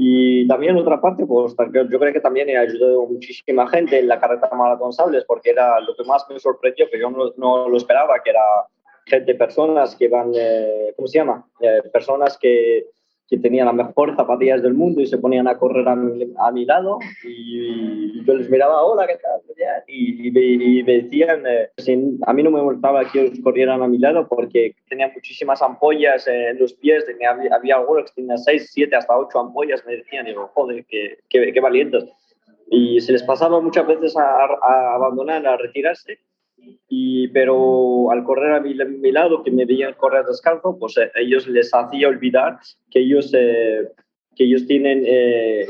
Y 0.00 0.46
también 0.46 0.76
otra 0.76 1.00
parte, 1.00 1.26
pues 1.26 1.56
yo 1.90 1.98
creo 1.98 2.12
que 2.12 2.20
también 2.20 2.48
he 2.48 2.56
ayudado 2.56 3.06
muchísima 3.06 3.66
gente 3.68 3.98
en 3.98 4.06
la 4.06 4.20
carrera 4.20 4.48
maratón 4.52 4.92
sables 4.92 5.24
porque 5.24 5.50
era 5.50 5.80
lo 5.80 5.96
que 5.96 6.04
más 6.04 6.24
me 6.30 6.38
sorprendió, 6.38 6.88
que 6.88 7.00
yo 7.00 7.10
no, 7.10 7.32
no 7.36 7.68
lo 7.68 7.76
esperaba, 7.76 8.20
que 8.22 8.30
era 8.30 8.40
gente, 9.06 9.34
personas 9.34 9.96
que 9.96 10.08
van, 10.08 10.30
eh, 10.36 10.92
¿cómo 10.94 11.08
se 11.08 11.18
llama? 11.18 11.44
Eh, 11.60 11.82
personas 11.92 12.38
que 12.38 12.86
que 13.28 13.38
tenía 13.38 13.64
las 13.64 13.74
mejores 13.74 14.16
zapatillas 14.16 14.62
del 14.62 14.72
mundo 14.72 15.02
y 15.02 15.06
se 15.06 15.18
ponían 15.18 15.48
a 15.48 15.58
correr 15.58 15.86
a 15.86 15.94
mi, 15.94 16.26
a 16.38 16.50
mi 16.50 16.64
lado 16.64 16.98
y 17.24 18.24
yo 18.24 18.34
les 18.34 18.48
miraba, 18.48 18.82
hola, 18.82 19.06
¿qué 19.06 19.16
tal? 19.16 19.40
Y, 19.86 20.28
y, 20.28 20.82
me 20.82 20.92
decían, 21.02 21.42
eh, 21.46 21.68
a 22.26 22.32
mí 22.32 22.42
no 22.42 22.50
me 22.50 22.62
gustaba 22.62 23.04
que 23.04 23.20
ellos 23.20 23.38
corrieran 23.42 23.82
a 23.82 23.88
mi 23.88 23.98
lado 23.98 24.26
porque 24.28 24.74
tenía 24.88 25.10
muchísimas 25.14 25.60
ampollas 25.60 26.26
en 26.26 26.58
los 26.58 26.72
pies, 26.72 27.04
tenía, 27.04 27.36
había, 27.52 27.76
algunos 27.76 28.04
que 28.06 28.22
tenían 28.22 28.38
6, 28.38 28.70
7, 28.72 28.96
hasta 28.96 29.18
8 29.18 29.38
ampollas, 29.38 29.84
me 29.86 29.96
decían, 29.96 30.26
y 30.26 30.30
digo, 30.30 30.50
joder, 30.54 30.86
qué, 30.88 31.18
qué, 31.28 31.52
qué 31.52 31.60
valientes. 31.60 32.04
Y 32.70 33.00
se 33.00 33.12
les 33.12 33.22
pasaba 33.22 33.60
muchas 33.60 33.86
veces 33.86 34.16
a, 34.16 34.22
a 34.22 34.94
abandonar, 34.94 35.46
a 35.46 35.56
retirarse 35.56 36.18
y, 36.88 37.28
pero 37.28 38.10
al 38.10 38.24
correr 38.24 38.54
a 38.54 38.60
mi, 38.60 38.74
mi, 38.74 39.12
lado, 39.12 39.42
que 39.42 39.50
me 39.50 39.64
veían 39.64 39.94
correr 39.94 40.24
descalzo, 40.24 40.76
pues 40.78 40.96
eh, 40.96 41.10
ellos 41.16 41.46
les 41.46 41.72
hacía 41.74 42.08
olvidar 42.08 42.58
que 42.90 43.00
ellos, 43.00 43.32
eh, 43.34 43.88
que 44.34 44.44
ellos 44.44 44.66
tienen, 44.66 45.02
eh, 45.06 45.66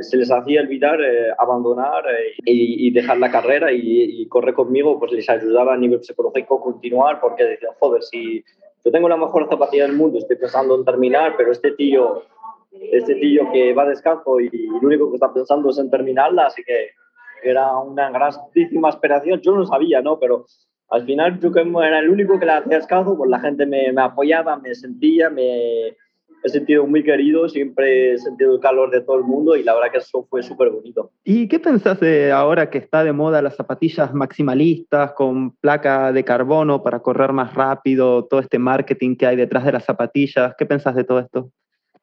se 0.00 0.16
les 0.16 0.30
hacía 0.30 0.62
olvidar 0.62 0.98
abandonar 1.38 2.04
y, 2.44 2.90
dejar 2.92 3.18
la 3.18 3.30
carrera 3.30 3.72
y, 3.72 4.26
correr 4.28 4.54
conmigo, 4.54 4.98
pues 4.98 5.12
les 5.12 5.28
ayudaba 5.28 5.74
a 5.74 5.76
nivel 5.76 6.02
psicológico 6.02 6.56
a 6.56 6.62
continuar, 6.62 7.20
porque 7.20 7.44
decían, 7.44 7.72
joder, 7.78 8.02
si 8.02 8.42
yo 8.84 8.92
tengo 8.92 9.08
la 9.08 9.16
mejor 9.16 9.48
zapatilla 9.48 9.86
del 9.86 9.96
mundo, 9.96 10.18
estoy 10.18 10.36
pensando 10.36 10.76
en 10.76 10.84
terminar, 10.84 11.34
pero 11.36 11.52
este 11.52 11.72
tío, 11.72 12.22
este 12.92 13.16
tío 13.16 13.50
que 13.52 13.74
va 13.74 13.88
descalzo 13.88 14.40
y 14.40 14.48
lo 14.50 14.86
único 14.86 15.10
que 15.10 15.16
está 15.16 15.32
pensando 15.32 15.70
es 15.70 15.78
en 15.78 15.90
terminarla, 15.90 16.46
así 16.46 16.62
que 16.64 16.90
era 17.42 17.76
una 17.78 18.10
grandísima 18.10 18.88
aspiración. 18.88 19.40
Yo 19.40 19.54
no 19.54 19.66
sabía, 19.66 20.02
¿no? 20.02 20.18
Pero 20.18 20.46
al 20.90 21.04
final 21.04 21.38
yo 21.40 21.52
que 21.52 21.60
era 21.60 21.98
el 21.98 22.10
único 22.10 22.38
que 22.38 22.46
le 22.46 22.52
hacía 22.52 22.80
caso, 22.86 23.16
pues 23.16 23.30
la 23.30 23.40
gente 23.40 23.66
me, 23.66 23.92
me 23.92 24.02
apoyaba, 24.02 24.56
me 24.56 24.74
sentía, 24.74 25.30
me 25.30 25.96
he 26.42 26.48
sentido 26.48 26.86
muy 26.86 27.02
querido, 27.02 27.48
siempre 27.48 28.12
he 28.12 28.18
sentido 28.18 28.54
el 28.54 28.60
calor 28.60 28.90
de 28.90 29.00
todo 29.00 29.18
el 29.18 29.24
mundo 29.24 29.56
y 29.56 29.62
la 29.62 29.74
verdad 29.74 29.90
que 29.90 29.98
eso 29.98 30.26
fue 30.30 30.42
súper 30.42 30.70
bonito. 30.70 31.10
¿Y 31.24 31.48
qué 31.48 31.58
pensás 31.58 32.00
de 32.00 32.32
ahora 32.32 32.70
que 32.70 32.78
está 32.78 33.04
de 33.04 33.12
moda 33.12 33.42
las 33.42 33.56
zapatillas 33.56 34.14
maximalistas 34.14 35.12
con 35.12 35.52
placa 35.56 36.12
de 36.12 36.24
carbono 36.24 36.82
para 36.82 37.00
correr 37.00 37.32
más 37.32 37.54
rápido, 37.54 38.24
todo 38.24 38.40
este 38.40 38.58
marketing 38.58 39.16
que 39.16 39.26
hay 39.26 39.36
detrás 39.36 39.64
de 39.64 39.72
las 39.72 39.84
zapatillas? 39.84 40.54
¿Qué 40.56 40.66
pensás 40.66 40.94
de 40.94 41.04
todo 41.04 41.18
esto? 41.20 41.50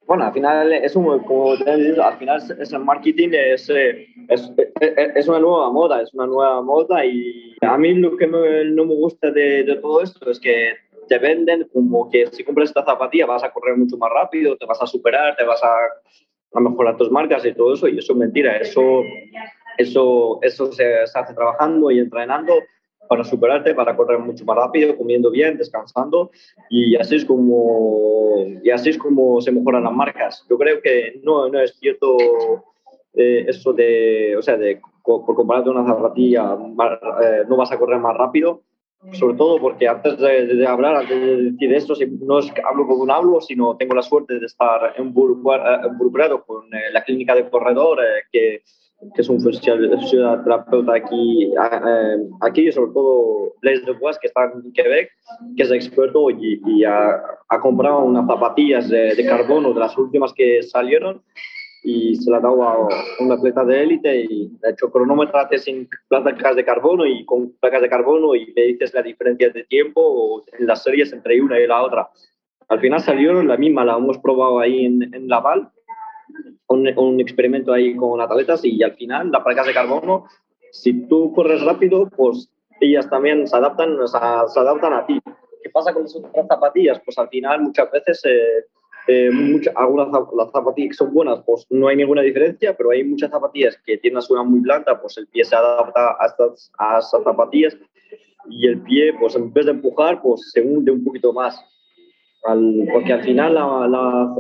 Bueno, 0.08 0.26
al 0.26 0.34
final 0.34 0.72
es 0.72 0.96
un, 0.96 1.20
como 1.20 1.54
al 1.54 2.18
final 2.18 2.42
es 2.60 2.74
el 2.74 2.80
marketing 2.80 3.30
es, 3.34 3.70
eh, 3.70 4.08
es, 4.28 4.52
es, 5.16 5.28
una 5.28 5.40
nueva 5.40 5.72
moda, 5.72 6.02
es 6.02 6.14
una 6.14 6.28
nueva 6.28 6.62
moda 6.62 7.04
y 7.06 7.56
a 7.62 7.78
mí 7.78 7.94
lo 7.96 8.16
que 8.16 8.28
no 8.28 8.86
me 8.86 8.96
gusta 8.96 9.32
de, 9.32 9.64
de, 9.64 9.76
todo 9.78 10.04
esto 10.04 10.30
es 10.30 10.40
que 10.40 10.74
te 11.08 11.18
venden 11.18 11.68
como 11.74 12.10
que 12.10 12.28
si 12.28 12.44
compras 12.44 12.70
esta 12.70 12.86
zapatilla 12.86 13.26
vas 13.26 13.44
a 13.44 13.52
correr 13.52 13.78
mucho 13.78 13.98
más 13.98 14.12
rápido, 14.12 14.56
te 14.58 14.66
vas 14.66 14.82
a 14.82 14.88
superar, 14.88 15.36
te 15.36 15.44
vas 15.44 15.64
a, 15.64 15.76
a 16.54 16.60
mejorar 16.60 16.98
tus 16.98 17.10
marcas 17.12 17.46
y 17.46 17.54
todo 17.54 17.74
eso 17.74 17.88
y 17.88 17.98
eso 17.98 18.14
es 18.14 18.20
mentira, 18.20 18.58
eso, 18.58 19.02
eso, 19.78 20.40
eso 20.42 20.72
se, 20.72 21.08
se 21.08 21.20
hace 21.20 21.34
trabajando 21.34 21.90
y 21.90 22.00
entrenando 22.00 22.54
para 23.08 23.24
superarte, 23.24 23.74
para 23.74 23.96
correr 23.96 24.20
mucho 24.20 24.46
más 24.46 24.58
rápido, 24.58 24.98
comiendo 24.98 25.32
bien, 25.32 25.58
descansando 25.58 26.32
y 26.70 26.96
así 26.96 27.16
es 27.16 27.26
como, 27.26 28.36
y 28.64 28.70
así 28.70 28.90
es 28.90 28.98
como 28.98 29.42
se 29.42 29.52
mejoran 29.52 29.84
las 29.84 29.94
marcas. 29.94 30.46
Yo 30.50 30.58
creo 30.58 30.82
que 30.82 31.20
no, 31.24 31.50
no 31.50 31.60
es 31.60 31.78
cierto 31.80 32.18
eh, 33.14 33.46
eso 33.48 33.72
de, 33.72 34.36
o 34.38 34.42
sea, 34.42 34.58
de 34.58 34.82
por 35.04 35.24
compararte 35.24 35.70
una 35.70 35.86
zapatilla 35.86 36.58
eh, 37.24 37.44
no 37.48 37.56
vas 37.56 37.72
a 37.72 37.78
correr 37.78 38.00
más 38.00 38.18
rápido, 38.18 38.64
sobre 39.14 39.38
todo 39.38 39.60
porque 39.60 39.88
antes 39.88 40.18
de, 40.18 40.66
hablar, 40.66 40.96
antes 40.96 41.22
de 41.22 41.52
decir 41.52 41.74
esto, 41.74 41.94
no 42.22 42.40
es 42.40 42.52
que 42.52 42.62
hablo 42.62 42.88
como 42.88 43.04
un 43.04 43.12
hablo, 43.12 43.40
sino 43.40 43.78
tengo 43.78 43.94
la 43.94 44.02
suerte 44.02 44.40
de 44.40 44.48
estar 44.48 44.96
involucrado 44.98 46.44
con 46.44 46.66
eh, 46.74 46.92
la 46.92 47.04
clínica 47.04 47.36
de 47.36 47.48
corredor 47.50 48.00
que 48.32 48.64
que 49.14 49.22
es 49.22 49.30
un 49.30 49.42
fisioterapeuta 49.42 50.96
aquí, 50.96 51.52
aquí 52.42 52.72
sobre 52.72 52.94
todo 52.94 53.54
Blaise 53.62 53.86
Dubois, 53.86 54.18
que 54.20 54.28
está 54.28 54.46
en 54.46 54.72
Quebec, 54.74 55.10
que 55.56 55.64
es 55.64 55.72
experto 55.72 56.30
y, 56.30 56.62
y 56.66 56.84
ha, 56.84 57.22
ha, 57.50 57.60
comprado 57.60 58.04
unas 58.04 58.26
zapatillas 58.28 58.90
de, 58.90 59.16
de, 59.16 59.26
carbono, 59.26 59.74
de 59.74 59.80
las 59.80 59.98
últimas 59.98 60.34
que 60.34 60.64
salieron, 60.64 61.22
y 61.84 62.16
se 62.16 62.32
la 62.32 62.38
ha 62.38 62.42
dado 62.42 62.64
a 62.64 62.88
un 63.20 63.32
atleta 63.32 63.64
de 63.64 63.84
élite 63.84 64.22
y 64.28 64.52
ha 64.66 64.72
hecho 64.72 64.92
cronómetrate 64.92 65.60
sin 65.60 65.88
placas 66.08 66.56
de 66.56 66.66
carbono 66.66 67.06
y 67.06 67.24
con 67.26 67.52
placas 67.60 67.82
de 67.82 67.90
carbono 67.90 68.36
y 68.36 68.52
me 68.56 68.64
dices 68.64 68.94
la 68.96 69.04
diferencia 69.04 69.52
de 69.52 69.64
tiempo 69.66 70.44
en 70.58 70.66
las 70.66 70.82
series 70.82 71.14
entre 71.14 71.40
una 71.40 71.60
y 71.60 71.68
la 71.68 71.84
otra. 71.84 72.10
Al 72.70 72.80
final 72.80 73.00
salieron 73.02 73.48
la 73.48 73.58
misma, 73.58 73.86
la 73.86 73.98
hemos 73.98 74.18
probado 74.18 74.60
ahí 74.60 74.86
en, 74.86 75.14
en 75.14 75.28
Laval 75.28 75.70
un, 76.68 76.98
un, 76.98 77.20
experimento 77.20 77.74
ahí 77.74 77.96
con 77.96 78.20
atletas 78.22 78.64
y 78.64 78.82
al 78.84 78.94
final 78.94 79.32
las 79.32 79.44
placas 79.44 79.68
de 79.68 79.74
carbono, 79.74 80.26
si 80.72 81.08
tú 81.08 81.34
corres 81.34 81.62
rápido, 81.64 82.10
pues 82.10 82.50
ellas 82.80 83.10
también 83.10 83.48
se 83.48 83.56
adaptan, 83.56 83.98
se, 84.08 84.18
adaptan 84.18 84.94
a 84.94 85.06
ti. 85.06 85.20
¿Qué 85.64 85.70
pasa 85.70 85.94
con 85.94 86.04
las 86.04 86.16
otras 86.16 86.48
zapatillas? 86.48 87.02
Pues 87.04 87.18
al 87.18 87.30
final 87.30 87.62
muchas 87.62 87.90
veces, 87.92 88.22
eh, 88.26 88.66
eh, 89.08 89.32
muchas, 89.32 89.74
algunas 89.76 90.10
las 90.36 90.52
zapatillas 90.52 90.90
que 90.90 90.98
son 90.98 91.14
buenas, 91.14 91.42
pues 91.46 91.66
no 91.70 91.88
hay 91.88 91.96
ninguna 91.96 92.22
diferencia, 92.22 92.76
pero 92.76 92.92
hay 92.92 93.04
muchas 93.04 93.32
zapatillas 93.32 93.78
que 93.86 93.98
tienen 93.98 94.18
una 94.18 94.22
suela 94.22 94.44
muy 94.44 94.60
blanda, 94.60 95.00
pues 95.00 95.18
el 95.18 95.28
pie 95.28 95.46
se 95.46 95.56
adapta 95.56 96.18
a 96.20 96.26
estas, 96.26 96.72
a 96.78 97.00
estas 97.00 97.24
zapatillas 97.24 97.78
y 98.50 98.68
el 98.68 98.82
pie, 98.82 99.14
pues 99.20 99.36
en 99.36 99.52
vez 99.54 99.66
de 99.66 99.72
empujar, 99.72 100.22
pues 100.22 100.52
se 100.52 100.62
hunde 100.62 100.92
un 100.92 101.04
poquito 101.04 101.34
más 101.34 101.64
porque 102.94 103.12
al 103.12 103.24
final 103.24 103.58
a 103.58 103.88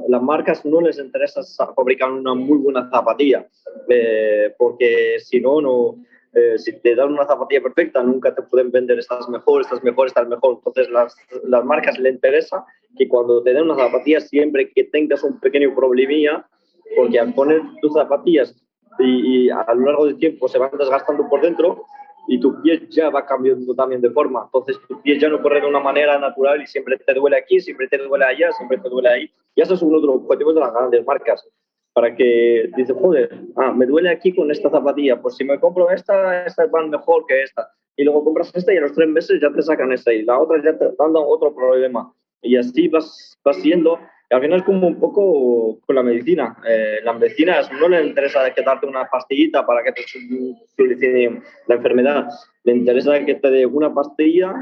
las 0.07 0.21
marcas 0.21 0.63
no 0.63 0.79
les 0.81 0.99
interesa 0.99 1.41
fabricar 1.75 2.11
una 2.11 2.35
muy 2.35 2.59
buena 2.59 2.87
zapatilla, 2.89 3.47
eh, 3.89 4.53
porque 4.57 5.17
si 5.19 5.41
no, 5.41 5.59
no 5.59 5.95
eh, 6.33 6.59
si 6.59 6.73
te 6.81 6.93
dan 6.93 7.13
una 7.13 7.25
zapatilla 7.25 7.63
perfecta, 7.63 8.03
nunca 8.03 8.35
te 8.35 8.43
pueden 8.43 8.69
vender 8.69 8.99
estas 8.99 9.27
mejor, 9.29 9.61
estas 9.61 9.83
mejor, 9.83 10.07
estas 10.07 10.27
mejor. 10.27 10.57
Entonces, 10.57 10.89
las, 10.89 11.15
las 11.45 11.65
marcas 11.65 11.97
les 11.97 12.13
interesa 12.13 12.63
que 12.95 13.07
cuando 13.07 13.41
te 13.41 13.53
den 13.53 13.63
una 13.63 13.75
zapatilla, 13.75 14.19
siempre 14.19 14.69
que 14.69 14.83
tengas 14.83 15.23
un 15.23 15.39
pequeño 15.39 15.73
problemilla, 15.73 16.45
porque 16.95 17.19
al 17.19 17.33
poner 17.33 17.61
tus 17.81 17.93
zapatillas 17.93 18.55
y, 18.99 19.45
y 19.45 19.49
a 19.49 19.65
lo 19.73 19.85
largo 19.85 20.05
del 20.05 20.17
tiempo 20.17 20.47
se 20.47 20.59
van 20.59 20.69
desgastando 20.77 21.27
por 21.27 21.41
dentro, 21.41 21.85
y 22.27 22.39
tu 22.39 22.61
pie 22.61 22.87
ya 22.89 23.09
va 23.09 23.25
cambiando 23.25 23.73
también 23.75 24.01
de 24.01 24.09
forma. 24.09 24.43
Entonces 24.45 24.77
tu 24.87 25.01
pie 25.01 25.19
ya 25.19 25.29
no 25.29 25.41
corre 25.41 25.61
de 25.61 25.67
una 25.67 25.79
manera 25.79 26.17
natural 26.19 26.61
y 26.61 26.67
siempre 26.67 26.97
te 26.97 27.13
duele 27.13 27.37
aquí, 27.37 27.59
siempre 27.59 27.87
te 27.87 27.97
duele 27.97 28.25
allá, 28.25 28.51
siempre 28.53 28.77
te 28.77 28.89
duele 28.89 29.09
ahí. 29.09 29.31
Y 29.55 29.61
eso 29.61 29.73
es 29.73 29.81
uno 29.81 29.99
de 29.99 30.07
los 30.07 30.15
objetivos 30.17 30.55
de 30.55 30.61
las 30.61 30.73
grandes 30.73 31.05
marcas. 31.05 31.47
Para 31.93 32.13
que 32.13 32.69
dice, 32.75 32.93
joder, 32.93 33.29
ah, 33.55 33.71
me 33.71 33.85
duele 33.85 34.09
aquí 34.09 34.35
con 34.35 34.51
esta 34.51 34.69
zapatilla, 34.69 35.21
pues 35.21 35.37
si 35.37 35.45
me 35.45 35.59
compro 35.59 35.89
esta, 35.89 36.45
esta 36.45 36.65
va 36.65 36.85
mejor 36.85 37.25
que 37.25 37.43
esta. 37.43 37.69
Y 37.95 38.03
luego 38.03 38.25
compras 38.25 38.51
esta 38.53 38.73
y 38.73 38.77
a 38.77 38.81
los 38.81 38.93
tres 38.93 39.07
meses 39.07 39.39
ya 39.41 39.49
te 39.51 39.61
sacan 39.61 39.93
esta 39.93 40.11
y 40.11 40.23
la 40.23 40.37
otra 40.37 40.61
ya 40.61 40.77
te 40.77 40.85
dan 40.85 41.13
otro 41.15 41.55
problema. 41.55 42.13
Y 42.41 42.57
así 42.57 42.89
vas, 42.89 43.37
vas 43.43 43.55
siendo 43.57 43.97
al 44.29 44.41
final 44.41 44.59
es 44.59 44.65
como 44.65 44.87
un 44.87 44.99
poco 44.99 45.79
con 45.85 45.95
la 45.95 46.03
medicina. 46.03 46.57
Eh, 46.67 46.97
la 47.03 47.13
medicina 47.13 47.61
no 47.79 47.87
le 47.87 48.05
interesa 48.05 48.51
que 48.53 48.63
darte 48.63 48.87
una 48.87 49.07
pastillita 49.07 49.65
para 49.65 49.83
que 49.83 49.91
te 49.91 50.03
solucione 50.75 51.41
la 51.67 51.75
enfermedad. 51.75 52.27
Le 52.63 52.73
interesa 52.73 53.23
que 53.23 53.35
te 53.35 53.51
dé 53.51 53.65
una 53.65 53.93
pastilla 53.93 54.53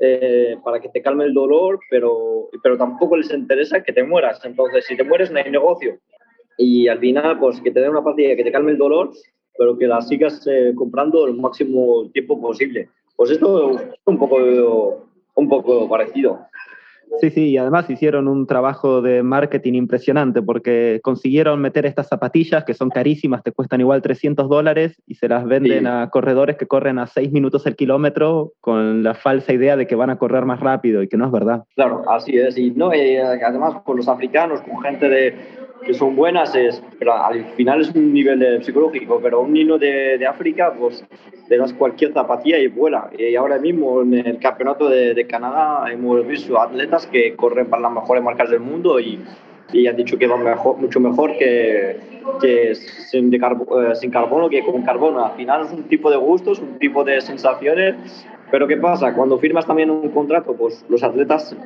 eh, 0.00 0.56
para 0.64 0.80
que 0.80 0.88
te 0.88 1.00
calme 1.00 1.24
el 1.24 1.34
dolor, 1.34 1.78
pero, 1.88 2.48
pero 2.62 2.76
tampoco 2.76 3.16
les 3.16 3.30
interesa 3.32 3.82
que 3.82 3.92
te 3.92 4.02
mueras. 4.02 4.44
Entonces, 4.44 4.84
si 4.86 4.96
te 4.96 5.04
mueres, 5.04 5.30
no 5.30 5.38
hay 5.38 5.50
negocio. 5.50 5.98
Y 6.58 6.88
al 6.88 6.98
final, 6.98 7.38
pues 7.38 7.60
que 7.60 7.70
te 7.70 7.80
dé 7.80 7.88
una 7.88 8.02
pastilla 8.02 8.36
que 8.36 8.44
te 8.44 8.52
calme 8.52 8.72
el 8.72 8.78
dolor, 8.78 9.10
pero 9.56 9.78
que 9.78 9.86
la 9.86 10.00
sigas 10.02 10.44
eh, 10.48 10.72
comprando 10.74 11.26
el 11.26 11.34
máximo 11.34 12.10
tiempo 12.12 12.40
posible. 12.40 12.88
Pues 13.16 13.30
esto 13.30 13.78
es 13.78 14.00
un 14.06 14.18
poco, 14.18 15.06
un 15.34 15.48
poco 15.48 15.88
parecido. 15.88 16.48
Sí, 17.20 17.30
sí, 17.30 17.50
y 17.50 17.58
además 17.58 17.88
hicieron 17.88 18.28
un 18.28 18.46
trabajo 18.46 19.00
de 19.00 19.22
marketing 19.22 19.74
impresionante 19.74 20.42
porque 20.42 21.00
consiguieron 21.02 21.60
meter 21.60 21.86
estas 21.86 22.08
zapatillas 22.08 22.64
que 22.64 22.74
son 22.74 22.90
carísimas, 22.90 23.42
te 23.42 23.52
cuestan 23.52 23.80
igual 23.80 24.02
300 24.02 24.48
dólares 24.48 25.00
y 25.06 25.14
se 25.14 25.28
las 25.28 25.46
venden 25.46 25.86
a 25.86 26.10
corredores 26.10 26.56
que 26.56 26.66
corren 26.66 26.98
a 26.98 27.06
6 27.06 27.32
minutos 27.32 27.66
el 27.66 27.76
kilómetro 27.76 28.52
con 28.60 29.02
la 29.02 29.14
falsa 29.14 29.52
idea 29.52 29.76
de 29.76 29.86
que 29.86 29.94
van 29.94 30.10
a 30.10 30.18
correr 30.18 30.44
más 30.44 30.60
rápido 30.60 31.02
y 31.02 31.08
que 31.08 31.16
no 31.16 31.26
es 31.26 31.32
verdad. 31.32 31.64
Claro, 31.74 32.02
así 32.10 32.36
es. 32.36 32.58
Y 32.58 32.72
no, 32.72 32.90
además 32.90 33.82
con 33.84 33.96
los 33.96 34.08
africanos, 34.08 34.60
con 34.62 34.80
gente 34.82 35.08
de, 35.08 35.34
que 35.84 35.94
son 35.94 36.16
buenas, 36.16 36.54
es, 36.54 36.82
pero 36.98 37.14
al 37.14 37.44
final 37.56 37.80
es 37.80 37.94
un 37.94 38.12
nivel 38.12 38.62
psicológico, 38.64 39.20
pero 39.22 39.40
un 39.40 39.52
niño 39.52 39.78
de, 39.78 40.18
de, 40.18 40.26
África, 40.26 40.72
pues 40.78 41.04
le 41.48 41.56
das 41.56 41.72
cualquier 41.72 42.12
zapatilla 42.12 42.58
y 42.58 42.68
vuela. 42.68 43.10
Y 43.16 43.34
ahora 43.36 43.58
mismo 43.58 44.02
en 44.02 44.14
el 44.14 44.38
campeonato 44.38 44.88
de, 44.88 45.14
de 45.14 45.26
Canadá 45.26 45.90
hemos 45.92 46.26
visto 46.26 46.60
atletas 46.60 47.06
que 47.06 47.34
corren 47.36 47.66
para 47.66 47.82
las 47.82 47.92
mejores 47.92 48.22
marcas 48.22 48.50
del 48.50 48.60
mundo 48.60 48.98
y, 48.98 49.20
y 49.72 49.86
han 49.86 49.96
dicho 49.96 50.16
que 50.18 50.26
van 50.26 50.42
mejor, 50.42 50.76
mucho 50.78 51.00
mejor 51.00 51.36
que, 51.36 51.96
que 52.40 52.74
sin, 52.74 53.30
de 53.30 53.36
eh, 53.36 53.94
sin 53.94 54.10
carbono 54.10 54.48
que 54.48 54.64
con 54.64 54.82
carbono. 54.82 55.24
Al 55.24 55.32
final 55.32 55.66
es 55.66 55.72
un 55.72 55.84
tipo 55.84 56.10
de 56.10 56.16
gustos, 56.16 56.60
un 56.60 56.78
tipo 56.78 57.04
de 57.04 57.20
sensaciones, 57.20 57.96
pero 58.50 58.66
¿qué 58.66 58.76
pasa? 58.76 59.14
Cuando 59.14 59.38
firmas 59.38 59.66
también 59.66 59.90
un 59.90 60.10
contrato, 60.10 60.54
pues 60.54 60.84
los 60.88 61.02
atletas 61.02 61.56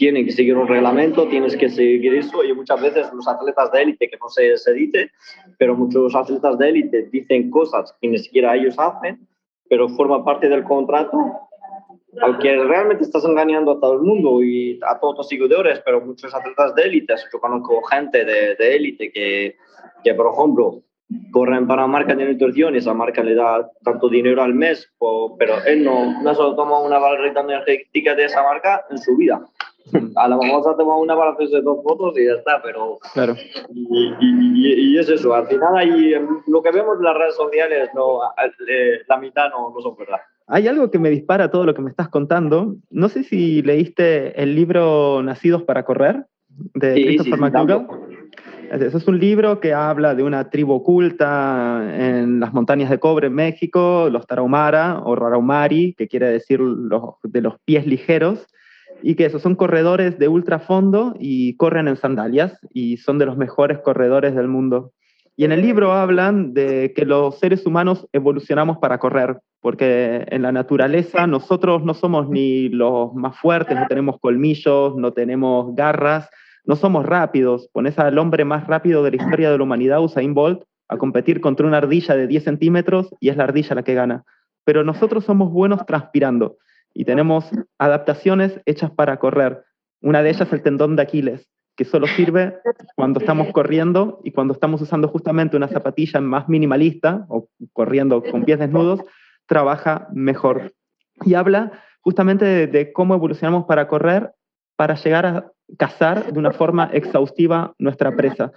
tienen 0.00 0.24
que 0.24 0.32
seguir 0.32 0.56
un 0.56 0.66
reglamento, 0.66 1.28
tienes 1.28 1.54
que 1.58 1.68
seguir 1.68 2.14
eso 2.14 2.42
y 2.42 2.54
muchas 2.54 2.80
veces 2.80 3.12
los 3.12 3.28
atletas 3.28 3.70
de 3.70 3.82
élite, 3.82 4.08
que 4.08 4.16
no 4.16 4.30
se, 4.30 4.56
se 4.56 4.72
dice, 4.72 5.10
pero 5.58 5.76
muchos 5.76 6.14
atletas 6.14 6.56
de 6.56 6.70
élite 6.70 7.08
dicen 7.12 7.50
cosas 7.50 7.94
que 8.00 8.08
ni 8.08 8.16
siquiera 8.16 8.56
ellos 8.56 8.76
hacen, 8.78 9.28
pero 9.68 9.90
forma 9.90 10.24
parte 10.24 10.48
del 10.48 10.64
contrato 10.64 11.18
aunque 12.22 12.56
realmente 12.64 13.04
estás 13.04 13.24
engañando 13.26 13.72
a 13.72 13.78
todo 13.78 13.92
el 13.92 14.00
mundo 14.00 14.42
y 14.42 14.80
a 14.84 14.98
todos 14.98 15.18
los 15.18 15.28
seguidores, 15.28 15.80
pero 15.84 16.00
muchos 16.00 16.34
atletas 16.34 16.74
de 16.74 16.82
élite, 16.82 17.14
yo 17.30 17.38
conozco 17.38 17.82
gente 17.82 18.24
de, 18.24 18.56
de 18.56 18.76
élite 18.76 19.12
que, 19.12 19.56
que, 20.02 20.14
por 20.14 20.32
ejemplo, 20.32 20.82
corren 21.30 21.68
para 21.68 21.86
marca 21.86 22.14
de 22.14 22.24
nutrición 22.24 22.74
y 22.74 22.78
esa 22.78 22.94
marca 22.94 23.22
le 23.22 23.34
da 23.34 23.70
tanto 23.84 24.08
dinero 24.08 24.42
al 24.42 24.54
mes, 24.54 24.90
pero 25.38 25.62
él 25.66 25.84
no, 25.84 26.20
no 26.22 26.34
solo 26.34 26.56
toma 26.56 26.80
una 26.80 26.98
barrita 26.98 27.42
energética 27.42 28.14
de 28.14 28.24
esa 28.24 28.42
marca 28.42 28.86
en 28.90 28.98
su 28.98 29.16
vida. 29.16 29.40
A 30.16 30.28
lo 30.28 30.38
mejor 30.38 30.62
se 30.62 30.70
ha 30.70 30.76
tomado 30.76 31.00
una 31.00 31.16
para 31.16 31.32
hacerse 31.32 31.60
dos 31.62 31.82
fotos 31.82 32.16
y 32.18 32.26
ya 32.26 32.32
está, 32.32 32.60
pero. 32.62 32.98
Claro. 33.12 33.34
Y, 33.74 34.14
y, 34.20 34.94
y, 34.94 34.98
es 34.98 35.08
eso, 35.08 35.34
al 35.34 35.46
final 35.46 35.76
ahí, 35.76 36.14
lo 36.46 36.62
que 36.62 36.70
vemos 36.70 36.98
en 36.98 37.04
las 37.04 37.16
redes 37.16 37.34
sociales, 37.34 37.90
no, 37.94 38.20
eh, 38.68 39.00
la 39.08 39.16
mitad 39.16 39.50
no, 39.50 39.72
no 39.74 39.80
son 39.80 39.96
verdad. 39.96 40.20
Hay 40.46 40.68
algo 40.68 40.90
que 40.90 40.98
me 40.98 41.10
dispara 41.10 41.50
todo 41.50 41.64
lo 41.64 41.74
que 41.74 41.82
me 41.82 41.90
estás 41.90 42.08
contando. 42.08 42.76
No 42.90 43.08
sé 43.08 43.22
si 43.22 43.62
leíste 43.62 44.40
el 44.40 44.54
libro 44.54 45.22
Nacidos 45.22 45.62
para 45.62 45.84
Correr 45.84 46.26
de 46.74 46.92
Christopher 46.94 47.34
sí, 47.34 47.40
McDougall. 47.40 47.86
Eso 48.70 48.98
es 48.98 49.08
un 49.08 49.18
libro 49.18 49.58
que 49.58 49.74
habla 49.74 50.14
de 50.14 50.22
una 50.22 50.48
tribu 50.48 50.74
oculta 50.74 51.82
en 51.92 52.38
las 52.38 52.52
montañas 52.52 52.88
de 52.88 53.00
cobre 53.00 53.26
en 53.26 53.34
México, 53.34 54.08
los 54.12 54.28
Tarahumara 54.28 55.00
o 55.04 55.16
Raraumari, 55.16 55.94
que 55.94 56.06
quiere 56.06 56.28
decir 56.28 56.60
los, 56.60 57.14
de 57.24 57.40
los 57.40 57.58
pies 57.64 57.84
ligeros, 57.84 58.46
y 59.02 59.14
que 59.14 59.26
esos 59.26 59.42
son 59.42 59.54
corredores 59.54 60.18
de 60.18 60.28
ultrafondo 60.28 61.14
y 61.18 61.56
corren 61.56 61.88
en 61.88 61.96
sandalias 61.96 62.58
y 62.72 62.96
son 62.98 63.18
de 63.18 63.26
los 63.26 63.36
mejores 63.36 63.78
corredores 63.78 64.34
del 64.34 64.48
mundo. 64.48 64.92
Y 65.36 65.44
en 65.44 65.52
el 65.52 65.62
libro 65.62 65.92
hablan 65.92 66.52
de 66.52 66.92
que 66.94 67.06
los 67.06 67.38
seres 67.38 67.64
humanos 67.64 68.06
evolucionamos 68.12 68.78
para 68.78 68.98
correr, 68.98 69.38
porque 69.60 70.26
en 70.28 70.42
la 70.42 70.52
naturaleza 70.52 71.26
nosotros 71.26 71.82
no 71.82 71.94
somos 71.94 72.28
ni 72.28 72.68
los 72.68 73.14
más 73.14 73.38
fuertes, 73.38 73.78
no 73.78 73.86
tenemos 73.88 74.20
colmillos, 74.20 74.96
no 74.96 75.12
tenemos 75.12 75.74
garras, 75.74 76.28
no 76.64 76.76
somos 76.76 77.06
rápidos. 77.06 77.68
Pones 77.72 77.98
al 77.98 78.18
hombre 78.18 78.44
más 78.44 78.66
rápido 78.66 79.02
de 79.02 79.12
la 79.12 79.16
historia 79.16 79.50
de 79.50 79.56
la 79.56 79.64
humanidad, 79.64 80.02
Usain 80.02 80.34
Bolt, 80.34 80.62
a 80.88 80.98
competir 80.98 81.40
contra 81.40 81.66
una 81.66 81.78
ardilla 81.78 82.16
de 82.16 82.26
10 82.26 82.44
centímetros 82.44 83.08
y 83.20 83.30
es 83.30 83.36
la 83.36 83.44
ardilla 83.44 83.74
la 83.74 83.82
que 83.82 83.94
gana. 83.94 84.24
Pero 84.64 84.84
nosotros 84.84 85.24
somos 85.24 85.50
buenos 85.50 85.86
transpirando 85.86 86.58
y 86.94 87.04
tenemos 87.04 87.50
adaptaciones 87.78 88.60
hechas 88.66 88.90
para 88.90 89.18
correr. 89.18 89.64
Una 90.00 90.22
de 90.22 90.30
ellas 90.30 90.48
es 90.48 90.52
el 90.52 90.62
tendón 90.62 90.96
de 90.96 91.02
Aquiles, 91.02 91.48
que 91.76 91.84
solo 91.84 92.06
sirve 92.06 92.58
cuando 92.96 93.20
estamos 93.20 93.52
corriendo 93.52 94.20
y 94.24 94.32
cuando 94.32 94.54
estamos 94.54 94.80
usando 94.82 95.08
justamente 95.08 95.56
una 95.56 95.68
zapatilla 95.68 96.20
más 96.20 96.48
minimalista 96.48 97.26
o 97.28 97.48
corriendo 97.72 98.22
con 98.22 98.44
pies 98.44 98.58
desnudos, 98.58 99.00
trabaja 99.46 100.08
mejor. 100.12 100.74
Y 101.24 101.34
habla 101.34 101.72
justamente 102.00 102.44
de, 102.44 102.66
de 102.66 102.92
cómo 102.92 103.14
evolucionamos 103.14 103.64
para 103.66 103.88
correr 103.88 104.32
para 104.80 104.94
llegar 104.94 105.26
a 105.26 105.52
cazar 105.76 106.32
de 106.32 106.38
una 106.38 106.52
forma 106.52 106.88
exhaustiva 106.94 107.74
nuestra 107.78 108.16
presa. 108.16 108.52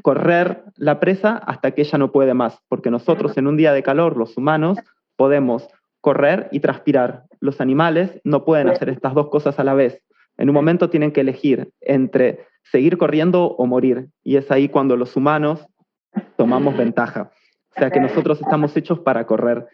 Correr 0.00 0.62
la 0.76 1.00
presa 1.00 1.38
hasta 1.38 1.72
que 1.72 1.82
ella 1.82 1.98
no 1.98 2.12
puede 2.12 2.34
más, 2.34 2.60
porque 2.68 2.88
nosotros 2.88 3.36
en 3.36 3.48
un 3.48 3.56
día 3.56 3.72
de 3.72 3.82
calor, 3.82 4.16
los 4.16 4.36
humanos, 4.36 4.78
podemos 5.16 5.66
correr 6.06 6.46
y 6.52 6.60
transpirar. 6.60 7.24
Los 7.40 7.60
animales 7.60 8.20
no 8.22 8.44
pueden 8.44 8.68
hacer 8.68 8.90
estas 8.90 9.12
dos 9.12 9.28
cosas 9.28 9.58
a 9.58 9.64
la 9.64 9.74
vez. 9.74 10.00
En 10.38 10.48
un 10.48 10.54
momento 10.54 10.88
tienen 10.88 11.10
que 11.10 11.22
elegir 11.22 11.72
entre 11.80 12.46
seguir 12.62 12.96
corriendo 12.96 13.46
o 13.48 13.66
morir. 13.66 14.06
Y 14.22 14.36
es 14.36 14.48
ahí 14.52 14.68
cuando 14.68 14.96
los 14.96 15.16
humanos 15.16 15.66
tomamos 16.36 16.76
ventaja. 16.76 17.32
O 17.74 17.80
sea 17.80 17.90
que 17.90 17.98
nosotros 17.98 18.40
estamos 18.40 18.76
hechos 18.76 19.00
para 19.00 19.26
correr 19.26 19.66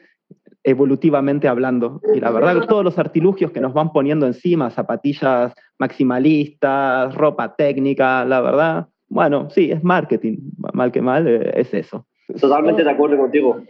evolutivamente 0.64 1.48
hablando. 1.48 2.00
Y 2.14 2.20
la 2.20 2.30
verdad, 2.30 2.66
todos 2.66 2.82
los 2.82 2.98
artilugios 2.98 3.50
que 3.50 3.60
nos 3.60 3.74
van 3.74 3.92
poniendo 3.92 4.26
encima, 4.26 4.70
zapatillas 4.70 5.52
maximalistas, 5.78 7.14
ropa 7.14 7.54
técnica, 7.54 8.24
la 8.24 8.40
verdad, 8.40 8.88
bueno, 9.06 9.50
sí, 9.50 9.70
es 9.70 9.84
marketing, 9.84 10.38
mal 10.72 10.92
que 10.92 11.02
mal, 11.02 11.28
eh, 11.28 11.52
es 11.56 11.74
eso. 11.74 12.06
Totalmente 12.40 12.84
de 12.84 12.90
acuerdo 12.90 13.18
contigo. 13.18 13.60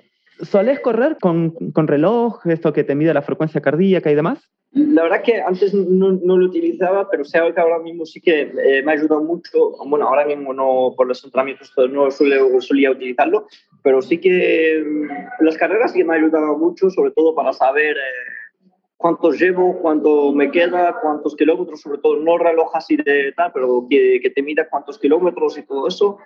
¿Solés 0.43 0.81
correr 0.81 1.19
con, 1.21 1.51
con, 1.73 1.87
reloj, 1.87 2.45
esto 2.47 2.73
que 2.73 2.83
te 2.83 2.97
mide 2.97 3.15
la 3.15 3.23
frecuencia 3.23 3.61
cardíaca 3.61 4.11
y 4.11 4.17
demás? 4.17 4.51
La 4.73 5.03
verdad 5.03 5.23
que 5.23 5.41
antes 5.41 5.73
no, 5.73 6.13
no 6.13 6.39
lo 6.39 6.47
utilizaba, 6.47 7.09
pero 7.11 7.25
sé 7.25 7.39
que 7.55 7.61
ahora 7.61 7.79
mismo 7.79 8.05
sí 8.07 8.21
que 8.21 8.41
eh, 8.41 8.83
me 8.83 8.93
ha 8.93 8.95
ayudado 8.95 9.23
mucho. 9.23 9.73
Bueno, 9.87 10.09
ahora 10.09 10.27
mismo 10.27 10.53
no 10.53 10.95
por 10.97 11.07
los 11.07 11.23
entrenamientos 11.25 11.73
no 11.91 12.11
suele, 12.11 12.41
solía 12.61 12.91
utilizarlo, 12.91 13.47
pero 13.83 14.03
sí 14.03 14.19
que 14.19 14.83
mm, 14.85 15.45
las 15.45 15.57
carreras 15.57 15.93
sí 15.93 16.03
me 16.03 16.15
ha 16.15 16.19
ayudado 16.19 16.57
mucho, 16.59 16.91
sobre 16.91 17.13
todo 17.13 17.35
para 17.35 17.53
saber 17.53 17.97
eh, 17.97 18.71
cuántos 18.97 19.39
llevo, 19.39 19.79
cuánto 19.81 20.33
me 20.33 20.51
queda, 20.51 20.97
cuántos 21.03 21.37
kilómetros, 21.37 21.83
sobre 21.83 21.99
todo 21.99 22.17
no 22.17 22.39
reloj 22.39 22.75
así 22.75 22.97
de 22.97 23.33
tal, 23.37 23.53
pero 23.53 23.87
que, 23.89 24.21
que 24.21 24.31
te 24.31 24.43
mida 24.43 24.69
cuántos 24.69 24.99
kilómetros 24.99 25.59
y 25.59 25.67
todo 25.67 25.87
eso. 25.87 26.19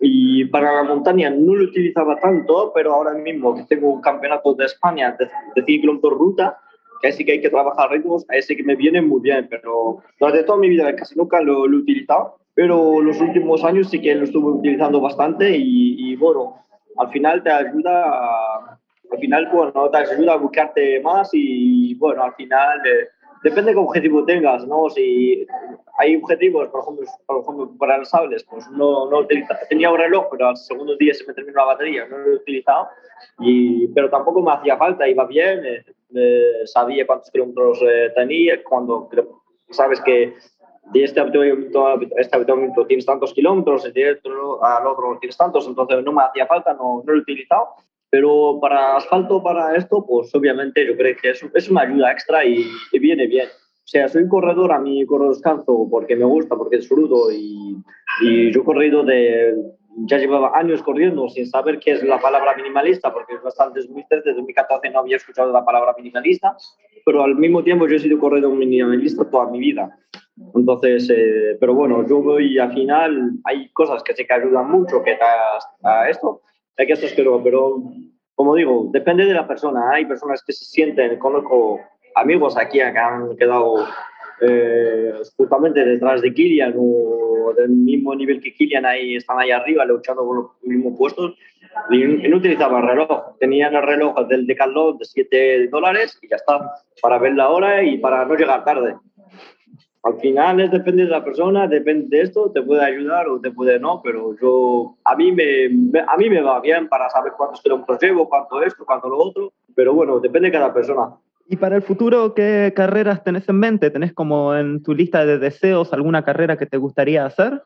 Y 0.00 0.44
para 0.46 0.74
la 0.74 0.82
montaña 0.82 1.30
no 1.30 1.54
lo 1.54 1.64
utilizaba 1.64 2.18
tanto, 2.20 2.72
pero 2.74 2.94
ahora 2.94 3.14
mismo 3.14 3.54
que 3.54 3.64
tengo 3.64 3.92
un 3.92 4.00
campeonato 4.00 4.54
de 4.54 4.66
España 4.66 5.16
de, 5.18 5.26
de 5.54 5.64
100 5.64 5.80
kilómetros 5.80 6.12
ruta, 6.12 6.58
que 7.00 7.12
sí 7.12 7.24
que 7.24 7.32
hay 7.32 7.40
que 7.40 7.50
trabajar 7.50 7.90
ritmos, 7.90 8.24
a 8.28 8.36
ese 8.36 8.56
que 8.56 8.62
me 8.62 8.76
viene 8.76 9.02
muy 9.02 9.20
bien, 9.20 9.46
pero 9.48 10.02
durante 10.18 10.44
toda 10.44 10.58
mi 10.58 10.68
vida 10.68 10.94
casi 10.96 11.16
nunca 11.16 11.40
lo, 11.40 11.66
lo 11.66 11.78
he 11.78 11.80
utilizado, 11.80 12.38
pero 12.54 13.00
los 13.00 13.20
últimos 13.20 13.64
años 13.64 13.90
sí 13.90 14.00
que 14.00 14.14
lo 14.14 14.24
estuve 14.24 14.58
utilizando 14.58 15.00
bastante 15.00 15.56
y, 15.56 16.12
y 16.12 16.16
bueno, 16.16 16.56
al 16.98 17.10
final 17.10 17.42
te 17.42 17.50
ayuda 17.50 18.04
a, 18.06 18.78
al 19.10 19.18
final 19.18 19.48
bueno, 19.52 19.90
te 19.90 19.98
ayuda 19.98 20.34
a 20.34 20.36
buscarte 20.36 21.00
más 21.00 21.30
y 21.32 21.94
bueno, 21.94 22.22
al 22.22 22.34
final 22.34 22.80
eh, 22.86 23.08
depende 23.46 23.70
de 23.70 23.74
qué 23.74 23.80
objetivo 23.80 24.24
tengas, 24.24 24.66
¿no? 24.66 24.90
Si 24.90 25.46
hay 25.98 26.16
objetivos, 26.16 26.66
por 26.68 26.80
ejemplo, 26.80 27.06
por 27.26 27.42
ejemplo 27.42 27.70
para 27.78 27.98
los 27.98 28.08
sables, 28.08 28.42
pues 28.42 28.68
no, 28.70 29.08
no 29.08 29.20
utiliza, 29.20 29.56
tenía 29.68 29.88
un 29.88 29.98
reloj, 29.98 30.26
pero 30.32 30.48
al 30.48 30.56
segundo 30.56 30.96
día 30.96 31.14
se 31.14 31.24
me 31.24 31.32
terminó 31.32 31.58
la 31.58 31.66
batería, 31.66 32.08
no 32.08 32.18
lo 32.18 32.32
he 32.32 32.34
utilizado, 32.34 32.88
y, 33.38 33.86
pero 33.94 34.10
tampoco 34.10 34.42
me 34.42 34.50
hacía 34.50 34.76
falta, 34.76 35.06
iba 35.06 35.24
bien, 35.26 35.64
eh, 35.64 35.84
eh, 36.16 36.62
sabía 36.64 37.06
cuántos 37.06 37.30
kilómetros 37.30 37.80
eh, 37.82 38.10
tenía, 38.16 38.64
cuando 38.64 39.08
sabes 39.70 40.00
que 40.00 40.34
de 40.92 41.04
este 41.04 41.20
habituamiento 41.20 41.86
a 41.86 41.98
este 42.16 42.44
tienes 42.88 43.06
tantos 43.06 43.32
kilómetros, 43.32 43.86
y 43.86 43.92
de 43.92 44.10
otro 44.10 44.64
al 44.64 44.88
otro 44.88 45.18
tienes 45.20 45.36
tantos, 45.36 45.68
entonces 45.68 46.02
no 46.02 46.12
me 46.12 46.22
hacía 46.24 46.46
falta, 46.46 46.74
no, 46.74 47.02
no 47.04 47.12
lo 47.12 47.18
he 47.18 47.22
utilizado. 47.22 47.68
Pero 48.16 48.58
para 48.62 48.96
asfalto, 48.96 49.42
para 49.42 49.76
esto, 49.76 50.02
pues 50.06 50.34
obviamente 50.34 50.86
yo 50.86 50.96
creo 50.96 51.14
que 51.20 51.32
es, 51.32 51.46
es 51.52 51.68
una 51.68 51.82
ayuda 51.82 52.12
extra 52.12 52.46
y, 52.46 52.66
y, 52.90 52.98
viene 52.98 53.26
bien. 53.26 53.46
O 53.46 53.86
sea, 53.86 54.08
soy 54.08 54.22
un 54.22 54.30
corredor, 54.30 54.72
a 54.72 54.78
mí 54.78 55.04
corro 55.04 55.28
descanso 55.28 55.86
porque 55.90 56.16
me 56.16 56.24
gusta, 56.24 56.56
porque 56.56 56.78
disfruto 56.78 57.30
y, 57.30 57.76
y 58.22 58.50
yo 58.52 58.62
he 58.62 58.64
corrido 58.64 59.04
de, 59.04 59.54
ya 60.08 60.16
llevaba 60.16 60.56
años 60.58 60.82
corriendo 60.82 61.28
sin 61.28 61.46
saber 61.46 61.78
qué 61.78 61.90
es 61.90 62.02
la 62.04 62.18
palabra 62.18 62.56
minimalista, 62.56 63.12
porque 63.12 63.34
es 63.34 63.42
bastante 63.42 63.80
desde 63.80 64.32
2014 64.32 64.88
no 64.88 65.00
había 65.00 65.16
escuchado 65.16 65.52
la 65.52 65.62
palabra 65.62 65.94
minimalista, 65.98 66.56
pero 67.04 67.22
al 67.22 67.34
mismo 67.34 67.62
tiempo 67.62 67.86
yo 67.86 67.96
he 67.96 67.98
sido 67.98 68.18
corredor 68.18 68.54
minimalista 68.54 69.28
toda 69.28 69.50
mi 69.50 69.58
vida. 69.58 69.94
Entonces, 70.54 71.10
eh, 71.10 71.58
pero 71.60 71.74
bueno, 71.74 72.06
yo 72.08 72.22
voy 72.22 72.58
al 72.58 72.72
final, 72.72 73.32
hay 73.44 73.68
cosas 73.74 74.02
que 74.02 74.14
sí 74.14 74.24
que 74.26 74.32
ayudan 74.32 74.70
mucho 74.70 75.02
que 75.02 75.18
a, 75.20 75.58
a 75.82 76.08
esto, 76.08 76.40
hay 76.76 76.90
es 76.90 77.12
que 77.12 77.22
lo, 77.22 77.42
pero 77.42 77.82
como 78.34 78.54
digo, 78.54 78.88
depende 78.92 79.24
de 79.24 79.34
la 79.34 79.48
persona. 79.48 79.90
Hay 79.92 80.04
personas 80.04 80.42
que 80.44 80.52
se 80.52 80.64
sienten, 80.64 81.18
conozco 81.18 81.80
amigos 82.14 82.56
aquí 82.56 82.78
que 82.78 82.98
han 82.98 83.36
quedado 83.36 83.86
eh, 84.40 85.12
justamente 85.36 85.84
detrás 85.84 86.20
de 86.20 86.32
Kilian 86.32 86.74
o 86.76 87.54
del 87.56 87.70
mismo 87.70 88.14
nivel 88.14 88.40
que 88.40 88.52
Kilian, 88.52 88.84
ahí 88.84 89.16
están 89.16 89.38
ahí 89.38 89.50
arriba 89.50 89.86
luchando 89.86 90.24
por 90.24 90.36
los 90.36 90.46
mismos 90.62 90.98
puestos 90.98 91.34
y 91.90 92.04
no 92.04 92.36
utilizaba 92.36 92.82
reloj. 92.82 93.38
Tenían 93.40 93.74
el 93.74 93.82
reloj 93.82 94.14
del 94.28 94.46
Decathlon 94.46 94.98
de 94.98 95.04
7 95.04 95.68
dólares 95.68 96.18
y 96.20 96.28
ya 96.28 96.36
está, 96.36 96.74
para 97.00 97.18
ver 97.18 97.34
la 97.34 97.48
hora 97.48 97.82
y 97.82 97.98
para 97.98 98.24
no 98.26 98.34
llegar 98.34 98.64
tarde. 98.64 98.96
Al 100.06 100.20
final 100.20 100.60
es 100.60 100.70
depende 100.70 101.04
de 101.04 101.10
la 101.10 101.24
persona, 101.24 101.66
depende 101.66 102.16
de 102.16 102.22
esto, 102.22 102.52
te 102.52 102.62
puede 102.62 102.84
ayudar 102.84 103.28
o 103.28 103.40
te 103.40 103.50
puede 103.50 103.80
no, 103.80 104.00
pero 104.04 104.36
yo, 104.40 104.96
a 105.04 105.16
mí 105.16 105.32
me, 105.32 105.66
a 106.06 106.16
mí 106.16 106.30
me 106.30 106.40
va 106.40 106.60
bien 106.60 106.88
para 106.88 107.10
saber 107.10 107.32
cuántos 107.36 107.60
kilómetros 107.60 107.98
llevo, 108.00 108.28
cuánto 108.28 108.62
esto, 108.62 108.84
cuánto 108.86 109.08
lo 109.08 109.18
otro, 109.18 109.52
pero 109.74 109.94
bueno, 109.94 110.20
depende 110.20 110.48
de 110.48 110.52
cada 110.52 110.72
persona. 110.72 111.16
¿Y 111.48 111.56
para 111.56 111.76
el 111.76 111.82
futuro 111.82 112.34
qué 112.34 112.72
carreras 112.74 113.22
tenés 113.22 113.48
en 113.48 113.58
mente? 113.58 113.90
¿Tenés 113.90 114.12
como 114.12 114.54
en 114.54 114.82
tu 114.82 114.94
lista 114.94 115.24
de 115.24 115.38
deseos 115.38 115.92
alguna 115.92 116.24
carrera 116.24 116.56
que 116.56 116.66
te 116.66 116.76
gustaría 116.76 117.24
hacer? 117.24 117.62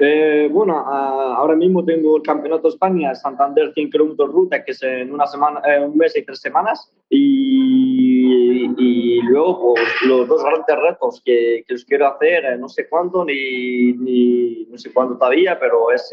Eh, 0.00 0.48
bueno, 0.50 0.78
ahora 0.78 1.54
mismo 1.54 1.84
tengo 1.84 2.16
el 2.16 2.22
Campeonato 2.22 2.62
de 2.62 2.68
España, 2.70 3.14
Santander 3.14 3.72
100 3.74 3.90
km 3.90 4.26
ruta, 4.28 4.64
que 4.64 4.70
es 4.70 4.82
en 4.82 5.12
una 5.12 5.26
semana, 5.26 5.60
eh, 5.66 5.84
un 5.84 5.96
mes 5.98 6.16
y 6.16 6.24
tres 6.24 6.40
semanas. 6.40 6.90
Y, 7.10 8.70
y, 8.78 9.20
luego 9.22 9.74
pues, 9.74 9.88
los 10.06 10.26
dos 10.26 10.42
grandes 10.42 10.76
retos 10.88 11.20
que, 11.22 11.64
que 11.66 11.74
los 11.74 11.84
quiero 11.84 12.06
hacer, 12.06 12.44
eh, 12.46 12.56
no 12.56 12.68
sé 12.68 12.88
cuándo 12.88 13.26
ni, 13.26 13.92
ni, 13.92 14.66
no 14.70 14.78
sé 14.78 14.90
cuándo 14.92 15.18
todavía, 15.18 15.58
pero 15.58 15.90
es 15.90 16.08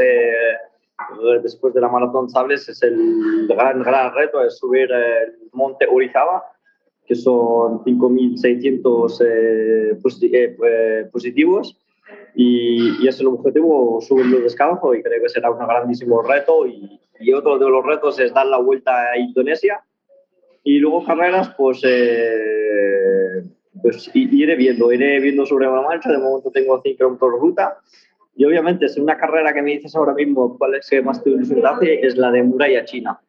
después 1.44 1.74
de 1.74 1.82
la 1.82 1.90
Maratón 1.90 2.30
Sables 2.30 2.68
es 2.70 2.82
el 2.82 3.48
gran, 3.48 3.84
gran 3.84 4.14
reto, 4.14 4.42
es 4.44 4.58
subir 4.58 4.90
el 4.92 5.38
monte 5.52 5.86
Orizaba 5.92 6.44
que 7.06 7.16
son 7.16 7.84
5.600 7.84 9.22
eh, 9.22 9.98
eh, 10.34 10.58
eh, 10.64 11.06
positivos. 11.12 11.78
Y, 12.36 13.04
y, 13.04 13.08
es 13.08 13.20
el 13.20 13.28
objetivo 13.28 14.02
subirlo 14.02 14.40
descalzo 14.40 14.94
y 14.94 15.02
creo 15.02 15.22
que 15.22 15.30
será 15.30 15.52
un 15.52 15.60
grandísimo 15.60 16.22
reto. 16.22 16.68
Y, 16.68 17.00
y, 17.20 17.34
otro 17.34 17.58
de 17.58 17.70
los 17.70 17.86
retos 17.86 18.20
es 18.20 18.34
dar 18.34 18.48
la 18.48 18.58
vuelta 18.58 19.12
a 19.12 19.18
Indonesia. 19.18 19.82
Y 20.64 20.80
luego 20.80 21.06
carreras 21.06 21.54
pues, 21.58 21.82
eh, 21.84 23.44
pues 23.82 24.10
iré 24.14 24.56
viendo, 24.56 24.92
iré 24.92 25.20
viendo 25.20 25.46
sobre 25.46 25.68
la 25.68 25.82
marcha, 25.82 26.12
de 26.12 26.18
momento 26.18 26.50
tengo 26.52 26.82
5 26.82 26.98
kilómetros 26.98 27.40
ruta 27.40 27.78
y 28.36 28.44
obviamente 28.44 28.90
si 28.90 29.00
una 29.00 29.18
carrera 29.18 29.54
que 29.54 29.62
me 29.62 29.72
dices 29.72 29.96
ahora 29.96 30.14
mismo 30.14 30.58
cuál 30.58 30.76
es 30.76 30.90
que 30.90 31.02
más 31.02 31.24
te 31.24 31.30
ilusión 31.30 31.62
es 31.82 32.18
la 32.18 32.32
de 32.32 32.44
Muralla 32.44 32.84
China. 32.84 33.20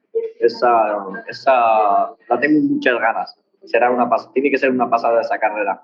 Esa, 0.41 0.97
esa 1.29 2.11
la 2.29 2.41
tengo 2.41 2.61
muchas 2.61 2.99
ganas 2.99 3.37
será 3.67 3.91
una 3.91 4.09
tiene 4.33 4.51
que 4.51 4.59
ser 4.59 4.71
una 4.71 4.89
pasada 4.89 5.21
esa 5.21 5.39
carrera. 5.39 5.83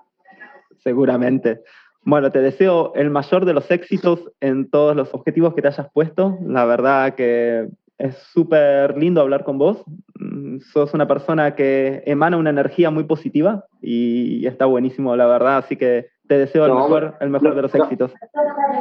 Seguramente. 0.79 1.61
Bueno, 2.05 2.31
te 2.31 2.39
deseo 2.39 2.93
el 2.95 3.09
mayor 3.09 3.45
de 3.45 3.53
los 3.53 3.71
éxitos 3.71 4.29
en 4.41 4.69
todos 4.69 4.95
los 4.95 5.13
objetivos 5.13 5.53
que 5.53 5.61
te 5.61 5.69
hayas 5.69 5.89
puesto. 5.93 6.37
La 6.45 6.65
verdad 6.65 7.15
que 7.15 7.69
es 7.97 8.17
súper 8.17 8.97
lindo 8.97 9.21
hablar 9.21 9.45
con 9.45 9.57
vos. 9.57 9.83
Mm, 10.15 10.59
sos 10.59 10.93
una 10.93 11.07
persona 11.07 11.55
que 11.55 12.03
emana 12.05 12.37
una 12.37 12.49
energía 12.49 12.89
muy 12.89 13.05
positiva 13.05 13.65
y 13.81 14.45
está 14.45 14.65
buenísimo, 14.65 15.15
la 15.15 15.27
verdad. 15.27 15.57
Así 15.57 15.77
que 15.77 16.07
te 16.27 16.37
deseo 16.37 16.65
el 16.65 16.73
mejor, 16.73 17.15
el 17.19 17.29
mejor 17.29 17.55
de 17.55 17.61
los 17.61 17.75
éxitos. 17.75 18.13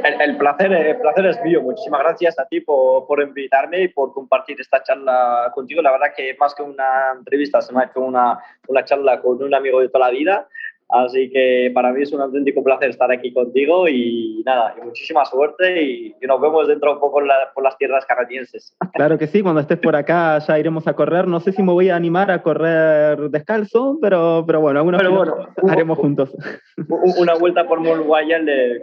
El, 0.04 0.36
placer, 0.36 0.72
el 0.72 0.96
placer 0.98 1.26
es 1.26 1.42
mío. 1.42 1.60
Muchísimas 1.62 2.00
gracias 2.00 2.38
a 2.38 2.46
ti 2.46 2.60
por, 2.60 3.06
por, 3.06 3.20
invitarme 3.20 3.82
y 3.82 3.88
por 3.88 4.12
compartir 4.12 4.60
esta 4.60 4.82
charla 4.82 5.50
contigo. 5.54 5.82
La 5.82 5.92
verdad 5.92 6.14
que 6.16 6.36
más 6.38 6.54
que 6.54 6.62
una 6.62 7.12
entrevista, 7.16 7.60
se 7.60 7.72
me 7.72 7.82
ha 7.82 7.86
hecho 7.86 8.00
una, 8.00 8.38
una 8.68 8.84
charla 8.84 9.20
con 9.20 9.42
un 9.42 9.54
amigo 9.54 9.80
de 9.80 9.88
toda 9.88 10.06
la 10.06 10.12
vida. 10.12 10.48
Así 10.92 11.30
que 11.30 11.70
para 11.74 11.90
mí 11.90 12.02
es 12.02 12.12
un 12.12 12.20
auténtico 12.20 12.62
placer 12.62 12.90
estar 12.90 13.10
aquí 13.10 13.32
contigo 13.32 13.88
y 13.88 14.42
nada, 14.44 14.74
y 14.78 14.84
muchísima 14.84 15.24
suerte 15.24 15.82
y, 15.82 16.14
nos 16.28 16.40
vemos 16.40 16.68
dentro 16.68 16.92
un 16.92 17.00
poco 17.00 17.20
por 17.54 17.64
las 17.64 17.78
tierras 17.78 18.04
canadienses. 18.06 18.76
Claro 18.92 19.16
que 19.18 19.26
sí, 19.26 19.42
cuando 19.42 19.60
estés 19.60 19.78
por 19.78 19.96
acá 19.96 20.38
ya 20.38 20.58
iremos 20.58 20.86
a 20.86 20.92
correr. 20.92 21.26
No 21.26 21.40
sé 21.40 21.52
si 21.52 21.62
me 21.62 21.72
voy 21.72 21.88
a 21.88 21.96
animar 21.96 22.30
a 22.30 22.42
correr 22.42 23.30
descalzo, 23.30 23.98
pero, 24.00 24.44
pero 24.46 24.60
bueno, 24.60 24.80
alguna 24.80 24.98
pero 24.98 25.16
bueno, 25.16 25.48
haremos 25.68 25.98
juntos. 25.98 26.30
Una 27.18 27.34
vuelta 27.34 27.66
por 27.66 27.80
Mont 27.80 28.06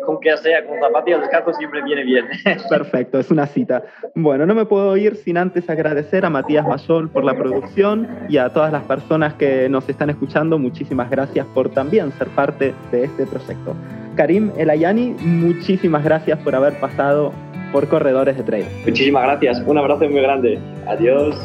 con 0.04 0.20
que 0.20 0.36
sea 0.38 0.66
con 0.66 0.80
zapatillas 0.80 1.22
descalzo, 1.22 1.54
siempre 1.54 1.84
viene 1.84 2.04
bien. 2.04 2.26
Perfecto, 2.70 3.20
es 3.20 3.30
una 3.30 3.46
cita. 3.46 3.84
Bueno, 4.16 4.48
no 4.48 4.56
me 4.56 4.66
puedo 4.66 4.98
ir 4.98 5.16
sin 5.16 5.38
antes 5.38 5.70
agradecer 5.70 6.26
a 6.26 6.30
Matías 6.30 6.68
Mayol 6.68 7.10
por 7.10 7.24
la 7.24 7.38
producción 7.38 8.08
y 8.28 8.38
a 8.38 8.50
todas 8.50 8.72
las 8.72 8.84
personas 8.84 9.36
que 9.36 9.70
nos 9.70 9.88
están 9.88 10.10
escuchando. 10.10 10.58
Muchísimas 10.58 11.10
gracias 11.10 11.46
por 11.54 11.70
también 11.70 11.99
ser 12.14 12.28
parte 12.30 12.74
de 12.92 13.04
este 13.04 13.26
proyecto. 13.26 13.76
Karim 14.16 14.52
Elayani, 14.58 15.16
muchísimas 15.22 16.04
gracias 16.04 16.40
por 16.40 16.56
haber 16.56 16.80
pasado 16.80 17.32
por 17.72 17.88
Corredores 17.88 18.36
de 18.38 18.44
Trail. 18.44 18.66
Muchísimas 18.86 19.24
gracias, 19.24 19.62
un 19.66 19.78
abrazo 19.78 20.10
muy 20.10 20.22
grande. 20.22 20.60
Adiós. 20.88 21.36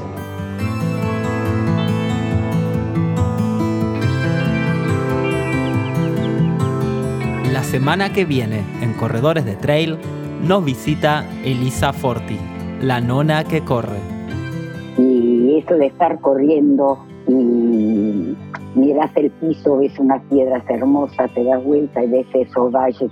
La 7.52 7.62
semana 7.62 8.12
que 8.12 8.24
viene 8.24 8.62
en 8.82 8.92
Corredores 8.94 9.44
de 9.44 9.54
Trail 9.56 9.98
nos 10.42 10.64
visita 10.64 11.24
Elisa 11.44 11.92
Forti, 11.92 12.38
la 12.80 13.00
nona 13.00 13.44
que 13.44 13.60
corre. 13.60 13.98
Y 14.98 15.58
eso 15.58 15.74
de 15.74 15.86
estar 15.86 16.20
corriendo 16.20 16.98
y 17.26 18.36
miras 18.74 19.10
el 19.16 19.30
piso, 19.30 19.78
ves 19.78 19.98
unas 19.98 20.22
piedras 20.24 20.62
hermosas, 20.68 21.32
te 21.32 21.44
das 21.44 21.62
vuelta 21.64 22.02
y 22.04 22.08
ves 22.08 22.26
esos 22.34 22.70
valles 22.70 23.10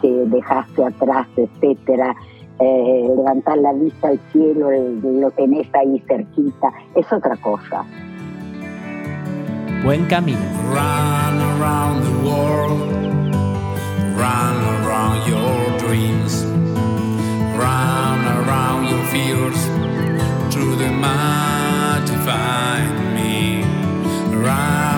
que, 0.00 0.08
dejaste 0.26 0.84
atrás, 0.84 1.26
etcétera. 1.36 2.14
Eh, 2.60 3.08
levantar 3.16 3.58
la 3.58 3.72
vista 3.72 4.08
al 4.08 4.20
cielo, 4.30 4.70
lo 4.70 5.30
tenés 5.32 5.66
ahí 5.74 6.02
cerquita, 6.06 6.72
es 6.94 7.10
otra 7.12 7.36
cosa. 7.36 7.84
Buen 9.82 10.04
camino. 10.06 10.38
Run 10.68 11.40
around 11.40 12.04
the 12.04 12.28
world, 12.28 12.80
run 14.16 14.56
around 14.84 15.26
your 15.26 15.78
dreams, 15.78 16.44
run 17.56 18.24
around 18.24 18.88
your 18.88 19.04
fears, 19.06 19.58
through 20.52 20.76
the 20.76 20.90
mighty. 20.90 21.34
around 24.44 24.93